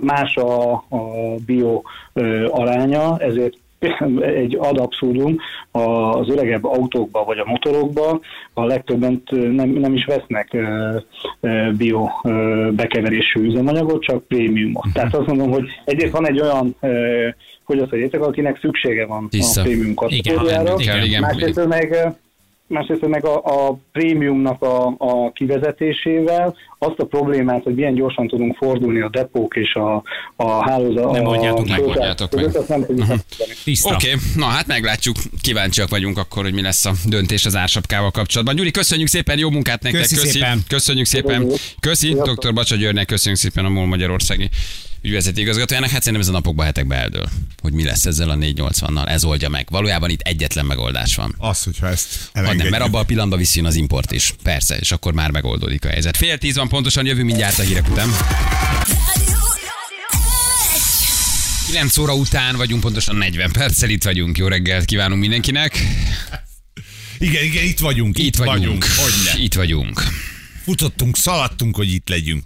más 0.00 0.36
a, 0.36 0.72
a 0.72 1.34
bio 1.46 1.82
aránya, 2.50 3.18
ezért 3.18 3.56
egy 4.42 4.56
ad 4.60 4.78
abszurdum 4.78 5.36
az 5.70 6.28
öregebb 6.28 6.64
autókba 6.64 7.24
vagy 7.24 7.38
a 7.38 7.44
motorokba 7.44 8.20
a 8.54 8.64
legtöbben 8.64 9.22
nem, 9.30 9.68
nem 9.68 9.94
is 9.94 10.04
vesznek 10.04 10.56
bio 11.76 12.08
bekeverésű 12.70 13.40
üzemanyagot, 13.40 14.02
csak 14.02 14.26
prémiumot. 14.26 14.86
Tehát 14.92 15.14
azt 15.14 15.26
mondom, 15.26 15.50
hogy 15.50 15.64
egyrészt 15.84 16.12
van 16.12 16.28
egy 16.28 16.40
olyan 16.40 16.74
ö, 16.80 17.28
fogyasztói 17.64 18.08
akinek 18.10 18.58
szüksége 18.58 19.06
van 19.06 19.28
Tiszta. 19.28 19.60
a 19.60 19.64
prémium 19.64 19.94
kategóriára, 19.94 20.74
másrészt 21.20 21.66
meg 21.66 22.18
másrészt 22.68 23.06
meg 23.06 23.24
a, 23.24 23.36
a 23.44 23.78
prémiumnak 23.92 24.62
a, 24.62 24.94
a 24.98 25.32
kivezetésével 25.32 26.56
azt 26.78 26.98
a 26.98 27.04
problémát, 27.04 27.62
hogy 27.62 27.74
milyen 27.74 27.94
gyorsan 27.94 28.26
tudunk 28.26 28.56
fordulni 28.56 29.00
a 29.00 29.08
depók 29.08 29.56
és 29.56 29.74
a, 29.74 30.02
a 30.36 30.70
hálózat. 30.70 31.10
Nem 31.10 31.26
a, 31.26 31.30
meg. 31.30 31.40
a- 31.40 31.42
meg. 31.42 31.54
tudjuk 31.54 32.68
megoldani. 32.68 33.22
Tiszta. 33.64 33.94
Oké, 33.94 34.06
okay. 34.08 34.20
na 34.36 34.46
hát 34.46 34.66
meglátjuk. 34.66 35.16
Kíváncsiak 35.40 35.88
vagyunk 35.88 36.18
akkor, 36.18 36.42
hogy 36.42 36.54
mi 36.54 36.62
lesz 36.62 36.84
a 36.84 36.92
döntés 37.04 37.46
az 37.46 37.56
ársapkával 37.56 38.10
kapcsolatban. 38.10 38.56
Gyuri, 38.56 38.70
köszönjük 38.70 39.08
szépen, 39.08 39.38
jó 39.38 39.50
munkát 39.50 39.82
nektek. 39.82 40.00
Köszi 40.00 40.16
szépen. 40.16 40.62
Köszönjük 40.68 41.06
szépen. 41.06 41.46
Köszi, 41.80 42.06
Sziasztok. 42.06 42.38
dr. 42.38 42.52
Bacsa 42.52 42.76
Györgynek, 42.76 43.06
köszönjük 43.06 43.40
szépen 43.40 43.64
a 43.64 43.68
MOL 43.68 43.86
Magyarországi 43.86 44.48
ügyvezető 45.02 45.40
igazgatójának. 45.40 45.90
Hát 45.90 45.98
szerintem 46.02 46.22
ez 46.22 46.28
a 46.28 46.32
napokban 46.36 46.66
hetekbe 46.66 46.96
eldől, 46.96 47.28
hogy 47.62 47.72
mi 47.72 47.84
lesz 47.84 48.04
ezzel 48.06 48.30
a 48.30 48.34
480-nal. 48.36 49.08
Ez 49.08 49.24
oldja 49.24 49.48
meg. 49.48 49.66
Valójában 49.70 50.10
itt 50.10 50.20
egyetlen 50.20 50.66
megoldás 50.66 51.14
van. 51.14 51.34
Az, 51.38 51.62
hogyha 51.62 51.88
ezt 51.88 52.08
Vagy 52.10 52.28
nem, 52.32 52.44
elengedjük. 52.44 52.72
mert 52.72 52.84
abban 52.84 53.00
a 53.00 53.04
pillanatban 53.04 53.38
visszjön 53.38 53.64
az 53.64 53.74
import 53.74 54.12
is. 54.12 54.34
Persze, 54.42 54.76
és 54.76 54.92
akkor 54.92 55.12
már 55.12 55.30
megoldódik 55.30 55.84
a 55.84 55.88
helyzet. 55.88 56.16
Fél 56.16 56.38
tíz 56.38 56.56
van 56.56 56.68
pontosan, 56.68 57.06
jövő 57.06 57.22
mindjárt 57.22 57.58
a 57.58 57.62
hírek 57.62 57.90
után. 57.90 58.08
9 61.66 61.96
óra 61.98 62.14
után 62.14 62.56
vagyunk, 62.56 62.80
pontosan 62.80 63.16
40 63.16 63.52
perccel 63.52 63.88
itt 63.90 64.04
vagyunk. 64.04 64.38
Jó 64.38 64.46
reggelt 64.46 64.84
kívánunk 64.84 65.20
mindenkinek. 65.20 65.82
Igen, 67.18 67.42
igen, 67.44 67.64
itt 67.64 67.78
vagyunk. 67.78 68.18
Itt 68.18 68.36
vagyunk. 68.36 68.84
Hogy 68.84 69.12
ne. 69.24 69.42
Itt 69.42 69.54
vagyunk. 69.54 70.02
Futottunk, 70.64 71.16
szaladtunk, 71.16 71.76
hogy 71.76 71.92
itt 71.92 72.08
legyünk. 72.08 72.44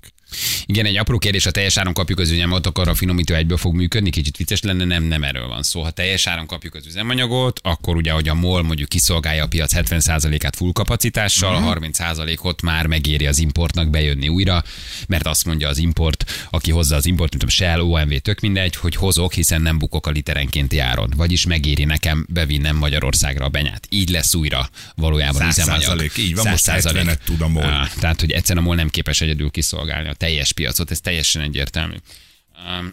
Igen, 0.66 0.86
egy 0.86 0.96
apró 0.96 1.18
kérdés, 1.18 1.44
ha 1.44 1.50
teljes 1.50 1.76
áron 1.76 1.92
kapjuk 1.92 2.18
az 2.18 2.30
üzemanyagot, 2.30 2.66
akkor 2.66 2.88
a 2.88 2.94
finomító 2.94 3.34
egyből 3.34 3.56
fog 3.56 3.74
működni, 3.74 4.10
kicsit 4.10 4.36
vicces 4.36 4.60
lenne, 4.62 4.84
nem, 4.84 5.02
nem 5.02 5.24
erről 5.24 5.48
van 5.48 5.62
szó. 5.62 5.82
Ha 5.82 5.90
teljes 5.90 6.26
áron 6.26 6.46
kapjuk 6.46 6.74
az 6.74 6.86
üzemanyagot, 6.86 7.60
akkor 7.62 7.96
ugye, 7.96 8.10
hogy 8.12 8.28
a 8.28 8.34
MOL 8.34 8.62
mondjuk 8.62 8.88
kiszolgálja 8.88 9.44
a 9.44 9.48
piac 9.48 9.72
70%-át 9.74 10.56
full 10.56 10.72
kapacitással, 10.72 11.52
Mhm. 11.58 11.62
a 11.62 11.66
30%-ot 11.74 12.62
már 12.62 12.86
megéri 12.86 13.26
az 13.26 13.38
importnak 13.38 13.90
bejönni 13.90 14.28
újra, 14.28 14.62
mert 15.08 15.26
azt 15.26 15.44
mondja 15.44 15.68
az 15.68 15.78
import, 15.78 16.24
aki 16.50 16.70
hozza 16.70 16.96
az 16.96 17.06
import, 17.06 17.30
mint 17.30 17.42
a 17.44 17.48
Shell, 17.48 17.80
OMV, 17.80 18.12
tök 18.16 18.40
mindegy, 18.40 18.76
hogy 18.76 18.94
hozok, 18.96 19.32
hiszen 19.32 19.62
nem 19.62 19.78
bukok 19.78 20.06
a 20.06 20.10
literenkénti 20.10 20.78
áron. 20.78 21.12
Vagyis 21.16 21.46
megéri 21.46 21.84
nekem 21.84 22.26
bevinnem 22.28 22.76
Magyarországra 22.76 23.44
a 23.44 23.48
benyát. 23.48 23.86
Így 23.90 24.08
lesz 24.08 24.34
újra 24.34 24.68
valójában 24.94 25.40
Száz 25.40 25.58
üzemanyag. 25.58 25.82
százalék, 25.82 26.16
így 26.16 26.34
van, 26.34 26.48
most 26.48 26.62
Száz 26.62 26.82
százalék. 26.82 27.04
70-et 27.08 27.24
tud 27.24 27.40
a 27.40 27.48
MOL. 27.48 27.64
Á, 27.64 27.88
tehát, 28.00 28.20
hogy 28.20 28.30
egyszerűen 28.30 28.64
a 28.64 28.66
MOL 28.68 28.76
nem 28.76 28.88
képes 28.88 29.20
egyedül 29.20 29.50
kiszolgálni 29.50 30.08
a 30.08 30.12
teljes 30.14 30.51
piacot, 30.52 30.90
ez 30.90 31.00
teljesen 31.00 31.42
egyértelmű. 31.42 31.94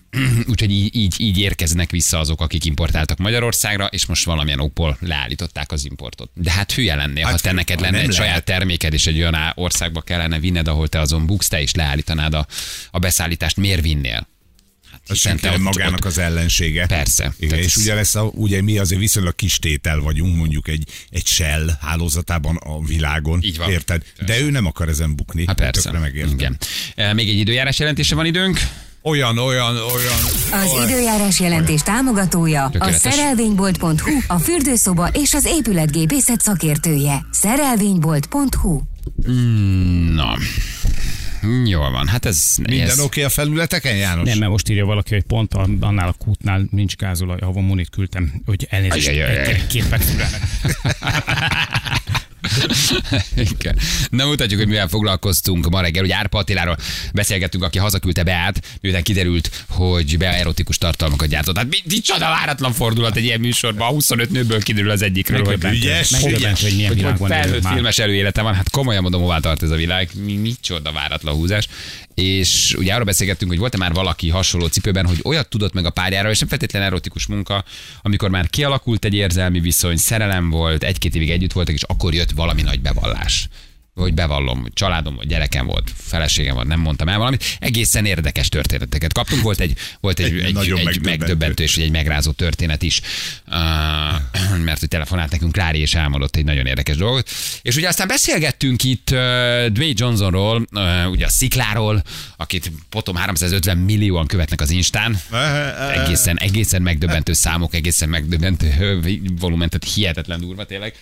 Úgyhogy 0.52 0.72
így, 0.72 0.95
így, 0.95 1.15
így 1.17 1.38
érkeznek 1.38 1.89
vissza 1.89 2.19
azok, 2.19 2.41
akik 2.41 2.65
importáltak 2.65 3.17
Magyarországra, 3.17 3.86
és 3.86 4.06
most 4.06 4.26
valamilyen 4.26 4.60
okból 4.60 4.98
leállították 5.00 5.72
az 5.72 5.86
importot. 5.86 6.32
De 6.34 6.52
hát 6.52 6.72
hülye 6.72 6.95
lennél, 6.95 7.24
hát, 7.24 7.34
ha 7.34 7.39
te 7.39 7.52
neked 7.52 7.80
lenne 7.80 7.98
egy 7.98 8.08
lehet. 8.08 8.15
saját 8.15 8.43
terméked, 8.43 8.93
és 8.93 9.08
egy 9.08 9.19
olyan 9.19 9.36
országba 9.56 10.02
kellene 10.02 10.39
vinned, 10.39 10.67
ahol 10.67 10.88
te 10.88 11.00
azon 11.00 11.26
buksz, 11.26 11.48
te 11.48 11.62
is 11.62 11.74
leállítanád 11.74 12.34
a, 12.34 12.48
a 12.91 13.00
beszállítást, 13.00 13.58
miért 13.58 13.82
vinnél? 13.82 14.28
Senki 15.15 15.41
te 15.41 15.50
nem 15.50 15.65
ott- 15.67 15.74
magának 15.76 16.00
ott- 16.00 16.06
az 16.06 16.17
ellensége. 16.17 16.86
Persze. 16.86 17.34
Igen, 17.39 17.60
és 17.60 17.65
ez- 17.65 17.78
ugye, 17.82 17.93
lesz 17.93 18.15
a, 18.15 18.22
ugye 18.24 18.62
mi 18.62 18.78
azért 18.78 19.00
viszonylag 19.02 19.36
kis 19.36 19.60
tétel 19.60 20.00
vagyunk, 20.00 20.36
mondjuk 20.36 20.67
egy, 20.67 20.84
egy 21.10 21.26
Shell 21.26 21.69
hálózatában 21.82 22.56
a 22.56 22.84
világon. 22.86 23.39
Így 23.43 23.58
van. 23.58 23.69
Érted? 23.72 24.02
De 24.26 24.39
ő 24.39 24.50
nem 24.50 24.65
akar 24.65 24.89
ezen 24.89 25.15
bukni. 25.15 25.43
Hát 25.48 25.56
persze. 25.56 25.91
Megértem. 25.91 26.34
Igen. 26.34 26.58
E, 26.95 27.13
Még 27.13 27.30
egy 27.30 27.38
időjárás 27.38 27.80
jelentése 27.80 28.15
van 28.15 28.26
időnk. 28.26 28.60
Olyan, 29.02 29.38
olyan, 29.38 29.76
olyan. 29.76 30.17
Az 30.52 30.89
időjárás 30.89 31.39
jelentés 31.39 31.82
támogatója 31.82 32.63
a 32.63 32.69
Tökéletes. 32.69 33.02
szerelvénybolt.hu, 33.13 34.12
a 34.28 34.38
fürdőszoba 34.39 35.08
és 35.08 35.34
az 35.34 35.45
épületgépészet 35.45 36.41
szakértője. 36.41 37.26
Szerelvénybolt.hu 37.32 38.82
Na, 40.13 40.38
jól 41.65 41.91
van. 41.91 42.08
Hát 42.08 42.25
ez... 42.25 42.56
Minden 42.67 42.88
ez... 42.88 42.99
oké 42.99 43.04
okay 43.06 43.23
a 43.23 43.30
felületeken, 43.30 43.95
János? 43.95 44.28
Nem, 44.28 44.38
mert 44.38 44.52
most 44.52 44.69
írja 44.69 44.86
valaki, 44.86 45.13
hogy 45.13 45.23
pont 45.23 45.54
a- 45.54 45.67
annál 45.80 46.08
a 46.08 46.13
kútnál 46.17 46.67
nincs 46.71 46.95
gázolaj, 46.95 47.38
ahol 47.39 47.62
monit 47.62 47.89
küldtem, 47.89 48.41
hogy 48.45 48.67
elnézést, 48.69 49.08
Ajajajaj. 49.08 49.62
Igen. 53.59 53.77
Nem 54.09 54.27
mutatjuk, 54.27 54.59
hogy 54.59 54.69
mivel 54.69 54.88
foglalkoztunk 54.88 55.69
ma 55.69 55.81
reggel. 55.81 56.03
Ugye 56.03 56.15
Árpa 56.15 56.38
Attiláról 56.38 56.77
beszélgettünk, 57.13 57.63
aki 57.63 57.77
hazaküldte 57.77 58.23
Beát, 58.23 58.77
miután 58.81 59.03
kiderült, 59.03 59.65
hogy 59.69 60.17
Bea 60.17 60.33
erotikus 60.33 60.77
tartalmakat 60.77 61.27
gyártott. 61.27 61.57
Hát 61.57 61.67
mi, 61.69 61.77
mi 61.85 61.99
csoda 61.99 62.25
váratlan 62.25 62.73
fordulat 62.73 63.15
egy 63.15 63.23
ilyen 63.23 63.39
műsorban. 63.39 63.88
A 63.88 63.91
25 63.91 64.29
nőből 64.29 64.62
kiderül 64.62 64.89
az 64.89 65.01
egyikről, 65.01 65.45
hogy 65.45 65.63
ügyes, 65.63 66.09
megdöbbentő, 66.09 66.67
hogy 66.67 66.75
milyen 66.75 67.15
hogy, 67.17 67.29
felnőtt 67.29 67.67
filmes 67.67 67.97
előélete 67.99 68.41
van, 68.41 68.53
hát 68.53 68.69
komolyan 68.69 69.01
mondom, 69.01 69.21
hová 69.21 69.39
tart 69.39 69.63
ez 69.63 69.69
a 69.69 69.75
világ, 69.75 70.09
mi, 70.23 70.35
micsoda 70.35 70.91
váratlan 70.91 71.35
húzás. 71.35 71.67
És 72.19 72.75
ugye 72.77 72.93
arról 72.93 73.05
beszélgettünk, 73.05 73.51
hogy 73.51 73.60
volt-e 73.60 73.77
már 73.77 73.93
valaki 73.93 74.29
hasonló 74.29 74.67
cipőben, 74.67 75.05
hogy 75.05 75.19
olyat 75.23 75.49
tudott 75.49 75.73
meg 75.73 75.86
a 75.86 75.89
párjára, 75.89 76.29
és 76.29 76.39
nem 76.39 76.49
feltétlenül 76.49 76.88
erotikus 76.88 77.27
munka, 77.27 77.63
amikor 78.01 78.29
már 78.29 78.49
kialakult 78.49 79.05
egy 79.05 79.13
érzelmi 79.13 79.60
viszony, 79.60 79.97
szerelem 79.97 80.49
volt, 80.49 80.84
egy-két 80.84 81.15
évig 81.15 81.29
együtt 81.29 81.51
voltak, 81.51 81.75
és 81.75 81.84
akkor 81.84 82.13
jött 82.13 82.32
valami 82.32 82.62
nagy 82.62 82.82
bevallás 82.82 83.47
hogy 83.99 84.13
bevallom, 84.13 84.62
hogy 84.62 84.73
családom 84.73 85.15
volt, 85.15 85.27
gyerekem 85.27 85.65
volt, 85.65 85.91
feleségem 85.97 86.55
volt, 86.55 86.67
nem 86.67 86.79
mondtam 86.79 87.07
el 87.07 87.17
valamit. 87.17 87.43
Egészen 87.59 88.05
érdekes 88.05 88.49
történeteket 88.49 89.13
kaptunk. 89.13 89.41
Volt 89.41 89.59
egy, 89.59 89.77
volt 89.99 90.19
egy, 90.19 90.25
Egy 90.25 90.43
egy, 90.43 90.57
egy, 90.57 90.71
megdöbbentő. 90.71 91.09
megdöbbentő 91.09 91.63
és 91.63 91.77
egy 91.77 91.91
megrázó 91.91 92.31
történet 92.31 92.81
is, 92.81 93.01
uh, 93.47 94.59
mert 94.65 94.79
hogy 94.79 94.88
telefonált 94.88 95.31
nekünk 95.31 95.51
Klári, 95.51 95.79
és 95.79 95.95
elmondott 95.95 96.35
egy 96.35 96.45
nagyon 96.45 96.65
érdekes 96.65 96.95
dolgot. 96.95 97.29
És 97.62 97.75
ugye 97.75 97.88
aztán 97.88 98.07
beszélgettünk 98.07 98.83
itt 98.83 99.09
uh, 99.12 99.17
Dwayne 99.65 99.93
Johnsonról, 99.95 100.67
uh, 100.71 101.09
ugye 101.09 101.25
a 101.25 101.29
szikláról, 101.29 102.03
akit 102.38 102.71
potom 102.89 103.15
350 103.15 103.77
millióan 103.77 104.27
követnek 104.27 104.62
az 104.62 104.69
Instán. 104.69 105.19
Egészen, 105.93 106.38
egészen 106.38 106.81
megdöbbentő 106.81 107.33
számok, 107.33 107.73
egészen 107.73 108.09
megdöbbentő 108.09 108.99
volumen, 109.39 109.69
tehát 109.69 109.95
hihetetlen 109.95 110.39
durva 110.39 110.65
tényleg 110.65 110.93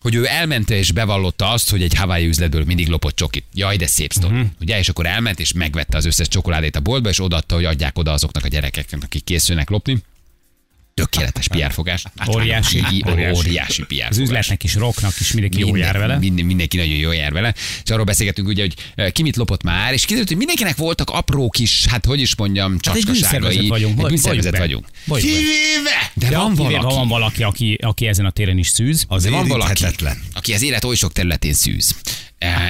hogy 0.00 0.14
ő 0.14 0.26
elmente 0.26 0.74
és 0.74 0.92
bevallotta 0.92 1.50
azt, 1.50 1.70
hogy 1.70 1.82
egy 1.82 1.94
Hawaii 1.94 2.26
üzletből 2.26 2.64
mindig 2.64 2.88
lopott 2.88 3.16
csokit. 3.16 3.44
Jaj, 3.54 3.76
de 3.76 3.86
szép 3.86 4.12
sztori. 4.12 4.34
Uh-huh. 4.34 4.50
Ugye, 4.60 4.78
és 4.78 4.88
akkor 4.88 5.06
elment 5.06 5.40
és 5.40 5.52
megvette 5.52 5.96
az 5.96 6.04
összes 6.04 6.28
csokoládét 6.28 6.76
a 6.76 6.80
boltba, 6.80 7.08
és 7.08 7.20
odaadta, 7.20 7.54
hogy 7.54 7.64
adják 7.64 7.98
oda 7.98 8.12
azoknak 8.12 8.44
a 8.44 8.48
gyerekeknek, 8.48 9.02
akik 9.02 9.24
készülnek 9.24 9.70
lopni. 9.70 10.02
Tökéletes 10.98 11.48
PR 11.48 11.72
fogás. 11.72 12.02
Óriási, 12.34 12.82
Í- 12.92 13.08
óriási. 13.10 13.36
óriási 13.38 13.82
PR 13.82 14.06
Az 14.10 14.18
üzletnek 14.18 14.64
is, 14.64 14.74
rocknak 14.74 15.20
is 15.20 15.32
mindenki 15.32 15.58
jól 15.60 15.78
jár 15.78 15.98
vele. 15.98 16.18
Minden, 16.18 16.44
mindenki 16.44 16.76
nagyon 16.76 16.96
jól 16.96 17.14
jár 17.14 17.32
vele. 17.32 17.54
És 17.84 17.90
arról 17.90 18.04
beszélgetünk 18.04 18.48
ugye, 18.48 18.62
hogy 18.62 18.74
eh, 18.94 19.10
ki 19.10 19.22
mit 19.22 19.36
lopott 19.36 19.62
már, 19.62 19.92
és 19.92 20.02
kiderült, 20.02 20.28
hogy 20.28 20.36
mindenkinek 20.36 20.76
voltak 20.76 21.10
apró 21.10 21.50
kis, 21.50 21.86
hát 21.86 22.04
hogy 22.04 22.20
is 22.20 22.36
mondjam, 22.36 22.76
Hát 22.86 22.96
egy 22.96 23.02
csacskaságai. 23.02 23.68
vagyunk. 23.68 23.98
Egy 24.00 24.06
bűnszervezet 24.06 24.58
vagyunk. 24.58 24.86
Kivéve! 25.04 26.10
De 26.14 26.30
van 26.36 26.54
kivéve, 26.54 26.76
valaki, 26.78 26.94
van 26.94 27.08
valaki, 27.08 27.42
aki, 27.42 27.78
aki 27.82 28.06
ezen 28.06 28.24
a 28.26 28.30
téren 28.30 28.58
is 28.58 28.68
szűz, 28.68 29.04
Az 29.08 29.22
de 29.22 29.30
van 29.30 29.48
valaki, 29.48 29.84
aki 30.32 30.52
az 30.54 30.62
élet 30.62 30.84
oly 30.84 30.94
sok 30.94 31.12
területén 31.12 31.52
szűz. 31.52 31.94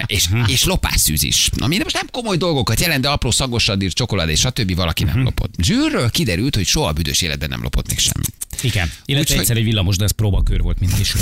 És, 0.07 0.29
Mhm. 0.29 0.45
és 0.47 0.65
lopásszűz 0.65 1.23
is. 1.23 1.51
Ami 1.59 1.79
most 1.79 1.95
nem 1.95 2.07
komoly 2.11 2.37
dolgokat 2.37 2.81
jelent, 2.81 3.03
de 3.03 3.09
apró 3.09 3.31
szagosradír, 3.31 3.93
csokoládé, 3.93 4.35
stb. 4.35 4.75
valaki 4.75 5.05
Mhm. 5.05 5.15
nem 5.15 5.23
lopott. 5.25 5.55
Zsűrről 5.63 6.11
kiderült, 6.11 6.55
hogy 6.55 6.67
soha 6.67 6.93
büdös 6.93 7.23
életben 7.23 7.49
nem 7.49 7.63
lopott 7.63 7.89
még 7.89 7.99
semmit. 7.99 8.33
Igen. 8.62 8.90
Illetve 9.05 9.21
Úgyhogy- 9.21 9.38
egyszer 9.38 9.57
egy 9.57 9.64
villamos, 9.64 9.97
de 9.97 10.05
ez 10.05 10.11
próbakör 10.11 10.61
volt, 10.62 10.81
mint 10.81 10.94
később. 10.94 11.21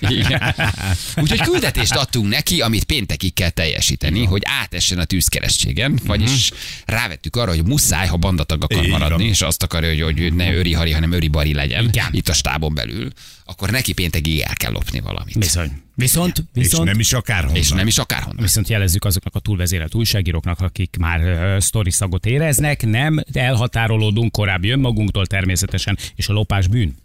Igen. 0.20 0.54
Úgyhogy 1.16 1.40
küldetést 1.40 1.94
adtunk 1.94 2.28
neki, 2.28 2.60
amit 2.60 2.84
péntekig 2.84 3.34
kell 3.34 3.50
teljesíteni, 3.50 4.24
hogy 4.24 4.42
átessen 4.44 4.98
a 4.98 5.04
tűzkeresztségen, 5.04 5.98
vagyis 6.04 6.50
rávettük 6.86 7.36
arra, 7.36 7.50
hogy 7.50 7.64
muszáj, 7.64 8.06
ha 8.06 8.16
bandatag 8.16 8.62
akar 8.62 8.88
van. 8.88 8.98
maradni, 9.00 9.24
és 9.24 9.42
azt 9.42 9.62
akarja, 9.62 10.04
hogy, 10.04 10.18
hogy 10.20 10.34
ne 10.34 10.54
öri 10.54 10.72
hari, 10.72 10.92
hanem 10.92 11.12
öri 11.12 11.28
bari 11.28 11.54
legyen 11.54 11.84
Igen. 11.84 12.08
itt 12.10 12.28
a 12.28 12.32
stábon 12.32 12.74
belül, 12.74 13.08
akkor 13.44 13.70
neki 13.70 13.92
péntekig 13.92 14.40
el 14.40 14.54
kell 14.54 14.72
lopni 14.72 15.00
valamit. 15.00 15.38
Bizony. 15.38 15.82
Viszont, 15.94 16.38
És 16.38 16.44
viszont, 16.62 16.84
nem 16.88 16.98
is 17.00 17.12
akárhonnan. 17.12 17.56
És 17.56 17.68
nem 17.68 17.86
is 17.86 17.98
akárhonnan. 17.98 18.42
Viszont 18.42 18.68
jelezzük 18.68 19.04
azoknak 19.04 19.34
a 19.34 19.38
túlvezérelt 19.38 19.94
újságíróknak, 19.94 20.60
akik 20.60 20.96
már 20.98 21.20
uh, 21.20 21.58
sztori 21.58 21.90
szagot 21.90 22.26
éreznek, 22.26 22.86
nem 22.86 23.22
elhatárolódunk 23.32 24.32
korábbi 24.32 24.68
önmagunktól 24.70 25.26
természetesen, 25.26 25.98
és 26.14 26.28
a 26.28 26.32
lopás 26.32 26.59
bűn. 26.66 26.96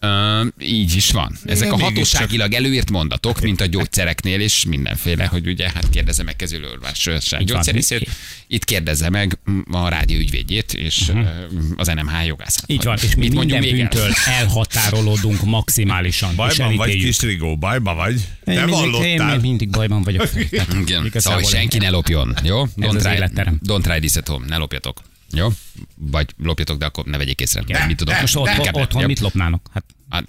Uh, 0.00 0.46
így 0.58 0.96
is 0.96 1.10
van. 1.10 1.38
Ezek 1.44 1.72
a 1.72 1.78
hatóságilag 1.78 2.52
előírt 2.52 2.90
mondatok, 2.90 3.40
mint 3.40 3.60
a 3.60 3.66
gyógyszereknél, 3.66 4.40
és 4.40 4.64
mindenféle, 4.64 5.26
hogy 5.26 5.46
ugye, 5.46 5.70
hát 5.74 5.90
kérdezze 5.90 6.22
meg 6.22 6.36
van. 6.80 7.44
gyógyszerészét, 7.44 8.10
itt 8.46 8.64
kérdezze 8.64 9.10
meg 9.10 9.38
a 9.70 9.88
rádió 9.88 10.18
ügyvédjét, 10.18 10.74
és 10.74 11.08
uh, 11.08 11.28
az 11.76 11.86
NMH 11.86 12.26
jogászát. 12.26 12.64
Így 12.66 12.84
van, 12.84 12.98
és 13.02 13.14
mi 13.14 13.20
mit 13.28 13.34
minden 13.38 13.58
még 13.58 13.70
el? 13.70 13.76
bűntől 13.76 14.10
elhatárolódunk 14.26 15.44
maximálisan. 15.44 16.34
Bajban 16.34 16.76
vagy, 16.76 16.90
kis 16.96 17.20
Rigó, 17.20 17.56
bajba 17.56 17.94
vagy. 17.94 18.20
Te 18.44 18.52
Én 18.52 18.64
mindig, 18.64 18.74
én 18.74 18.90
vallottál. 18.90 19.30
még 19.30 19.40
mindig 19.40 19.70
bajban 19.70 20.02
vagyok. 20.02 20.28
Tehát 20.28 20.74
Igen, 20.86 21.10
szóval 21.14 21.42
senki 21.42 21.76
én- 21.76 21.82
ne 21.82 21.88
lopjon, 21.88 22.36
jó? 22.42 22.66
Don't 22.76 22.96
az 22.96 23.02
try, 23.02 23.42
don't 23.66 23.82
try 23.82 23.98
this 23.98 24.16
at 24.16 24.28
home, 24.28 24.46
ne 24.46 24.56
lopjatok. 24.56 25.00
Jó? 25.36 25.48
Vagy 25.94 26.34
lopjatok, 26.38 26.78
de 26.78 26.86
akkor 26.86 27.04
ne 27.04 27.16
vegyék 27.18 27.40
észre. 27.40 27.62
De, 27.62 27.86
mit 27.86 27.96
tudok? 27.96 28.20
Most 28.20 28.36
ott, 28.36 28.48
Inkább 28.48 28.74
ne. 28.74 28.80
otthon 28.80 29.04
mit 29.04 29.20
lopnának? 29.20 29.68
Hát 29.72 29.84
Hát, 30.10 30.24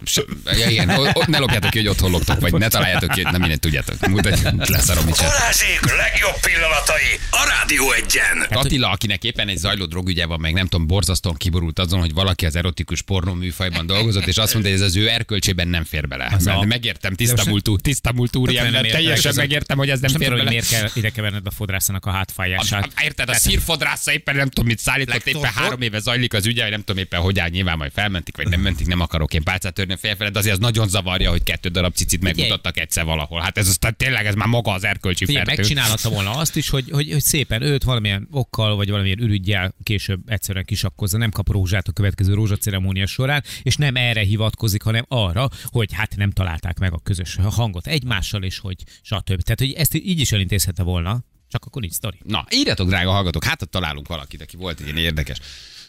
ja, 0.59 0.69
igen, 0.69 0.89
o- 0.89 1.15
ott 1.15 1.27
ne 1.27 1.37
lopjátok 1.37 1.69
ki, 1.69 1.77
hogy 1.77 1.87
otthon 1.87 2.11
loptok, 2.11 2.39
vagy 2.39 2.53
ne 2.53 2.67
találjátok 2.67 3.09
ki, 3.11 3.21
nem 3.21 3.39
mindent 3.39 3.59
tudjátok. 3.61 4.07
Mutatj, 4.07 4.41
leszarom, 4.57 5.05
mit. 5.05 5.17
Balázsék 5.17 5.79
legjobb 5.97 6.39
pillanatai 6.41 7.19
a 7.31 7.45
Rádió 7.57 7.91
egyen. 7.91 8.47
Attila, 8.59 8.89
akinek 8.89 9.23
éppen 9.23 9.47
egy 9.47 9.57
zajló 9.57 9.85
drogügye 9.85 10.25
van, 10.25 10.39
meg 10.39 10.53
nem 10.53 10.67
tudom, 10.67 10.87
borzasztóan 10.87 11.35
kiborult 11.35 11.79
azon, 11.79 11.99
hogy 11.99 12.13
valaki 12.13 12.45
az 12.45 12.55
erotikus 12.55 13.01
pornó 13.01 13.33
műfajban 13.33 13.85
dolgozott, 13.85 14.25
és 14.27 14.37
azt 14.37 14.53
mondta, 14.53 14.71
hogy 14.71 14.81
ez 14.81 14.85
az 14.85 14.95
ő 14.95 15.09
erkölcsében 15.09 15.67
nem 15.67 15.83
fér 15.83 16.07
bele. 16.07 16.29
Az 16.31 16.43
Mert 16.45 16.57
a- 16.57 16.63
megértem, 16.63 17.11
De 17.11 17.15
tiszta 17.17 17.35
most- 17.35 17.47
múltú, 17.47 17.77
tiszta 17.77 18.11
múltú 18.11 18.41
úriember, 18.41 18.85
teljesen 18.85 19.33
megértem, 19.35 19.77
hogy 19.77 19.89
ez 19.89 19.99
nem 19.99 20.11
nem 20.11 20.21
fér 20.21 20.29
bele. 20.29 20.49
miért 20.49 20.67
kell 20.69 20.89
ide 20.93 21.09
keverned 21.09 21.45
a 21.47 21.51
fodrászanak 21.51 22.05
a 22.05 22.11
hátfájását. 22.11 22.89
A- 22.95 23.01
Érted, 23.03 23.29
a 23.29 23.33
szírfodrásza 23.33 24.11
éppen 24.13 24.35
nem 24.35 24.49
tudom, 24.49 24.65
mit 24.65 24.79
szállított, 24.79 25.25
éppen 25.27 25.51
három 25.53 25.81
éve 25.81 25.99
zajlik 25.99 26.33
az 26.33 26.45
ügye, 26.45 26.69
nem 26.69 26.79
tudom 26.83 27.01
éppen 27.01 27.19
hogy 27.19 27.39
áll, 27.39 27.49
nyilván 27.49 27.77
majd 27.77 27.91
felmentik, 27.93 28.35
vagy 28.37 28.47
nem 28.47 28.59
mentik, 28.59 28.87
nem 28.87 28.99
akarok 28.99 29.33
én 29.33 29.43
pálcát 29.43 29.66
törni 29.71 29.93
a 29.93 29.97
fejfele, 29.97 30.29
de 30.29 30.39
azért 30.39 30.53
az 30.53 30.59
nagyon 30.59 30.87
zavarja, 30.87 31.29
hogy 31.29 31.43
kettő 31.43 31.69
darab 31.69 31.93
cicit 31.93 32.21
megmutattak 32.21 32.79
egyszer 32.79 33.05
valahol. 33.05 33.41
Hát 33.41 33.57
ez 33.57 33.67
aztán 33.67 33.95
tényleg 33.97 34.25
ez 34.25 34.35
már 34.35 34.47
maga 34.47 34.71
az 34.71 34.83
erkölcsi 34.83 35.25
Figyelj, 35.25 35.45
fertő. 35.45 35.61
megcsinálhatta 35.61 36.09
volna 36.09 36.31
azt 36.31 36.55
is, 36.55 36.69
hogy, 36.69 36.89
hogy, 36.91 37.11
hogy 37.11 37.21
szépen 37.21 37.61
őt 37.61 37.83
valamilyen 37.83 38.27
okkal, 38.31 38.75
vagy 38.75 38.89
valamilyen 38.89 39.19
ürügyjel 39.19 39.75
később 39.83 40.19
egyszerűen 40.25 40.65
kisakkozza, 40.65 41.17
nem 41.17 41.31
kap 41.31 41.51
rózsát 41.51 41.87
a 41.87 41.91
következő 41.91 42.33
rózsaceremónia 42.33 43.05
során, 43.05 43.43
és 43.63 43.75
nem 43.75 43.95
erre 43.95 44.21
hivatkozik, 44.21 44.81
hanem 44.81 45.05
arra, 45.07 45.49
hogy 45.63 45.93
hát 45.93 46.15
nem 46.15 46.31
találták 46.31 46.79
meg 46.79 46.93
a 46.93 46.99
közös 47.03 47.37
hangot 47.49 47.87
egymással, 47.87 48.43
és 48.43 48.59
hogy 48.59 48.75
stb. 49.01 49.41
Tehát, 49.41 49.59
hogy 49.59 49.73
ezt 49.73 49.95
így 49.95 50.19
is 50.19 50.31
elintézhette 50.31 50.83
volna. 50.83 51.23
Csak 51.49 51.65
akkor 51.65 51.81
nincs 51.81 51.93
sztori. 51.93 52.17
Na, 52.23 52.45
írjatok, 52.49 52.87
drága 52.87 53.11
hallgatók, 53.11 53.43
hát 53.43 53.61
ott 53.61 53.71
találunk 53.71 54.07
valakit, 54.07 54.41
aki 54.41 54.57
volt 54.57 54.79
egy 54.79 54.85
ilyen 54.85 54.97
érdekes 54.97 55.39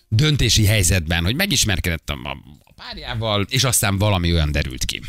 döntési 0.09 0.66
helyzetben, 0.66 1.25
hogy 1.25 1.35
megismerkedett 1.37 2.11
a, 2.11 2.38
párjával, 2.75 3.47
és 3.49 3.64
aztán 3.64 3.99
valami 3.99 4.33
olyan 4.33 4.53
derült 4.53 4.85
ki. 4.85 5.01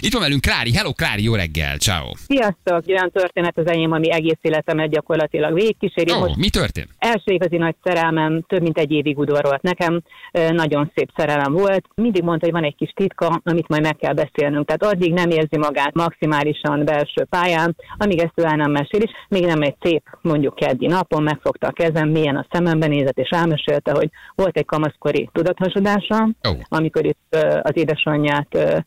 Itt 0.00 0.12
van 0.12 0.22
velünk 0.22 0.40
Klári. 0.40 0.72
Hello, 0.74 0.92
Klári, 0.92 1.22
jó 1.22 1.34
reggel, 1.34 1.76
ciao. 1.76 2.10
Sziasztok! 2.14 2.82
Olyan 2.86 3.10
történet 3.10 3.58
az 3.58 3.66
enyém, 3.66 3.92
ami 3.92 4.12
egész 4.12 4.38
életemet 4.40 4.90
gyakorlatilag 4.90 5.54
végigkíséri. 5.54 6.12
Most 6.12 6.36
mi 6.36 6.50
történt? 6.50 6.88
első 6.98 7.32
igazi 7.32 7.56
nagy 7.56 7.74
szerelmem 7.82 8.42
több 8.46 8.62
mint 8.62 8.78
egy 8.78 8.90
évig 8.90 9.18
udvarolt 9.18 9.62
nekem, 9.62 10.02
nagyon 10.32 10.90
szép 10.94 11.10
szerelem 11.16 11.52
volt. 11.52 11.84
Mindig 11.94 12.22
mondta, 12.22 12.44
hogy 12.44 12.54
van 12.54 12.64
egy 12.64 12.76
kis 12.76 12.92
titka, 12.94 13.40
amit 13.44 13.68
majd 13.68 13.82
meg 13.82 13.96
kell 13.96 14.14
beszélnünk. 14.14 14.66
Tehát 14.66 14.94
addig 14.94 15.12
nem 15.12 15.30
érzi 15.30 15.58
magát 15.58 15.94
maximálisan 15.94 16.84
belső 16.84 17.24
pályán, 17.24 17.76
amíg 17.96 18.18
ezt 18.18 18.32
ő 18.34 18.44
el 18.44 18.56
nem 18.56 18.70
mesél 18.70 19.00
is. 19.02 19.10
Még 19.28 19.44
nem 19.44 19.62
egy 19.62 19.76
szép, 19.80 20.02
mondjuk 20.20 20.54
keddi 20.54 20.86
napon 20.86 21.22
megfogta 21.22 21.66
a 21.66 21.72
kezem, 21.72 22.08
milyen 22.08 22.36
a 22.36 22.46
szemembe 22.50 22.86
nézett, 22.86 23.18
és 23.18 23.28
elmesélte, 23.28 23.92
hogy 23.92 24.10
volt 24.34 24.56
egy 24.56 24.66
kamaszkori 24.66 25.28
tudathasodása, 25.32 26.28
Ó. 26.48 26.52
amikor 26.68 27.04
itt 27.06 27.36
az 27.62 27.76
édesanyját 27.76 28.48
ö, 28.50 28.78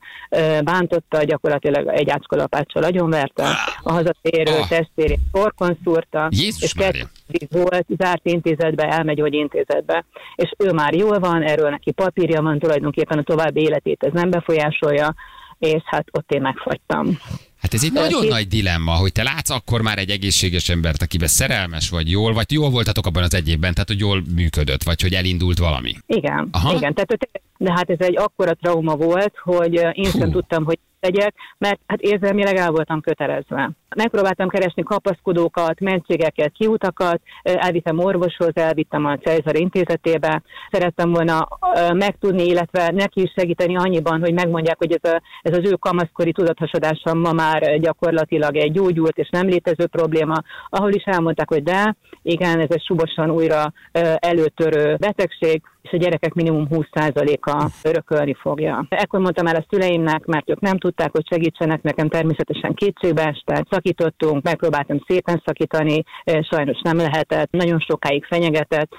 ö, 0.91 0.95
bántotta, 0.99 1.23
gyakorlatilag 1.23 1.87
egy 1.87 2.09
ácskalapáccsal 2.09 2.83
agyonverte, 2.83 3.43
a 3.83 3.91
hazatérő 3.91 4.51
Ah. 4.51 4.67
testvérét 4.67 5.19
torkon 5.31 5.77
szúrta, 5.83 6.27
Jézus 6.31 6.61
és 6.61 6.73
Mária. 6.75 7.05
kettő 7.27 7.47
volt, 7.61 7.85
zárt 7.97 8.25
intézetbe, 8.25 8.83
elmegy 8.83 9.33
intézetbe, 9.33 10.05
és 10.35 10.51
ő 10.57 10.71
már 10.71 10.95
jól 10.95 11.19
van, 11.19 11.41
erről 11.43 11.69
neki 11.69 11.91
papírja 11.91 12.41
van, 12.41 12.59
tulajdonképpen 12.59 13.17
a 13.17 13.23
további 13.23 13.61
életét 13.61 14.03
ez 14.03 14.11
nem 14.13 14.29
befolyásolja, 14.29 15.13
és 15.59 15.81
hát 15.85 16.05
ott 16.11 16.31
én 16.31 16.41
megfagytam. 16.41 17.17
Hát 17.63 17.73
ez 17.73 17.83
egy 17.83 17.91
nagyon 17.91 18.25
nagy 18.25 18.47
dilemma, 18.47 18.91
hogy 18.91 19.11
te 19.11 19.23
látsz 19.23 19.49
akkor 19.49 19.81
már 19.81 19.97
egy 19.97 20.09
egészséges 20.09 20.69
embert, 20.69 21.01
akiben 21.01 21.27
szerelmes 21.27 21.89
vagy 21.89 22.09
jól, 22.09 22.33
vagy 22.33 22.51
jól 22.51 22.69
voltatok 22.69 23.05
abban 23.05 23.23
az 23.23 23.33
egy 23.33 23.49
évben, 23.49 23.73
tehát 23.73 23.87
hogy 23.87 23.99
jól 23.99 24.23
működött, 24.35 24.83
vagy 24.83 25.01
hogy 25.01 25.13
elindult 25.13 25.57
valami. 25.57 25.95
Igen, 26.05 26.47
Aha. 26.51 26.75
igen. 26.75 26.93
Tehát, 26.93 27.17
de 27.57 27.71
hát 27.71 27.89
ez 27.89 27.99
egy 27.99 28.17
akkora 28.17 28.53
trauma 28.53 28.95
volt, 28.95 29.33
hogy 29.43 29.77
ö, 29.77 29.89
én 29.89 30.11
sem 30.11 30.21
Hú. 30.21 30.31
tudtam, 30.31 30.63
hogy 30.63 30.79
tegyek, 31.03 31.33
mert 31.57 31.79
hát 31.87 32.01
érzelmileg 32.01 32.55
el 32.55 32.71
voltam 32.71 33.01
kötelezve. 33.01 33.71
Megpróbáltam 33.95 34.49
keresni 34.49 34.83
kapaszkodókat, 34.83 35.79
mentségeket, 35.79 36.51
kiutakat, 36.51 37.21
elvittem 37.43 37.99
orvoshoz, 37.99 38.51
elvittem 38.53 39.05
a 39.05 39.17
Cezar 39.17 39.55
intézetébe, 39.55 40.41
szerettem 40.71 41.11
volna 41.11 41.47
megtudni, 41.93 42.43
illetve 42.43 42.91
neki 42.91 43.21
is 43.21 43.31
segíteni 43.35 43.75
annyiban, 43.75 44.19
hogy 44.19 44.33
megmondják, 44.33 44.77
hogy 44.77 44.99
ez, 45.01 45.11
a, 45.11 45.21
ez 45.41 45.57
az 45.57 45.71
ő 45.71 45.73
kamaszkori 45.73 46.31
tudathasadása 46.31 47.13
ma 47.13 47.31
már 47.31 47.79
gyakorlatilag 47.79 48.55
egy 48.55 48.71
gyógyult 48.71 49.17
és 49.17 49.29
nem 49.29 49.47
létező 49.47 49.87
probléma, 49.87 50.35
ahol 50.69 50.91
is 50.91 51.03
elmondták, 51.03 51.49
hogy 51.49 51.63
de, 51.63 51.95
igen, 52.21 52.59
ez 52.59 52.69
egy 52.69 52.83
subosan 52.83 53.29
újra 53.29 53.73
előtörő 54.19 54.95
betegség, 54.95 55.61
és 55.83 55.91
a 55.91 55.97
gyerekek 55.97 56.33
minimum 56.33 56.67
20%-a 56.69 57.69
örökölni 57.83 58.33
fogja. 58.33 58.85
Ekkor 58.89 59.19
mondtam 59.19 59.47
el 59.47 59.55
a 59.55 59.65
szüleimnek, 59.69 60.25
mert 60.25 60.49
ők 60.49 60.59
nem 60.59 60.77
tudták, 60.77 61.11
hogy 61.11 61.27
segítsenek 61.27 61.81
nekem, 61.81 62.07
természetesen 62.07 62.73
kétségbe 62.73 63.27
estek, 63.27 63.67
szakítottunk, 63.69 64.43
megpróbáltam 64.43 65.03
szépen 65.07 65.41
szakítani, 65.45 66.03
sajnos 66.51 66.81
nem 66.81 66.97
lehetett, 66.97 67.51
nagyon 67.51 67.79
sokáig 67.79 68.25
fenyegetett. 68.25 68.91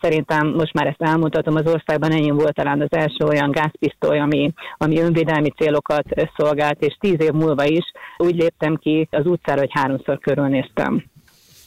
Szerintem 0.00 0.48
most 0.48 0.72
már 0.72 0.86
ezt 0.86 1.02
elmondhatom, 1.02 1.54
az 1.54 1.66
országban 1.66 2.12
ennyi 2.12 2.30
volt 2.30 2.54
talán 2.54 2.80
az 2.80 2.92
első 2.96 3.24
olyan 3.28 3.50
gázpisztoly, 3.50 4.18
ami, 4.18 4.52
ami 4.76 5.00
önvédelmi 5.00 5.50
célokat 5.50 6.04
szolgált, 6.36 6.82
és 6.82 6.96
tíz 7.00 7.20
év 7.20 7.32
múlva 7.32 7.64
is 7.64 7.92
úgy 8.16 8.36
léptem 8.36 8.76
ki 8.76 9.08
az 9.10 9.26
utcára, 9.26 9.60
hogy 9.60 9.72
háromszor 9.72 10.18
körülnéztem. 10.18 11.04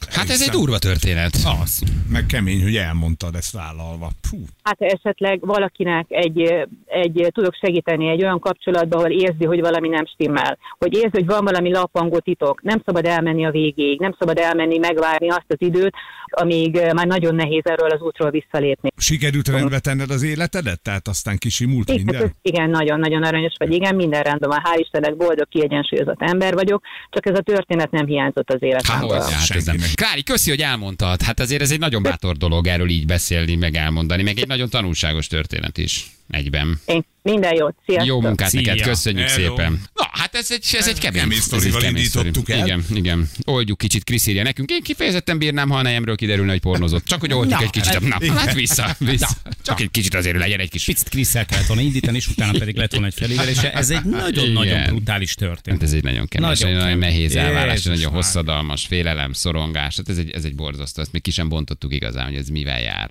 Hát 0.08 0.28
ez 0.30 0.42
egy 0.42 0.48
durva 0.48 0.78
történet. 0.78 1.30
Az. 1.62 1.82
Meg 2.08 2.26
kemény, 2.26 2.62
hogy 2.62 2.76
elmondtad 2.76 3.34
ezt 3.34 3.52
vállalva. 3.52 4.10
Puh. 4.30 4.40
Hát 4.62 4.80
esetleg 4.80 5.40
valakinek 5.40 6.06
egy, 6.08 6.54
egy, 6.86 7.28
tudok 7.32 7.54
segíteni 7.60 8.08
egy 8.08 8.22
olyan 8.22 8.38
kapcsolatban, 8.40 8.98
ahol 8.98 9.10
érzi, 9.12 9.44
hogy 9.44 9.60
valami 9.60 9.88
nem 9.88 10.06
stimmel. 10.06 10.58
Hogy 10.78 10.94
érzi, 10.94 11.08
hogy 11.12 11.26
van 11.26 11.44
valami 11.44 11.70
lappangó 11.70 12.18
titok. 12.18 12.62
Nem 12.62 12.82
szabad 12.84 13.04
elmenni 13.06 13.46
a 13.46 13.50
végéig, 13.50 14.00
nem 14.00 14.16
szabad 14.18 14.38
elmenni, 14.38 14.78
megvárni 14.78 15.28
azt 15.28 15.44
az 15.48 15.56
időt, 15.58 15.94
amíg 16.26 16.76
eh, 16.76 16.92
már 16.92 17.06
nagyon 17.06 17.34
nehéz 17.34 17.62
erről 17.64 17.90
az 17.90 18.00
útról 18.00 18.30
visszalépni. 18.30 18.90
Sikerült 18.96 19.48
rendbe 19.48 19.78
tenned 19.78 20.10
az 20.10 20.22
életedet? 20.22 20.80
Tehát 20.80 21.08
aztán 21.08 21.38
kisimult 21.38 21.88
Igen, 21.88 22.00
ez- 22.00 22.04
minden? 22.12 22.36
igen, 22.42 22.70
nagyon-nagyon 22.70 23.22
aranyos 23.22 23.54
vagy, 23.58 23.72
igen, 23.72 23.94
minden 23.94 24.22
rendben 24.22 24.48
van. 24.48 24.60
Hál' 24.64 24.78
Istennek 24.80 25.16
boldog, 25.16 25.48
kiegyensúlyozott 25.48 26.22
ember 26.22 26.54
vagyok, 26.54 26.82
csak 27.10 27.26
ez 27.26 27.38
a 27.38 27.42
történet 27.42 27.90
nem 27.90 28.06
hiányzott 28.06 28.48
az 28.50 28.58
Hát, 28.60 28.62
életemből. 28.70 29.08
hogy, 29.20 29.32
hát 29.32 29.50
ez 29.50 29.64
nem. 29.64 29.76
Klári, 29.94 30.22
köszi, 30.22 30.50
hogy 30.50 30.60
elmondtad. 30.60 31.22
Hát 31.22 31.40
azért 31.40 31.62
ez 31.62 31.70
egy 31.70 31.78
nagyon 31.78 32.02
bátor 32.02 32.36
dolog 32.36 32.66
erről 32.66 32.88
így 32.88 33.06
beszélni, 33.06 33.54
meg 33.54 33.74
elmondani, 33.74 34.22
meg 34.22 34.38
egy 34.38 34.46
nagyon 34.46 34.68
tanulságos 34.68 35.26
történet 35.26 35.78
is 35.78 36.06
egyben. 36.30 36.80
Én 36.86 37.04
minden 37.22 37.54
jót, 37.54 37.74
sziasztok! 37.86 38.08
Jó 38.08 38.20
munkát 38.20 38.48
Szia. 38.48 38.60
neked, 38.60 38.80
köszönjük 38.86 39.28
Hello. 39.28 39.56
szépen. 39.56 39.80
Na, 39.94 40.08
hát 40.12 40.34
ez 40.34 40.50
egy, 40.50 40.66
ez 40.72 40.88
egy 40.88 40.98
kemény, 40.98 41.20
kemény 41.20 41.38
ez 41.38 41.64
egy 41.64 41.72
kemény 41.72 41.96
indítottuk 41.96 42.50
el. 42.50 42.66
Igen, 42.66 42.84
igen. 42.94 43.28
Oldjuk 43.44 43.78
kicsit, 43.78 44.04
Krisz 44.04 44.26
írja 44.26 44.42
nekünk. 44.42 44.70
Én 44.70 44.82
kifejezetten 44.82 45.38
bírnám, 45.38 45.68
ha 45.68 45.78
a 45.78 45.82
nejemről 45.82 46.16
kiderülne, 46.16 46.50
hogy 46.50 46.60
pornozott. 46.60 47.04
Csak 47.04 47.20
hogy 47.20 47.32
oldjuk 47.32 47.58
Na, 47.58 47.64
egy 47.64 47.70
kicsit. 47.70 48.00
Na, 48.00 48.34
hát 48.34 48.52
vissza, 48.54 48.96
vissza. 48.98 49.28
Csak 49.62 49.80
egy 49.80 49.90
kicsit 49.90 50.14
azért 50.14 50.38
legyen 50.38 50.60
egy 50.60 50.70
kis 50.70 50.84
Picit 50.84 51.08
Kriszel 51.08 51.46
kellett 51.46 51.66
volna 51.66 51.82
indítani, 51.82 52.16
és 52.16 52.26
utána 52.28 52.58
pedig 52.58 52.76
lett 52.76 52.90
volna 52.90 53.06
egy 53.06 53.14
felégelése. 53.14 53.72
Ez 53.72 53.90
egy 53.90 54.04
nagyon-nagyon 54.04 54.64
Igen. 54.64 54.84
brutális 54.86 55.34
történet. 55.34 55.80
Hát 55.80 55.88
ez 55.88 55.94
egy 55.94 56.02
nagyon 56.02 56.26
kemény, 56.26 56.48
Nagyon 56.48 56.72
nagyon, 56.72 56.98
nehéz 56.98 57.36
elvárás, 57.36 57.82
nagyon 57.82 58.12
hosszadalmas, 58.12 58.86
félelem, 58.86 59.32
szorongás. 59.32 59.96
Hát 59.96 60.08
ez 60.08 60.18
egy, 60.18 60.30
ez 60.30 60.44
egy 60.44 60.54
borzasztó, 60.54 61.02
ezt 61.02 61.12
még 61.12 61.22
ki 61.22 61.30
sem 61.30 61.48
bontottuk 61.48 61.94
igazán, 61.94 62.26
hogy 62.26 62.36
ez 62.36 62.48
mivel 62.48 62.80
jár. 62.80 63.10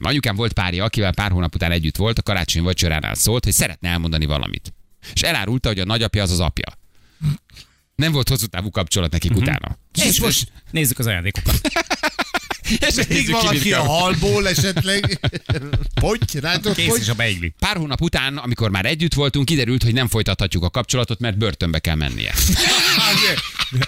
Anyukám 0.00 0.36
volt 0.36 0.52
párja, 0.52 0.84
akivel 0.84 1.12
pár 1.14 1.30
hónap 1.30 1.54
után 1.54 1.70
együtt 1.70 1.96
volt, 1.96 2.18
a 2.18 2.22
karácsony 2.22 2.62
vacsoránál 2.62 3.14
szólt, 3.14 3.44
hogy 3.44 3.52
szeretne 3.52 3.88
elmondani 3.88 4.26
valamit. 4.26 4.74
És 5.14 5.22
elárulta, 5.22 5.68
hogy 5.68 5.78
a 5.78 5.84
nagyapja 5.84 6.22
az 6.22 6.30
az 6.30 6.40
apja. 6.40 6.72
Nem 7.94 8.12
volt 8.12 8.28
hosszú 8.28 8.46
távú 8.46 8.70
kapcsolat 8.70 9.10
nekik 9.12 9.30
Mhm. 9.30 9.40
utána. 9.40 9.78
És 10.04 10.20
most 10.20 10.52
nézzük 10.70 10.98
az 10.98 11.06
ajándékokat. 11.06 11.60
És 12.68 13.06
ki, 13.08 13.30
valaki 13.30 13.72
a 13.72 13.82
halból 13.82 14.48
esetleg? 14.48 15.18
Hogy? 16.00 16.20
Rátok, 16.40 16.74
Kész 16.74 16.88
hogy? 16.88 17.00
is 17.00 17.08
a 17.08 17.14
beigli. 17.14 17.52
Pár 17.58 17.76
hónap 17.76 18.00
után, 18.00 18.36
amikor 18.36 18.70
már 18.70 18.86
együtt 18.86 19.14
voltunk, 19.14 19.46
kiderült, 19.46 19.82
hogy 19.82 19.92
nem 19.92 20.08
folytathatjuk 20.08 20.62
a 20.64 20.70
kapcsolatot, 20.70 21.20
mert 21.20 21.38
börtönbe 21.38 21.78
kell 21.78 21.94
mennie. 21.94 22.34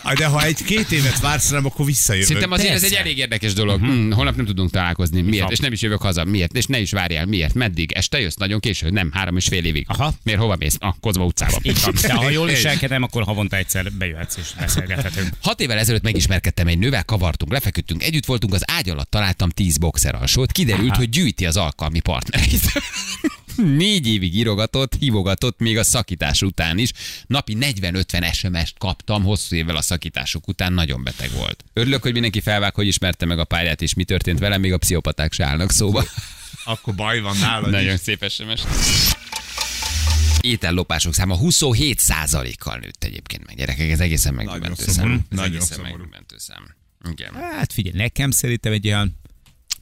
De, 0.03 0.15
de 0.21 0.27
ha 0.27 0.43
egy-két 0.43 0.93
évet 0.93 1.21
vársz 1.21 1.51
rám, 1.51 1.65
akkor 1.67 1.87
visszajövök. 1.87 2.27
Szerintem 2.29 2.53
azért 2.53 2.73
ez 2.75 2.81
Persze. 2.81 2.97
egy 2.97 3.03
elég 3.03 3.19
érdekes 3.19 3.53
dolog. 3.53 3.81
Hmm, 3.81 4.13
holnap 4.13 4.37
nem 4.37 4.47
tudunk 4.47 4.71
találkozni. 4.71 5.21
Miért? 5.21 5.43
Aha. 5.43 5.53
És 5.53 5.59
nem 5.59 5.73
is 5.73 5.81
jövök 5.83 6.03
haza. 6.03 6.25
Miért? 6.25 6.57
És 6.57 6.67
ne 6.67 6.79
is 6.79 6.91
várjál. 6.91 7.27
Miért? 7.27 7.55
Meddig? 7.55 7.93
Este 7.93 8.21
jössz 8.21 8.35
nagyon 8.35 8.61
késő? 8.61 8.91
Nem, 8.91 9.11
három 9.13 9.37
és 9.37 9.47
fél 9.47 9.65
évig. 9.65 9.85
Aha. 9.89 10.15
Miért? 10.23 10.41
Hova 10.41 10.57
mész? 10.57 10.77
A 10.81 10.95
Kozma 11.01 11.25
utcába. 11.25 11.59
De 12.03 12.13
ha 12.13 12.31
jól 12.39 12.47
viselkedem, 12.47 13.03
akkor 13.03 13.23
havonta 13.23 13.57
egyszer 13.57 13.93
bejöhetsz 13.93 14.37
és 14.37 14.49
beszélgethetünk. 14.59 15.29
Hat 15.43 15.61
évvel 15.61 15.79
ezelőtt 15.79 16.03
megismerkedtem 16.03 16.67
egy 16.67 16.79
nővel, 16.79 17.05
kavartunk, 17.05 17.53
lefeküdtünk, 17.53 18.03
együtt 18.03 18.27
voltunk, 18.27 18.55
az 18.55 18.68
ágy 18.71 18.89
alatt 18.89 19.11
találtam 19.11 19.51
tíz 19.51 19.77
boxer 19.79 20.15
alsót, 20.15 20.53
kiderült, 20.53 20.97
hogy 20.97 21.09
gyűjti 21.09 21.47
az 21.47 21.57
alkalmi 21.57 22.01
partnereit. 22.01 22.73
Négy 23.57 24.07
évig 24.09 24.35
írogatott, 24.37 24.95
hívogatott, 24.99 25.59
még 25.59 25.79
a 25.79 25.83
szakítás 25.85 26.43
után 26.43 26.79
is. 26.79 26.93
Napi 27.27 27.57
40-50 27.61 28.33
SMS-t 28.35 28.79
kaptam 28.79 29.23
hosszú 29.23 29.57
évvel 29.57 29.77
a 29.77 29.83
szakítások 29.83 30.49
után, 30.49 30.73
nagyon 30.73 31.03
beteg 31.03 31.31
volt. 31.33 31.65
Örülök, 31.73 32.03
hogy 32.03 32.13
mindenki 32.13 32.41
felvág, 32.41 32.75
hogy 32.75 32.87
ismerte 32.87 33.27
meg 33.27 33.39
a 33.39 33.45
pályát, 33.45 33.83
és 33.83 33.95
mi 33.95 34.05
történt 34.05 34.39
velem, 34.39 34.61
még 34.61 34.73
a 34.73 34.79
pszichopaták 34.79 35.33
se 35.33 35.45
állnak 35.45 35.71
szóba. 35.73 36.05
Akkor 36.65 36.95
baj 36.95 37.21
van 37.21 37.37
nálad 37.37 37.71
Nagyon 37.71 37.95
is. 37.95 38.01
szép 38.01 38.31
SMS. 38.31 38.61
Étellopások 40.41 41.15
száma 41.15 41.39
27% 41.41 42.55
kal 42.59 42.77
nőtt 42.79 43.05
egyébként 43.05 43.47
meg. 43.47 43.57
Gyerekek, 43.57 43.91
ez 43.91 44.01
egészen 44.01 44.35
megdöbbentő 44.35 44.85
szomorú. 44.87 45.15
szám. 45.15 45.25
Ez 45.31 45.39
Nagyon 45.39 45.61
szomorú. 45.61 45.91
megdöbbentő 45.91 46.37
szám. 46.39 46.77
Igen. 47.11 47.35
Hát 47.35 47.73
figyelj, 47.73 47.97
nekem 47.97 48.31
szerintem 48.31 48.73
egy 48.73 48.87
olyan 48.87 49.17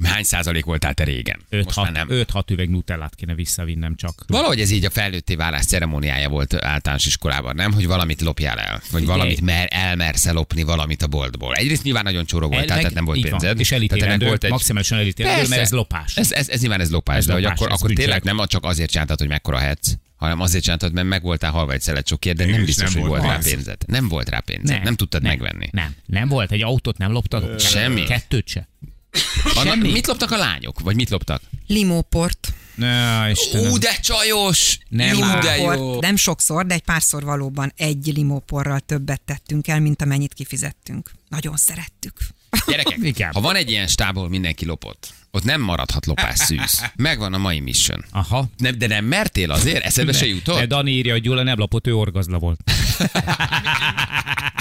Hány 0.05 0.23
százalék 0.23 0.65
voltál 0.65 0.95
te 0.95 1.05
régen? 1.05 1.41
Most 1.51 1.77
már 1.77 1.93
nem. 1.93 2.09
5-6 2.11 2.51
üveg 2.51 2.71
nutellát 2.71 3.15
kéne 3.15 3.35
visszavinnem 3.35 3.97
csak. 3.97 4.25
Valahogy 4.27 4.61
ez 4.61 4.71
így 4.71 4.85
a 4.85 4.91
felnőtté 4.91 5.35
válás 5.35 5.65
ceremóniája 5.67 6.29
volt 6.29 6.55
általános 6.55 7.07
iskolában, 7.07 7.55
nem? 7.55 7.73
Hogy 7.73 7.87
valamit 7.87 8.21
lopjál 8.21 8.59
el, 8.59 8.71
vagy 8.73 8.83
Figyelj. 9.01 9.07
valamit 9.07 9.41
mer, 9.41 9.69
elmersz 9.71 10.31
lopni 10.31 10.63
valamit 10.63 11.03
a 11.03 11.07
boltból. 11.07 11.55
Egyrészt 11.55 11.83
nyilván 11.83 12.03
nagyon 12.05 12.25
csoró 12.27 12.49
volt, 12.49 12.71
El- 12.71 12.77
tehát 12.79 12.95
nem 12.95 13.05
volt 13.05 13.17
így 13.17 13.31
van. 13.31 13.39
pénzed. 13.39 13.61
És 13.61 13.73
elítélendő, 13.73 14.27
volt 14.27 14.45
egy- 14.45 14.51
maximálisan 14.51 14.99
elítélendő, 14.99 15.49
mert 15.49 15.63
ez 15.63 15.71
lopás. 15.71 16.17
Ez, 16.17 16.33
ez, 16.33 16.49
ez 16.49 16.61
nyilván 16.61 16.81
ez 16.81 16.91
lopás, 16.91 17.17
Ez 17.17 17.27
de 17.27 17.33
hogy 17.33 17.43
lopás, 17.43 17.59
akkor, 17.59 17.73
ez 17.73 17.79
akkor 17.79 17.93
tényleg 17.93 18.23
nem 18.23 18.41
csak 18.47 18.65
azért 18.65 18.91
csináltad, 18.91 19.19
hogy 19.19 19.29
mekkora 19.29 19.59
hetsz, 19.59 19.93
hanem 20.17 20.41
azért 20.41 20.63
csináltad, 20.63 20.93
mert 20.93 21.07
meg 21.07 21.23
voltál 21.23 21.51
halva 21.51 21.73
egy 21.73 21.81
szelet 21.81 22.07
sokért, 22.07 22.37
de 22.37 22.47
nem 22.47 22.65
biztos, 22.65 22.93
nem 22.93 23.01
hogy 23.03 23.11
volt 23.11 23.23
rá 23.23 23.33
pénz. 23.33 23.45
pénzed. 23.51 23.83
Nem 23.87 24.09
volt 24.09 24.29
rá 24.29 24.41
pénzed, 24.41 24.83
nem, 24.83 24.97
tudtad 24.97 25.23
nem, 25.23 25.31
megvenni. 25.31 25.69
Nem, 25.73 25.95
nem 26.07 26.29
volt. 26.29 26.53
Egy 26.53 26.63
autót 26.63 26.99
nem 26.99 27.13
loptad? 27.13 27.61
Semmi. 27.61 28.05
Kettőt 28.05 28.49
se. 28.49 28.69
Semmi. 29.63 29.93
mit 29.93 30.07
loptak 30.07 30.31
a 30.31 30.37
lányok? 30.37 30.81
Vagy 30.81 30.95
mit 30.95 31.11
loptak? 31.11 31.43
Limóport. 31.67 32.53
Ne, 32.75 33.31
Istenem. 33.31 33.71
Ú, 33.71 33.79
de 33.79 33.97
csajos! 34.03 34.79
Nem 34.89 35.17
Ú, 35.17 35.23
áll. 35.23 35.41
de 35.41 35.57
jó! 35.57 35.71
Limóport. 35.71 36.01
Nem 36.01 36.17
sokszor, 36.17 36.67
de 36.67 36.75
egy 36.75 36.83
párszor 36.83 37.25
valóban 37.25 37.73
egy 37.77 38.11
limóporral 38.15 38.81
többet 38.81 39.21
tettünk 39.21 39.69
el, 39.69 39.81
mint 39.81 40.03
amennyit 40.03 40.35
kifizettünk. 40.35 41.11
Nagyon 41.29 41.57
szerettük. 41.57 42.13
Gyerekek, 42.67 42.99
Igen. 43.03 43.33
ha 43.33 43.41
van 43.41 43.57
egy 43.57 43.71
ilyen 43.71 43.87
stáb, 43.87 44.17
ahol 44.17 44.29
mindenki 44.29 44.65
lopott, 44.65 45.15
ott 45.31 45.45
nem 45.45 45.61
maradhat 45.61 46.07
lopás 46.07 46.39
szűz. 46.39 46.83
Megvan 46.97 47.35
a 47.35 47.39
mai 47.39 47.61
mission. 47.61 48.05
Aha. 48.11 48.45
Nem, 48.57 48.79
de 48.79 48.87
nem 48.87 49.05
mertél 49.05 49.51
azért? 49.51 49.85
Eszedbe 49.85 50.13
se 50.13 50.27
jutott? 50.27 50.59
De 50.59 50.67
Dani 50.67 50.91
írja, 50.91 51.13
hogy 51.13 51.23
Gyula 51.23 51.43
nem 51.43 51.59
lapott, 51.59 51.87
ő 51.87 51.95
orgazla 51.95 52.39
volt. 52.39 52.61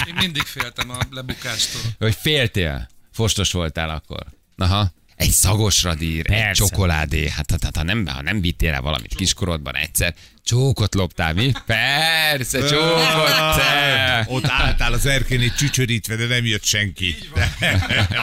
Én 0.08 0.14
mindig 0.18 0.42
féltem 0.42 0.90
a 0.90 0.96
lebukástól. 1.10 1.80
Hogy 1.98 2.14
féltél? 2.20 2.88
Fostos 3.12 3.52
voltál 3.52 3.90
akkor. 3.90 4.26
Aha. 4.56 4.92
Egy 5.16 5.30
szagos 5.30 5.82
radír, 5.82 6.30
egy 6.30 6.36
Persze. 6.38 6.64
csokoládé. 6.64 7.28
Hát, 7.28 7.50
hát, 7.50 7.64
hát 7.64 7.76
ha, 7.76 7.82
nem, 7.82 8.06
ha 8.06 8.22
nem 8.22 8.40
vittél 8.40 8.72
el 8.72 8.80
valamit 8.80 9.14
kiskorodban 9.14 9.76
egyszer, 9.76 10.14
csókot 10.44 10.94
loptál, 10.94 11.32
mi? 11.34 11.52
Persze, 11.66 12.58
csókot. 12.68 13.56
te. 13.56 14.24
Ott 14.28 14.46
álltál 14.46 14.92
az 14.92 15.06
erkén 15.06 15.52
csücsörítve, 15.58 16.16
de 16.16 16.26
nem 16.26 16.44
jött 16.44 16.64
senki. 16.64 17.14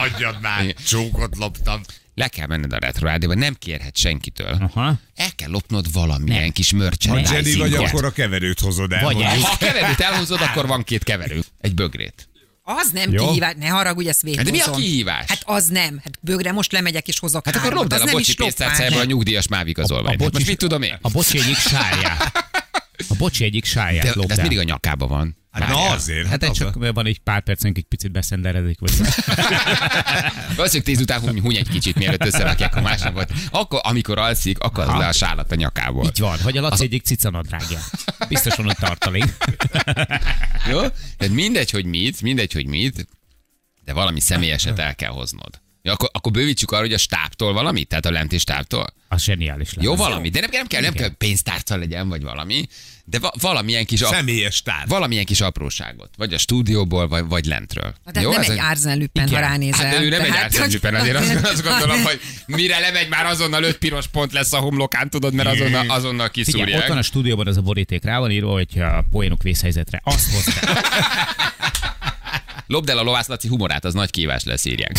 Adjad 0.04 0.40
már, 0.42 0.74
csókot 0.88 1.36
loptam. 1.36 1.80
Le 2.14 2.28
kell 2.28 2.46
menned 2.46 2.72
a 2.72 2.78
retro 2.78 3.06
rádióba, 3.06 3.34
nem 3.34 3.54
kérhet 3.58 3.96
senkitől. 3.96 4.56
Aha. 4.60 4.98
El 5.14 5.30
kell 5.36 5.50
lopnod 5.50 5.92
valamilyen 5.92 6.40
Nem. 6.42 6.50
kis 6.50 6.70
Ha 6.70 6.76
merchandising 6.76 7.44
Jenny 7.58 7.58
vagy, 7.58 7.84
akkor 7.84 8.04
a 8.04 8.12
keverőt 8.12 8.60
hozod 8.60 8.92
el. 8.92 9.02
Vagy 9.02 9.16
mondjuk. 9.16 9.44
Ha 9.44 9.52
a 9.52 9.56
keverőt 9.56 10.00
elhozod, 10.00 10.40
akkor 10.40 10.66
van 10.66 10.84
két 10.84 11.04
keverő. 11.04 11.40
Egy 11.60 11.74
bögrét. 11.74 12.28
Az 12.66 12.90
nem 12.90 13.12
Jó. 13.12 13.26
kihívás, 13.26 13.54
ne 13.58 13.66
haragudj, 13.66 14.08
ezt 14.08 14.22
Hát 14.36 14.44
de 14.44 14.50
mi 14.50 14.60
a 14.60 14.70
kihívás? 14.70 15.24
Hát 15.26 15.42
az 15.44 15.66
nem. 15.66 16.00
Hát 16.04 16.18
bögre 16.20 16.52
most 16.52 16.72
lemegyek 16.72 17.08
és 17.08 17.18
hozok 17.18 17.44
Hát 17.44 17.56
akkor 17.56 17.72
lopd 17.72 17.92
el 17.92 18.00
Az 18.00 18.08
a 18.08 18.10
bocsi 18.10 18.34
pénztárcájából 18.34 19.00
a 19.00 19.04
nyugdíjas 19.04 19.48
mávigazolványt. 19.48 20.22
Hát 20.22 20.32
most 20.32 20.46
mit 20.46 20.58
tudom 20.58 20.82
én? 20.82 20.98
A 21.00 21.08
bocsi 21.10 21.38
egyik 21.38 21.56
sáját. 21.56 22.32
A 23.08 23.14
bocsi 23.18 23.44
egyik 23.44 23.64
sáját 23.64 24.14
De, 24.14 24.26
de 24.26 24.34
ez 24.34 24.38
mindig 24.38 24.58
a 24.58 24.62
nyakába 24.62 25.06
van. 25.06 25.36
Hát 25.60 25.68
na 25.68 25.90
azért. 25.90 26.26
Hát 26.26 26.42
egy 26.42 26.50
az 26.50 26.60
a- 26.60 26.64
csak 26.64 26.92
van 26.94 27.06
egy 27.06 27.18
pár 27.18 27.42
percünk, 27.42 27.76
egy 27.78 27.84
picit 27.84 28.12
beszenderedik. 28.12 28.78
Vagy. 28.80 28.92
Valószínűleg 30.56 30.82
tíz 30.84 31.00
után 31.00 31.20
huny, 31.20 31.40
huny 31.40 31.56
egy 31.56 31.68
kicsit, 31.68 31.96
mielőtt 31.96 32.24
összerakják 32.24 32.76
a 32.76 32.80
másnapot. 32.80 33.32
Akkor, 33.50 33.80
amikor 33.82 34.18
alszik, 34.18 34.58
akad 34.58 34.98
le 34.98 35.06
a 35.06 35.12
sálat 35.12 35.52
a 35.52 35.54
nyakából. 35.54 36.04
Így 36.04 36.18
van, 36.18 36.38
hogy 36.40 36.56
a 36.56 36.60
Laci 36.60 36.84
egyik 36.84 37.02
cicanadrágja. 37.04 37.78
Biztos 38.28 38.54
van 38.54 38.66
ott 38.68 38.76
tartalék. 38.76 39.24
Jó? 40.70 40.78
Tehát 41.16 41.34
mindegy, 41.34 41.70
hogy 41.70 41.84
mit, 41.84 42.22
mindegy, 42.22 42.52
hogy 42.52 42.66
mit, 42.66 43.06
de 43.84 43.92
valami 43.92 44.20
személyeset 44.20 44.78
el 44.78 44.94
kell 44.94 45.10
hoznod. 45.10 45.62
Ja, 45.86 45.92
akkor, 45.92 46.08
akkor 46.12 46.32
bővítsük 46.32 46.70
arra, 46.70 46.80
hogy 46.80 46.92
a 46.92 46.98
stábtól 46.98 47.52
valamit, 47.52 47.88
tehát 47.88 48.06
a 48.06 48.10
lenti 48.10 48.38
stábtól. 48.38 48.86
Az 49.08 49.22
zseniális 49.22 49.74
lesz. 49.74 49.84
Jó, 49.84 49.96
valami, 49.96 50.28
de 50.28 50.40
nem, 50.40 50.48
nem 50.52 50.66
kell, 50.66 50.80
nem 50.80 50.92
kell 50.92 51.08
pénztárca 51.08 51.76
legyen, 51.76 52.08
vagy 52.08 52.22
valami, 52.22 52.66
de 53.04 53.18
va- 53.18 53.40
valamilyen 53.40 53.84
kis, 53.84 54.00
Személyes 54.00 54.62
tár. 54.62 54.86
valamilyen 54.86 55.24
kis 55.24 55.40
apróságot. 55.40 56.10
Vagy 56.16 56.32
a 56.34 56.38
stúdióból, 56.38 57.08
vagy, 57.08 57.24
vagy 57.28 57.44
lentről. 57.44 57.94
De 58.12 58.20
nem 58.20 58.30
Ez 58.40 58.48
egy 58.48 58.58
Arzen 58.58 58.98
Lupin, 58.98 59.28
ha 59.28 59.38
ránézel. 59.38 59.86
Hát 59.86 59.96
de 59.98 60.02
ő 60.04 60.08
nem 60.08 60.20
egy 60.20 60.26
Tehát, 60.28 60.42
árcendüpen, 60.44 60.94
azért 60.94 61.16
azt, 61.16 61.34
azt 61.44 61.62
gondolom, 61.62 62.02
hogy 62.02 62.20
mire 62.46 62.78
lemegy, 62.78 63.08
már 63.08 63.26
azonnal 63.26 63.62
öt 63.62 63.78
piros 63.78 64.06
pont 64.06 64.32
lesz 64.32 64.52
a 64.52 64.58
homlokán, 64.58 65.10
tudod, 65.10 65.34
mert 65.34 65.48
azonnal, 65.48 65.90
azonnal 65.90 66.28
Figyelj, 66.32 66.60
ott 66.60 66.64
kiszúrják. 66.64 66.88
van 66.88 66.98
a 66.98 67.02
stúdióban 67.02 67.46
az 67.46 67.56
a 67.56 67.60
boríték, 67.62 68.04
rá 68.04 68.18
van 68.18 68.30
írva, 68.30 68.52
hogy 68.52 68.78
a 68.78 69.04
poénok 69.10 69.42
vészhelyzetre. 69.42 70.00
Azt 70.04 70.30
hozta. 70.32 70.82
Lopd 72.66 72.88
el 72.88 72.98
a 72.98 73.02
lovász 73.02 73.26
Laci 73.26 73.48
humorát, 73.48 73.84
az 73.84 73.94
nagy 73.94 74.10
kívás 74.10 74.44
lesz, 74.44 74.64
írják. 74.64 74.92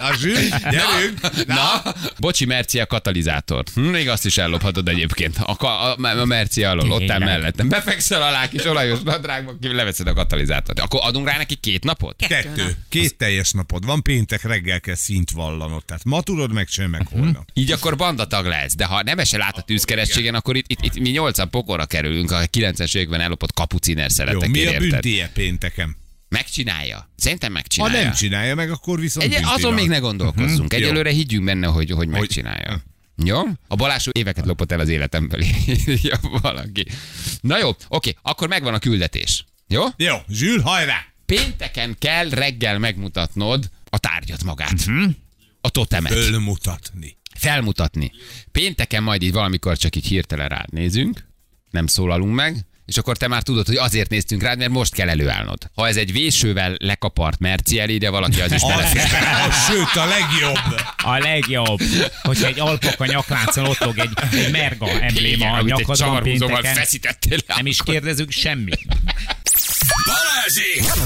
Na, 0.00 0.14
Zsül, 0.14 0.34
gyerünk! 0.70 1.46
Na, 1.46 1.82
bocsi, 2.18 2.44
Mercia 2.44 2.86
katalizátor. 2.86 3.64
Hm, 3.74 3.80
még 3.80 4.08
azt 4.08 4.26
is 4.26 4.38
ellophatod 4.38 4.88
egyébként. 4.88 5.36
A, 5.38 5.66
a, 5.66 5.96
a 6.20 6.24
Mercia 6.24 6.70
alól, 6.70 6.90
ott 6.90 7.10
áll 7.10 7.18
mellettem. 7.18 7.68
Befekszel 7.68 8.22
alá 8.22 8.48
kis 8.48 8.64
olajos 8.64 8.98
nadrágba, 9.04 9.54
leveszed 9.60 10.06
a 10.06 10.12
katalizátort. 10.12 10.80
Akkor 10.80 11.00
adunk 11.02 11.28
rá 11.28 11.36
neki 11.36 11.54
két 11.54 11.84
napot? 11.84 12.16
Kettő. 12.28 12.76
Két 12.88 13.16
teljes 13.16 13.50
napod 13.50 13.84
van, 13.84 14.02
péntek 14.02 14.42
reggel 14.42 14.80
kell 14.80 14.94
szint 14.94 15.30
vallanod. 15.30 15.84
Tehát 15.84 16.04
ma 16.04 16.22
tudod 16.22 16.52
megcsinálni, 16.52 16.96
meg 16.96 17.06
holnap. 17.12 17.48
Így 17.54 17.72
akkor 17.72 17.96
bandatag 17.96 18.46
lesz, 18.46 18.74
de 18.76 18.84
ha 18.84 19.02
nem 19.02 19.18
esel 19.18 19.42
át 19.42 19.56
a 19.58 19.62
tűzkeresztségen, 19.62 20.34
akkor 20.34 20.56
itt, 20.56 20.70
itt, 20.70 20.82
itt 20.82 20.98
mi 20.98 21.10
nyolcan 21.10 21.50
pokorra 21.50 21.86
kerülünk 21.86 22.30
a 22.30 22.40
90-es 22.40 22.96
években 22.96 23.20
ellopott 23.20 23.52
kapuciner 23.52 24.08
Jó, 24.08 24.14
szeretekért. 24.14 24.50
mi 24.50 24.76
a 24.76 24.78
büntie 24.78 25.30
pénteken? 25.34 25.96
Megcsinálja. 26.30 27.10
Szerintem 27.16 27.48
Ha 27.48 27.54
megcsinálja. 27.54 28.02
nem 28.02 28.12
csinálja 28.12 28.54
meg, 28.54 28.70
akkor 28.70 29.00
viszont 29.00 29.34
Egy, 29.34 29.42
azon 29.44 29.70
van. 29.70 29.74
még 29.74 29.88
ne 29.88 29.98
gondolkozzunk. 29.98 30.72
Jó. 30.72 30.78
Egyelőre 30.78 31.10
higgyünk 31.10 31.44
benne, 31.44 31.66
hogy, 31.66 31.90
hogy 31.90 32.08
megcsinálja. 32.08 32.82
Jó? 33.24 33.40
A 33.68 33.74
Balázs 33.76 34.06
éveket 34.12 34.46
lopott 34.46 34.72
el 34.72 34.80
az 34.80 34.88
életemből. 34.88 35.40
ja, 36.02 36.18
valaki. 36.42 36.86
Na 37.40 37.58
jó, 37.58 37.70
oké, 37.88 38.16
akkor 38.22 38.48
megvan 38.48 38.74
a 38.74 38.78
küldetés. 38.78 39.44
Jó? 39.68 39.84
Jó, 39.96 40.16
Zsül, 40.28 40.60
hajrá! 40.60 41.04
Pénteken 41.26 41.96
kell 41.98 42.28
reggel 42.28 42.78
megmutatnod 42.78 43.70
a 43.90 43.98
tárgyat 43.98 44.44
magát. 44.44 44.86
A 45.60 45.70
totemet. 45.70 46.12
Fölmutatni. 46.12 47.18
Felmutatni. 47.38 48.12
Pénteken 48.52 49.02
majd 49.02 49.22
így 49.22 49.32
valamikor 49.32 49.76
csak 49.76 49.96
így 49.96 50.06
hirtelen 50.06 50.48
rád 50.48 50.72
nézünk, 50.72 51.28
nem 51.70 51.86
szólalunk 51.86 52.34
meg, 52.34 52.66
és 52.90 52.96
akkor 52.96 53.16
te 53.16 53.28
már 53.28 53.42
tudod, 53.42 53.66
hogy 53.66 53.76
azért 53.76 54.10
néztünk 54.10 54.42
rád, 54.42 54.58
mert 54.58 54.70
most 54.70 54.94
kell 54.94 55.08
előállnod. 55.08 55.70
Ha 55.74 55.88
ez 55.88 55.96
egy 55.96 56.12
vésővel 56.12 56.74
lekapart 56.78 57.38
merci 57.38 57.78
elé, 57.78 57.98
de 57.98 58.10
valaki 58.10 58.40
az 58.40 58.52
is 58.52 58.62
belefér. 58.62 59.02
sőt, 59.68 59.96
a 59.96 60.04
legjobb. 60.04 60.80
A 60.96 61.18
legjobb, 61.18 61.80
hogyha 62.22 62.46
egy 62.46 62.60
alpaka 62.60 63.06
nyakláncon 63.06 63.66
ott 63.66 63.78
lóg 63.78 63.98
egy, 63.98 64.10
egy 64.32 64.50
merga 64.50 65.00
embléma 65.00 65.60
Igen, 65.60 65.78
a 65.86 65.96
csavarhúzóval 65.96 66.54
pénteken. 66.54 66.74
feszítettél 66.74 67.38
le. 67.46 67.54
Nem 67.56 67.66
is 67.66 67.82
kérdezünk 67.82 68.30
semmit. 68.30 68.86
Balázsi! 70.06 71.00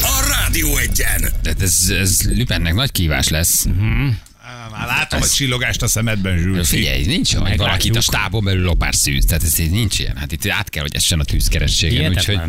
A 0.00 0.28
Rádió 0.28 0.76
Egyen! 0.76 1.32
De 1.42 1.52
ez, 1.60 1.92
ez 2.00 2.20
Lüpennek 2.22 2.74
nagy 2.74 2.92
kívás 2.92 3.28
lesz. 3.28 3.66
Á, 3.66 4.37
Már 4.70 4.86
látom 4.86 5.20
a 5.22 5.28
csillogást 5.28 5.82
a 5.82 5.86
szemedben, 5.86 6.38
Zsül. 6.38 6.64
Figyelj, 6.64 7.04
nincs 7.04 7.34
olyan, 7.34 7.46
hogy 7.46 7.56
valakit 7.56 7.96
a 7.96 8.00
stábon 8.00 8.44
belül 8.44 8.64
lopár 8.64 8.94
szűz. 8.94 9.24
Tehát 9.24 9.42
ez 9.42 9.58
így 9.58 9.70
nincs 9.70 9.98
ilyen. 9.98 10.16
Hát 10.16 10.32
itt 10.32 10.48
át 10.48 10.70
kell, 10.70 10.82
hogy 10.82 10.94
essen 10.94 11.20
a 11.20 11.24
tűzkerességen. 11.24 12.10
Úgyhogy 12.12 12.40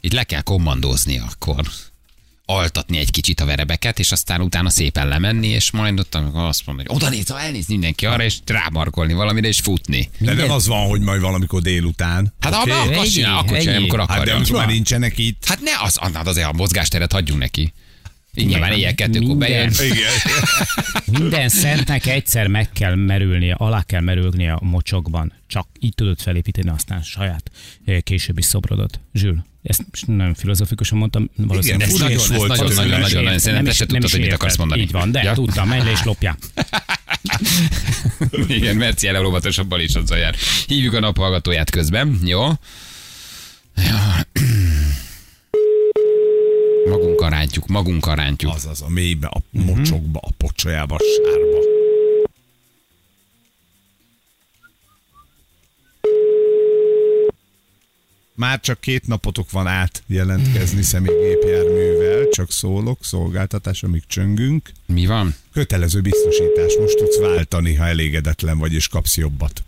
itt 0.00 0.12
le 0.12 0.24
kell 0.24 0.40
kommandózni 0.40 1.18
akkor. 1.18 1.66
Altatni 2.44 2.98
egy 2.98 3.10
kicsit 3.10 3.40
a 3.40 3.44
verebeket, 3.44 3.98
és 3.98 4.12
aztán 4.12 4.40
utána 4.40 4.70
szépen 4.70 5.08
lemenni, 5.08 5.48
és 5.48 5.70
majd 5.70 5.98
ott 5.98 6.14
azt 6.32 6.66
mondja, 6.66 6.84
hogy 6.88 6.96
oda 6.96 7.08
néz, 7.08 7.30
elnéz 7.30 7.66
mindenki 7.66 8.06
arra, 8.06 8.22
és 8.24 8.36
rámarkolni 8.46 9.12
valamire, 9.12 9.48
és 9.48 9.60
futni. 9.60 10.10
De 10.18 10.32
nem 10.32 10.50
az 10.50 10.66
van, 10.66 10.88
hogy 10.88 11.00
majd 11.00 11.20
valamikor 11.20 11.62
délután. 11.62 12.34
Hát 12.40 12.54
okay. 12.54 12.70
akkor 12.70 12.92
Ennyi, 12.92 13.08
csinál, 13.08 13.38
akkor 13.38 13.58
csinál, 13.58 13.74
ennyi. 13.74 13.76
amikor 13.76 13.98
Hát 13.98 14.08
de 14.08 14.14
akarja. 14.14 14.34
amikor 14.34 14.56
már 14.56 14.66
nincsenek 14.66 15.18
itt. 15.18 15.44
Hát 15.46 15.60
ne, 15.60 15.70
az, 15.82 15.96
annál 15.96 16.26
azért 16.26 16.46
a 16.46 16.52
mozgásteret 16.52 17.12
hagyjunk 17.12 17.40
neki. 17.40 17.72
Nyilván 18.46 18.72
éjjel 18.72 18.94
kettőkor 18.94 19.26
Minden. 19.26 19.38
bejön. 19.38 19.70
Igen. 19.80 20.12
Minden 21.20 21.48
szentnek 21.48 22.06
egyszer 22.06 22.46
meg 22.46 22.72
kell 22.72 22.94
merülnie, 22.94 23.54
alá 23.54 23.82
kell 23.82 24.00
merülnie 24.00 24.52
a 24.52 24.58
mocsokban. 24.62 25.32
Csak 25.46 25.66
így 25.80 25.94
tudod 25.94 26.20
felépíteni 26.20 26.68
aztán 26.68 27.02
saját 27.02 27.50
eh, 27.84 28.00
későbbi 28.00 28.42
szobrodat. 28.42 29.00
Zsül, 29.12 29.44
ezt 29.62 29.82
nem 30.06 30.34
filozofikusan 30.34 30.98
mondtam, 30.98 31.30
valószínűleg 31.36 31.88
Igen, 31.88 32.10
Ez 32.10 32.28
nagyon, 32.28 32.46
nagyon, 32.48 32.74
nagyon, 32.74 33.00
nagyon, 33.00 33.22
nagyon, 33.22 33.38
szerintem 33.38 33.64
te 33.64 33.72
se 33.72 33.84
nem 33.88 34.00
tudtad, 34.00 34.10
hogy 34.10 34.20
mit 34.20 34.32
akarsz 34.32 34.56
mondani. 34.56 34.80
Így 34.80 34.90
van, 34.90 35.10
de 35.10 35.22
Ja? 35.22 35.32
tudtam, 35.32 35.68
menj 35.68 35.84
le 35.84 35.90
és 35.90 36.02
lopjál. 36.04 36.36
Igen, 38.48 38.76
Merci 38.76 39.06
el 39.06 39.26
óvatosabban 39.26 39.80
is 39.80 39.94
az 39.94 40.10
jár. 40.10 40.34
Hívjuk 40.66 40.94
a 40.94 41.00
naphallgatóját 41.00 41.70
közben, 41.70 42.18
jó? 42.24 42.46
Ja. 43.76 44.26
Magunk 46.88 47.28
rántjuk, 47.28 47.66
magunk 47.66 48.14
rántjuk. 48.14 48.54
Azaz, 48.54 48.82
a 48.82 48.88
mélybe, 48.88 49.26
a 49.26 49.40
mocsokba, 49.50 50.18
a 50.22 50.28
pocsolyába, 50.36 50.94
a 50.94 50.98
sárba. 51.16 51.58
Már 58.34 58.60
csak 58.60 58.80
két 58.80 59.06
napotok 59.06 59.50
van 59.50 59.66
át 59.66 60.02
jelentkezni 60.06 60.82
személygépjárművel, 60.82 62.28
csak 62.28 62.52
szólok, 62.52 62.98
szolgáltatás, 63.04 63.82
amíg 63.82 64.02
csöngünk. 64.06 64.70
Mi 64.86 65.06
van? 65.06 65.34
Kötelező 65.52 66.00
biztosítás, 66.00 66.76
most 66.80 66.96
tudsz 66.96 67.18
váltani, 67.18 67.74
ha 67.74 67.86
elégedetlen 67.86 68.58
vagy, 68.58 68.72
és 68.72 68.88
kapsz 68.88 69.16
jobbat. 69.16 69.62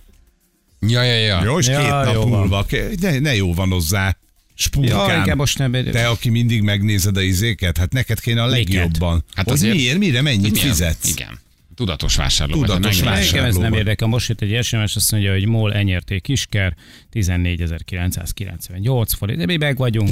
Ja, 0.81 1.03
ja, 1.03 1.15
ja. 1.17 1.45
Jó, 1.45 1.59
és 1.59 1.67
Ja, 1.67 1.79
két 1.81 1.89
nap 1.89 2.15
jó 2.15 2.21
van. 2.27 2.39
múlva, 2.39 2.67
ne, 3.01 3.19
ne 3.19 3.35
jó 3.35 3.55
van 3.55 3.69
hozzá. 3.71 4.17
Spulkám. 4.61 5.09
Ja, 5.11 5.23
igen, 5.23 5.37
most 5.37 5.59
nem. 5.59 5.73
Te, 5.73 6.09
aki 6.09 6.29
mindig 6.29 6.63
megnézed 6.63 7.17
a 7.17 7.23
izéket, 7.23 7.79
hát 7.79 7.93
neked 7.93 8.21
kéne 8.21 8.43
a 8.43 8.47
legjobban. 8.47 9.13
Hát 9.13 9.23
Hát 9.37 9.45
hogy 9.45 9.55
azért- 9.55 9.75
miért, 9.75 9.99
mire, 9.99 10.23
mennyit 10.23 10.53
Milyen? 10.53 10.67
fizetsz? 10.69 11.09
Igen. 11.09 11.39
Tudatos 11.75 12.17
vásárló. 12.17 12.55
Tudatos 12.61 13.01
vásárló. 13.01 13.27
Engem 13.29 13.45
ez 13.45 13.57
nem 13.57 13.73
érdekel. 13.73 14.09
Most 14.09 14.29
jött 14.29 14.41
egy 14.41 14.65
SMS, 14.65 14.97
azt 14.97 15.13
mondja, 15.13 15.33
hogy 15.33 15.47
MOL 15.47 15.75
enyerték 15.75 16.23
Kisker, 16.23 16.75
14.998 17.13 19.07
forint. 19.19 19.39
De 19.39 19.47
mi 19.47 19.57
meg 19.57 19.77
vagyunk. 19.77 20.11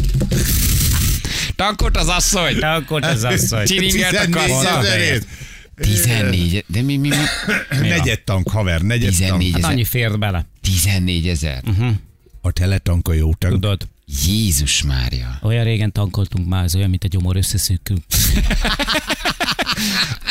Tankot 1.56 1.96
az 1.96 2.08
asszony! 2.08 2.56
Ez 3.00 3.24
az, 3.24 3.48
hogy... 3.52 3.64
Csiringert 3.64 4.16
a 4.16 4.24
14 4.24 4.48
kassa! 4.50 4.78
ezerért. 4.78 5.26
14, 5.76 6.64
de 6.66 6.82
mi, 6.82 6.96
mi, 6.96 7.08
mi? 7.08 7.14
Negyed 7.88 8.20
tank, 8.22 8.48
haver, 8.50 8.80
negyed 8.82 9.08
14 9.08 9.50
tank. 9.52 9.64
Hát 9.64 9.72
annyi 9.72 9.84
fért 9.84 10.18
bele. 10.18 10.46
14 10.60 11.28
ezer. 11.28 11.62
A 12.40 12.50
teletank 12.50 13.08
a 13.08 13.12
jó 13.12 13.34
tank. 13.34 13.52
Tudod, 13.52 13.88
Jézus 14.26 14.82
Mária. 14.82 15.38
Olyan 15.42 15.64
régen 15.64 15.92
tankoltunk 15.92 16.48
már, 16.48 16.64
ez 16.64 16.74
olyan, 16.74 16.90
mint 16.90 17.04
a 17.04 17.08
gyomor 17.08 17.36
összeszűkül. 17.36 17.96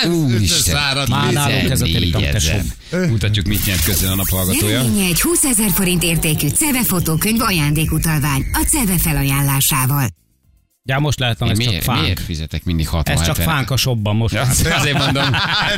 Úristen. 0.07 1.07
Már 1.09 1.33
nálunk 1.33 1.69
ez 1.69 1.81
a 1.81 1.85
telekom, 1.85 2.21
tesó. 2.21 2.57
Mutatjuk, 2.91 3.45
mit 3.45 3.65
nyert 3.65 3.83
közben 3.83 4.11
a 4.11 4.15
naphallgatója. 4.15 4.81
Nyereménye 4.81 5.05
egy 5.05 5.21
20 5.21 5.43
ezer 5.43 5.69
forint 5.69 6.03
értékű 6.03 6.47
CEVE 6.47 6.83
fotókönyv 6.83 7.41
ajándékutalvány 7.41 8.45
a 8.53 8.63
CEVE 8.67 8.97
felajánlásával. 8.97 10.07
Ja, 10.89 10.99
most 10.99 11.19
láttam, 11.19 11.49
ez 11.49 11.57
csak 11.59 11.67
Miért, 11.67 11.83
fánk. 11.83 12.01
miért 12.01 12.19
fizetek 12.19 12.63
mindig 12.63 12.87
60 12.87 13.15
Ez 13.17 13.25
csak 13.25 13.35
fánk 13.35 13.69
a 13.71 13.77
shopban 13.77 14.15
most. 14.15 14.33
Ja, 14.33 14.41
azért 14.75 14.97
mondom. 15.03 15.29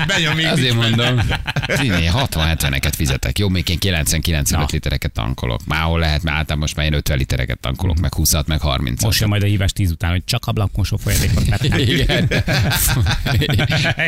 Benyomjuk. 0.08 0.52
Azért 0.52 0.74
mondom. 0.76 1.20
Tényleg 1.66 2.12
60-70-eket 2.14 2.92
fizetek. 2.96 3.40
Jó, 3.40 3.50
még 3.50 3.70
én 3.70 3.78
90-95 3.82 4.50
Na. 4.50 4.66
litereket 4.72 5.12
tankolok. 5.12 5.66
Máshol 5.66 6.00
lehet, 6.00 6.24
mert 6.24 6.36
általában 6.38 6.58
most 6.60 6.76
már 6.76 6.86
én 6.86 6.94
50 6.94 7.18
litereket 7.18 7.60
tankolok, 7.60 8.00
meg 8.00 8.14
20 8.14 8.34
meg 8.46 8.62
30 8.62 9.04
Most 9.04 9.20
jön 9.20 9.30
majd 9.30 9.44
a 9.44 9.46
hívás 9.46 9.72
10 9.72 9.92
után, 9.92 10.12
hogy 10.12 10.22
csak 10.26 10.46
ablakmosó 10.46 10.98
folyadékot 10.98 11.46
vettem. 11.50 11.80
Igen. 11.88 12.28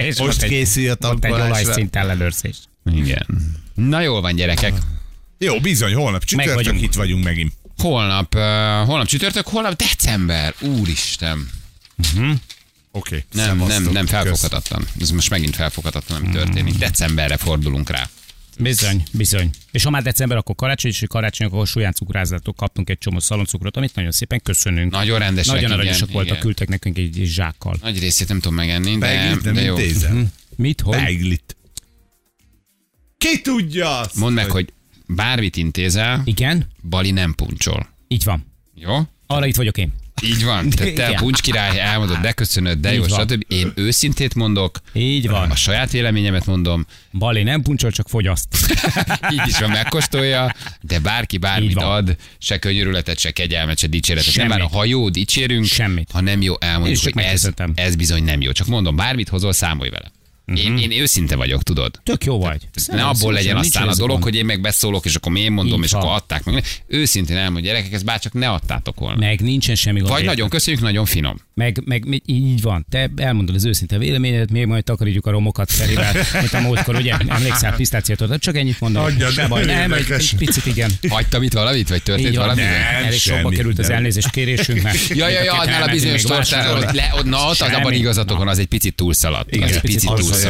És 0.01 0.19
Most 0.19 0.41
egy- 0.41 0.49
készül 0.49 0.91
a 0.99 1.07
Ott 1.07 1.25
egy 1.25 1.31
olajszint 1.31 1.95
ellenőrzés. 1.95 2.55
Igen. 2.93 3.25
Na 3.73 4.01
jól 4.01 4.21
van, 4.21 4.35
gyerekek. 4.35 4.73
Jó, 5.37 5.59
bizony, 5.59 5.93
holnap 5.93 6.23
csütörtök 6.23 6.55
vagyunk. 6.55 6.81
itt 6.81 6.93
vagyunk 6.93 7.23
megint. 7.23 7.53
Holnap, 7.81 8.35
uh, 8.35 8.41
holnap 8.87 9.05
csütörtök, 9.05 9.47
holnap 9.47 9.75
december. 9.75 10.53
Úristen. 10.61 11.49
Oké. 12.91 13.25
Nem, 13.31 13.57
nem, 13.57 13.83
nem 13.83 13.93
Kösz. 13.93 14.09
felfoghatatlan. 14.09 14.87
Ez 14.99 15.09
most 15.09 15.29
megint 15.29 15.55
felfoghatatlan, 15.55 16.21
ami 16.21 16.33
történik. 16.33 16.73
Decemberre 16.77 17.37
fordulunk 17.37 17.89
rá. 17.89 18.09
Bizony, 18.59 19.03
bizony. 19.11 19.49
És 19.71 19.83
ha 19.83 19.89
már 19.89 20.03
december, 20.03 20.37
akkor 20.37 20.55
karácsony, 20.55 20.91
és 20.91 21.03
karácsony, 21.07 21.47
akkor 21.47 21.67
súlyán 21.67 21.93
cukrázatok 21.93 22.55
kaptunk 22.55 22.89
egy 22.89 22.97
csomó 22.97 23.19
szaloncukrot, 23.19 23.77
amit 23.77 23.95
nagyon 23.95 24.11
szépen 24.11 24.41
köszönünk. 24.43 24.91
Nagyon 24.91 25.19
rendesek, 25.19 25.53
Nagyon 25.53 25.69
igen, 25.69 25.79
aranyosak 25.79 26.11
voltak, 26.11 26.31
igen. 26.31 26.39
küldtek 26.41 26.67
nekünk 26.67 26.97
egy, 26.97 27.19
egy 27.19 27.25
zsákkal. 27.27 27.77
Nagy 27.81 27.99
részét 27.99 28.27
nem 28.27 28.39
tudom 28.39 28.55
megenni, 28.55 28.91
de, 28.91 28.97
Beiglit 28.97 29.43
nem 29.43 29.53
de 29.53 29.61
jó. 29.61 29.77
intézem. 29.77 30.31
Mit, 30.55 30.81
hogy? 30.81 30.95
Beiglit. 30.97 31.55
Ki 33.17 33.41
tudja 33.41 33.99
azt? 33.99 34.15
Mondd 34.15 34.33
meg, 34.35 34.49
hogy 34.51 34.73
bármit 35.15 35.57
intézel, 35.57 36.21
Igen, 36.25 36.67
Bali 36.89 37.11
nem 37.11 37.33
puncsol. 37.35 37.89
így 38.07 38.23
van. 38.23 38.45
Jó? 38.75 38.97
Arra 39.27 39.45
itt 39.45 39.55
vagyok 39.55 39.77
én. 39.77 39.93
Így 40.23 40.43
van. 40.43 40.69
Te, 40.69 40.93
te 40.93 41.07
a 41.07 41.13
puncs 41.13 41.41
király, 41.41 41.79
elmondod, 41.79 42.17
de 42.17 42.31
köszönöd, 42.31 42.79
de 42.79 42.93
jó, 42.93 43.07
stb. 43.07 43.43
Én 43.47 43.71
őszintét 43.75 44.35
mondok, 44.35 44.79
Így 44.93 45.27
van. 45.29 45.49
a 45.51 45.55
saját 45.55 45.91
véleményemet 45.91 46.45
mondom, 46.45 46.85
Bali 47.11 47.43
nem 47.43 47.61
puncsol, 47.61 47.91
csak 47.91 48.09
fogyaszt. 48.09 48.47
így 49.33 49.41
is 49.47 49.59
van, 49.59 49.69
megkóstolja, 49.69 50.55
de 50.81 50.99
bárki 50.99 51.37
bármit 51.37 51.75
ad, 51.75 52.15
se 52.37 52.57
könyörületet, 52.59 53.19
se 53.19 53.31
kegyelmet, 53.31 53.77
se 53.77 53.87
dicséretet. 53.87 54.35
Nem 54.35 54.47
Semmit. 54.49 54.61
már 54.63 54.71
ha 54.71 54.85
jó, 54.85 55.09
dicsérünk, 55.09 55.65
Semmit. 55.65 56.11
ha 56.11 56.21
nem 56.21 56.41
jó, 56.41 56.53
elmondjuk, 56.59 57.13
hogy 57.13 57.23
ez, 57.23 57.49
ez 57.75 57.95
bizony 57.95 58.23
nem 58.23 58.41
jó. 58.41 58.51
Csak 58.51 58.67
mondom, 58.67 58.95
bármit 58.95 59.29
hozol, 59.29 59.53
számolj 59.53 59.89
vele. 59.89 60.11
Én, 60.55 60.77
én 60.77 60.91
őszinte 60.91 61.35
vagyok, 61.35 61.63
tudod? 61.63 61.99
Tök 62.03 62.25
jó 62.25 62.39
vagy. 62.39 62.67
Ne 62.87 63.03
abból 63.03 63.33
legyen 63.33 63.57
aztán 63.57 63.87
a 63.87 63.95
dolog, 63.95 64.23
hogy 64.23 64.35
én 64.35 64.45
meg 64.45 64.61
beszólok, 64.61 65.05
és 65.05 65.15
akkor 65.15 65.37
én 65.37 65.51
mondom, 65.51 65.77
Így 65.79 65.85
és 65.85 65.91
van. 65.91 66.01
akkor 66.01 66.13
adták 66.15 66.43
meg. 66.43 66.63
Őszintén 66.87 67.37
elmondom, 67.37 67.63
gyerekek, 67.63 67.93
ezt 67.93 68.05
bárcsak 68.05 68.33
ne 68.33 68.49
adtátok 68.49 68.99
volna. 68.99 69.19
Meg 69.19 69.41
nincsen 69.41 69.75
semmi 69.75 69.99
gond. 69.99 70.11
Vagy 70.11 70.25
nagyon 70.25 70.49
köszönjük, 70.49 70.81
nagyon 70.81 71.05
finom. 71.05 71.39
Meg, 71.53 71.81
meg, 71.85 72.21
így 72.25 72.61
van. 72.61 72.85
Te 72.89 73.09
elmondod 73.15 73.55
az 73.55 73.65
őszinte 73.65 73.97
véleményedet, 73.97 74.51
még 74.51 74.65
majd 74.65 74.83
takarítjuk 74.83 75.25
a 75.25 75.31
romokat 75.31 75.71
Ferivel, 75.71 76.13
mint 76.39 76.53
a 76.53 76.59
múltkor, 76.59 76.95
ugye? 76.95 77.17
Emlékszel, 77.27 77.75
pisztáciát 77.75 78.39
Csak 78.39 78.55
ennyit 78.55 78.79
mondom. 78.79 79.03
Adjad, 79.03 79.31
Se 79.31 79.47
baj, 79.47 79.65
nem, 79.65 79.93
egy, 79.93 80.11
egy 80.11 80.35
picit 80.37 80.65
igen. 80.65 80.91
Hagytam 81.09 81.43
itt 81.43 81.53
valamit, 81.53 81.89
vagy 81.89 82.03
történt 82.03 82.35
valami? 82.35 82.61
Elég 82.61 83.19
sokba 83.19 83.49
került 83.49 83.79
az 83.79 83.87
nem. 83.87 83.95
elnézés 83.95 84.25
kérésünk, 84.31 84.81
mert 84.81 85.07
Ja, 85.07 85.27
ja, 85.27 85.43
ja, 85.43 85.53
annál 85.53 85.83
a 85.83 85.91
bizonyos 85.91 86.21
tortáról, 86.21 86.91
na, 87.23 87.49
ott 87.49 87.59
az 87.59 87.73
abban 87.73 87.93
igazatok 87.93 88.37
van, 88.37 88.47
az 88.47 88.59
egy 88.59 88.65
picit 88.65 88.95
túlszaladt. 88.95 89.55
Igen, 89.55 89.67
az 89.67 89.75
egy 89.75 89.81
picit 89.81 90.09
túlszaladt. 90.09 90.40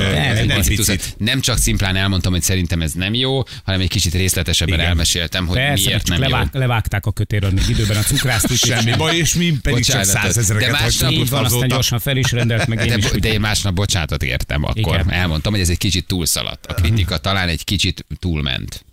Picit. 0.67 1.15
Nem 1.17 1.41
csak 1.41 1.57
szimplán 1.57 1.95
elmondtam, 1.95 2.31
hogy 2.31 2.41
szerintem 2.41 2.81
ez 2.81 2.91
nem 2.93 3.13
jó, 3.13 3.43
hanem 3.63 3.81
egy 3.81 3.89
kicsit 3.89 4.13
részletesebben 4.13 4.75
Igen. 4.75 4.87
elmeséltem, 4.87 5.47
hogy 5.47 5.57
Persze, 5.57 5.85
miért 5.85 6.05
csak 6.05 6.17
nem 6.17 6.29
jó. 6.29 6.35
levág, 6.35 6.49
levágták 6.53 7.05
a 7.05 7.11
kötéről 7.11 7.49
még 7.51 7.69
időben 7.69 7.97
a 7.97 8.01
cukrásztút. 8.01 8.57
Semmi 8.57 8.95
baj, 8.97 9.17
és 9.17 9.33
mi 9.33 9.57
pedig 9.61 9.85
csak 9.85 9.97
Bocsánatot. 9.97 10.31
százezereket 10.31 10.71
De 10.71 10.77
másnap 10.79 11.01
hagytunk 11.09 11.23
Így 11.25 11.29
van, 11.29 11.45
aztán 11.45 11.67
gyorsan 11.67 11.99
fel 11.99 12.17
is 12.17 12.31
rendelt, 12.31 12.67
meg 12.67 12.85
én 12.85 12.99
De, 12.99 13.19
de 13.19 13.31
én 13.31 13.39
másnap 13.39 13.73
bocsánatot 13.73 14.23
értem 14.23 14.63
akkor. 14.63 14.77
Igen. 14.77 15.11
Elmondtam, 15.11 15.51
hogy 15.51 15.61
ez 15.61 15.69
egy 15.69 15.77
kicsit 15.77 16.05
túlszaladt. 16.07 16.65
A 16.65 16.73
kritika 16.73 17.17
talán 17.17 17.47
egy 17.47 17.63
kicsit 17.63 18.05
túlment. 18.19 18.85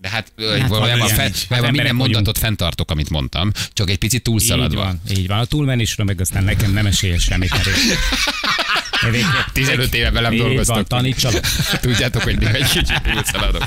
De 0.00 0.08
hát, 0.08 0.32
hát 0.58 0.68
valójában, 0.68 1.08
fe, 1.08 1.30
Hát 1.48 1.70
minden 1.70 1.94
mondatot 1.94 2.24
vagyunk. 2.24 2.36
fenntartok, 2.36 2.90
amit 2.90 3.10
mondtam, 3.10 3.50
csak 3.72 3.90
egy 3.90 3.98
picit 3.98 4.18
Így 4.18 4.22
túlszaladva. 4.22 4.82
van, 4.82 5.00
így 5.10 5.26
van. 5.26 5.38
A 5.38 5.44
túlmenésről 5.44 6.06
meg 6.06 6.20
aztán 6.20 6.44
nekem 6.44 6.72
nem 6.72 6.86
esélyes 6.86 7.22
semmit. 7.22 7.50
Mert 9.02 9.14
én- 9.14 9.20
én- 9.20 9.44
15 9.52 9.94
éve 9.94 10.10
velem 10.10 10.36
dolgoztok. 10.36 10.86
tanítsalak. 10.86 11.44
Tudjátok, 11.80 12.22
hogy 12.22 12.38
néha 12.38 12.52
egy 12.52 12.68
kicsit 12.70 13.02
túlszaladok. 13.02 13.66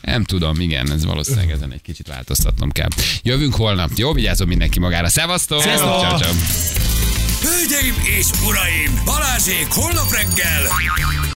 Nem 0.00 0.24
tudom, 0.24 0.60
igen, 0.60 0.92
ez 0.92 1.04
valószínűleg 1.04 1.50
ezen 1.50 1.72
egy 1.72 1.82
kicsit 1.82 2.06
változtatnom 2.08 2.70
kell. 2.70 2.88
Jövünk 3.22 3.54
holnap. 3.54 3.90
Jó, 3.96 4.12
vigyázom 4.12 4.48
mindenki 4.48 4.78
magára. 4.78 5.08
Szevasztok! 5.08 5.60
Ciao. 5.62 6.08
Hölgyeim 7.42 7.94
és 8.18 8.26
uraim, 8.46 9.00
Balázsék 9.04 9.66
holnap 9.70 10.12
reggel 10.12 10.62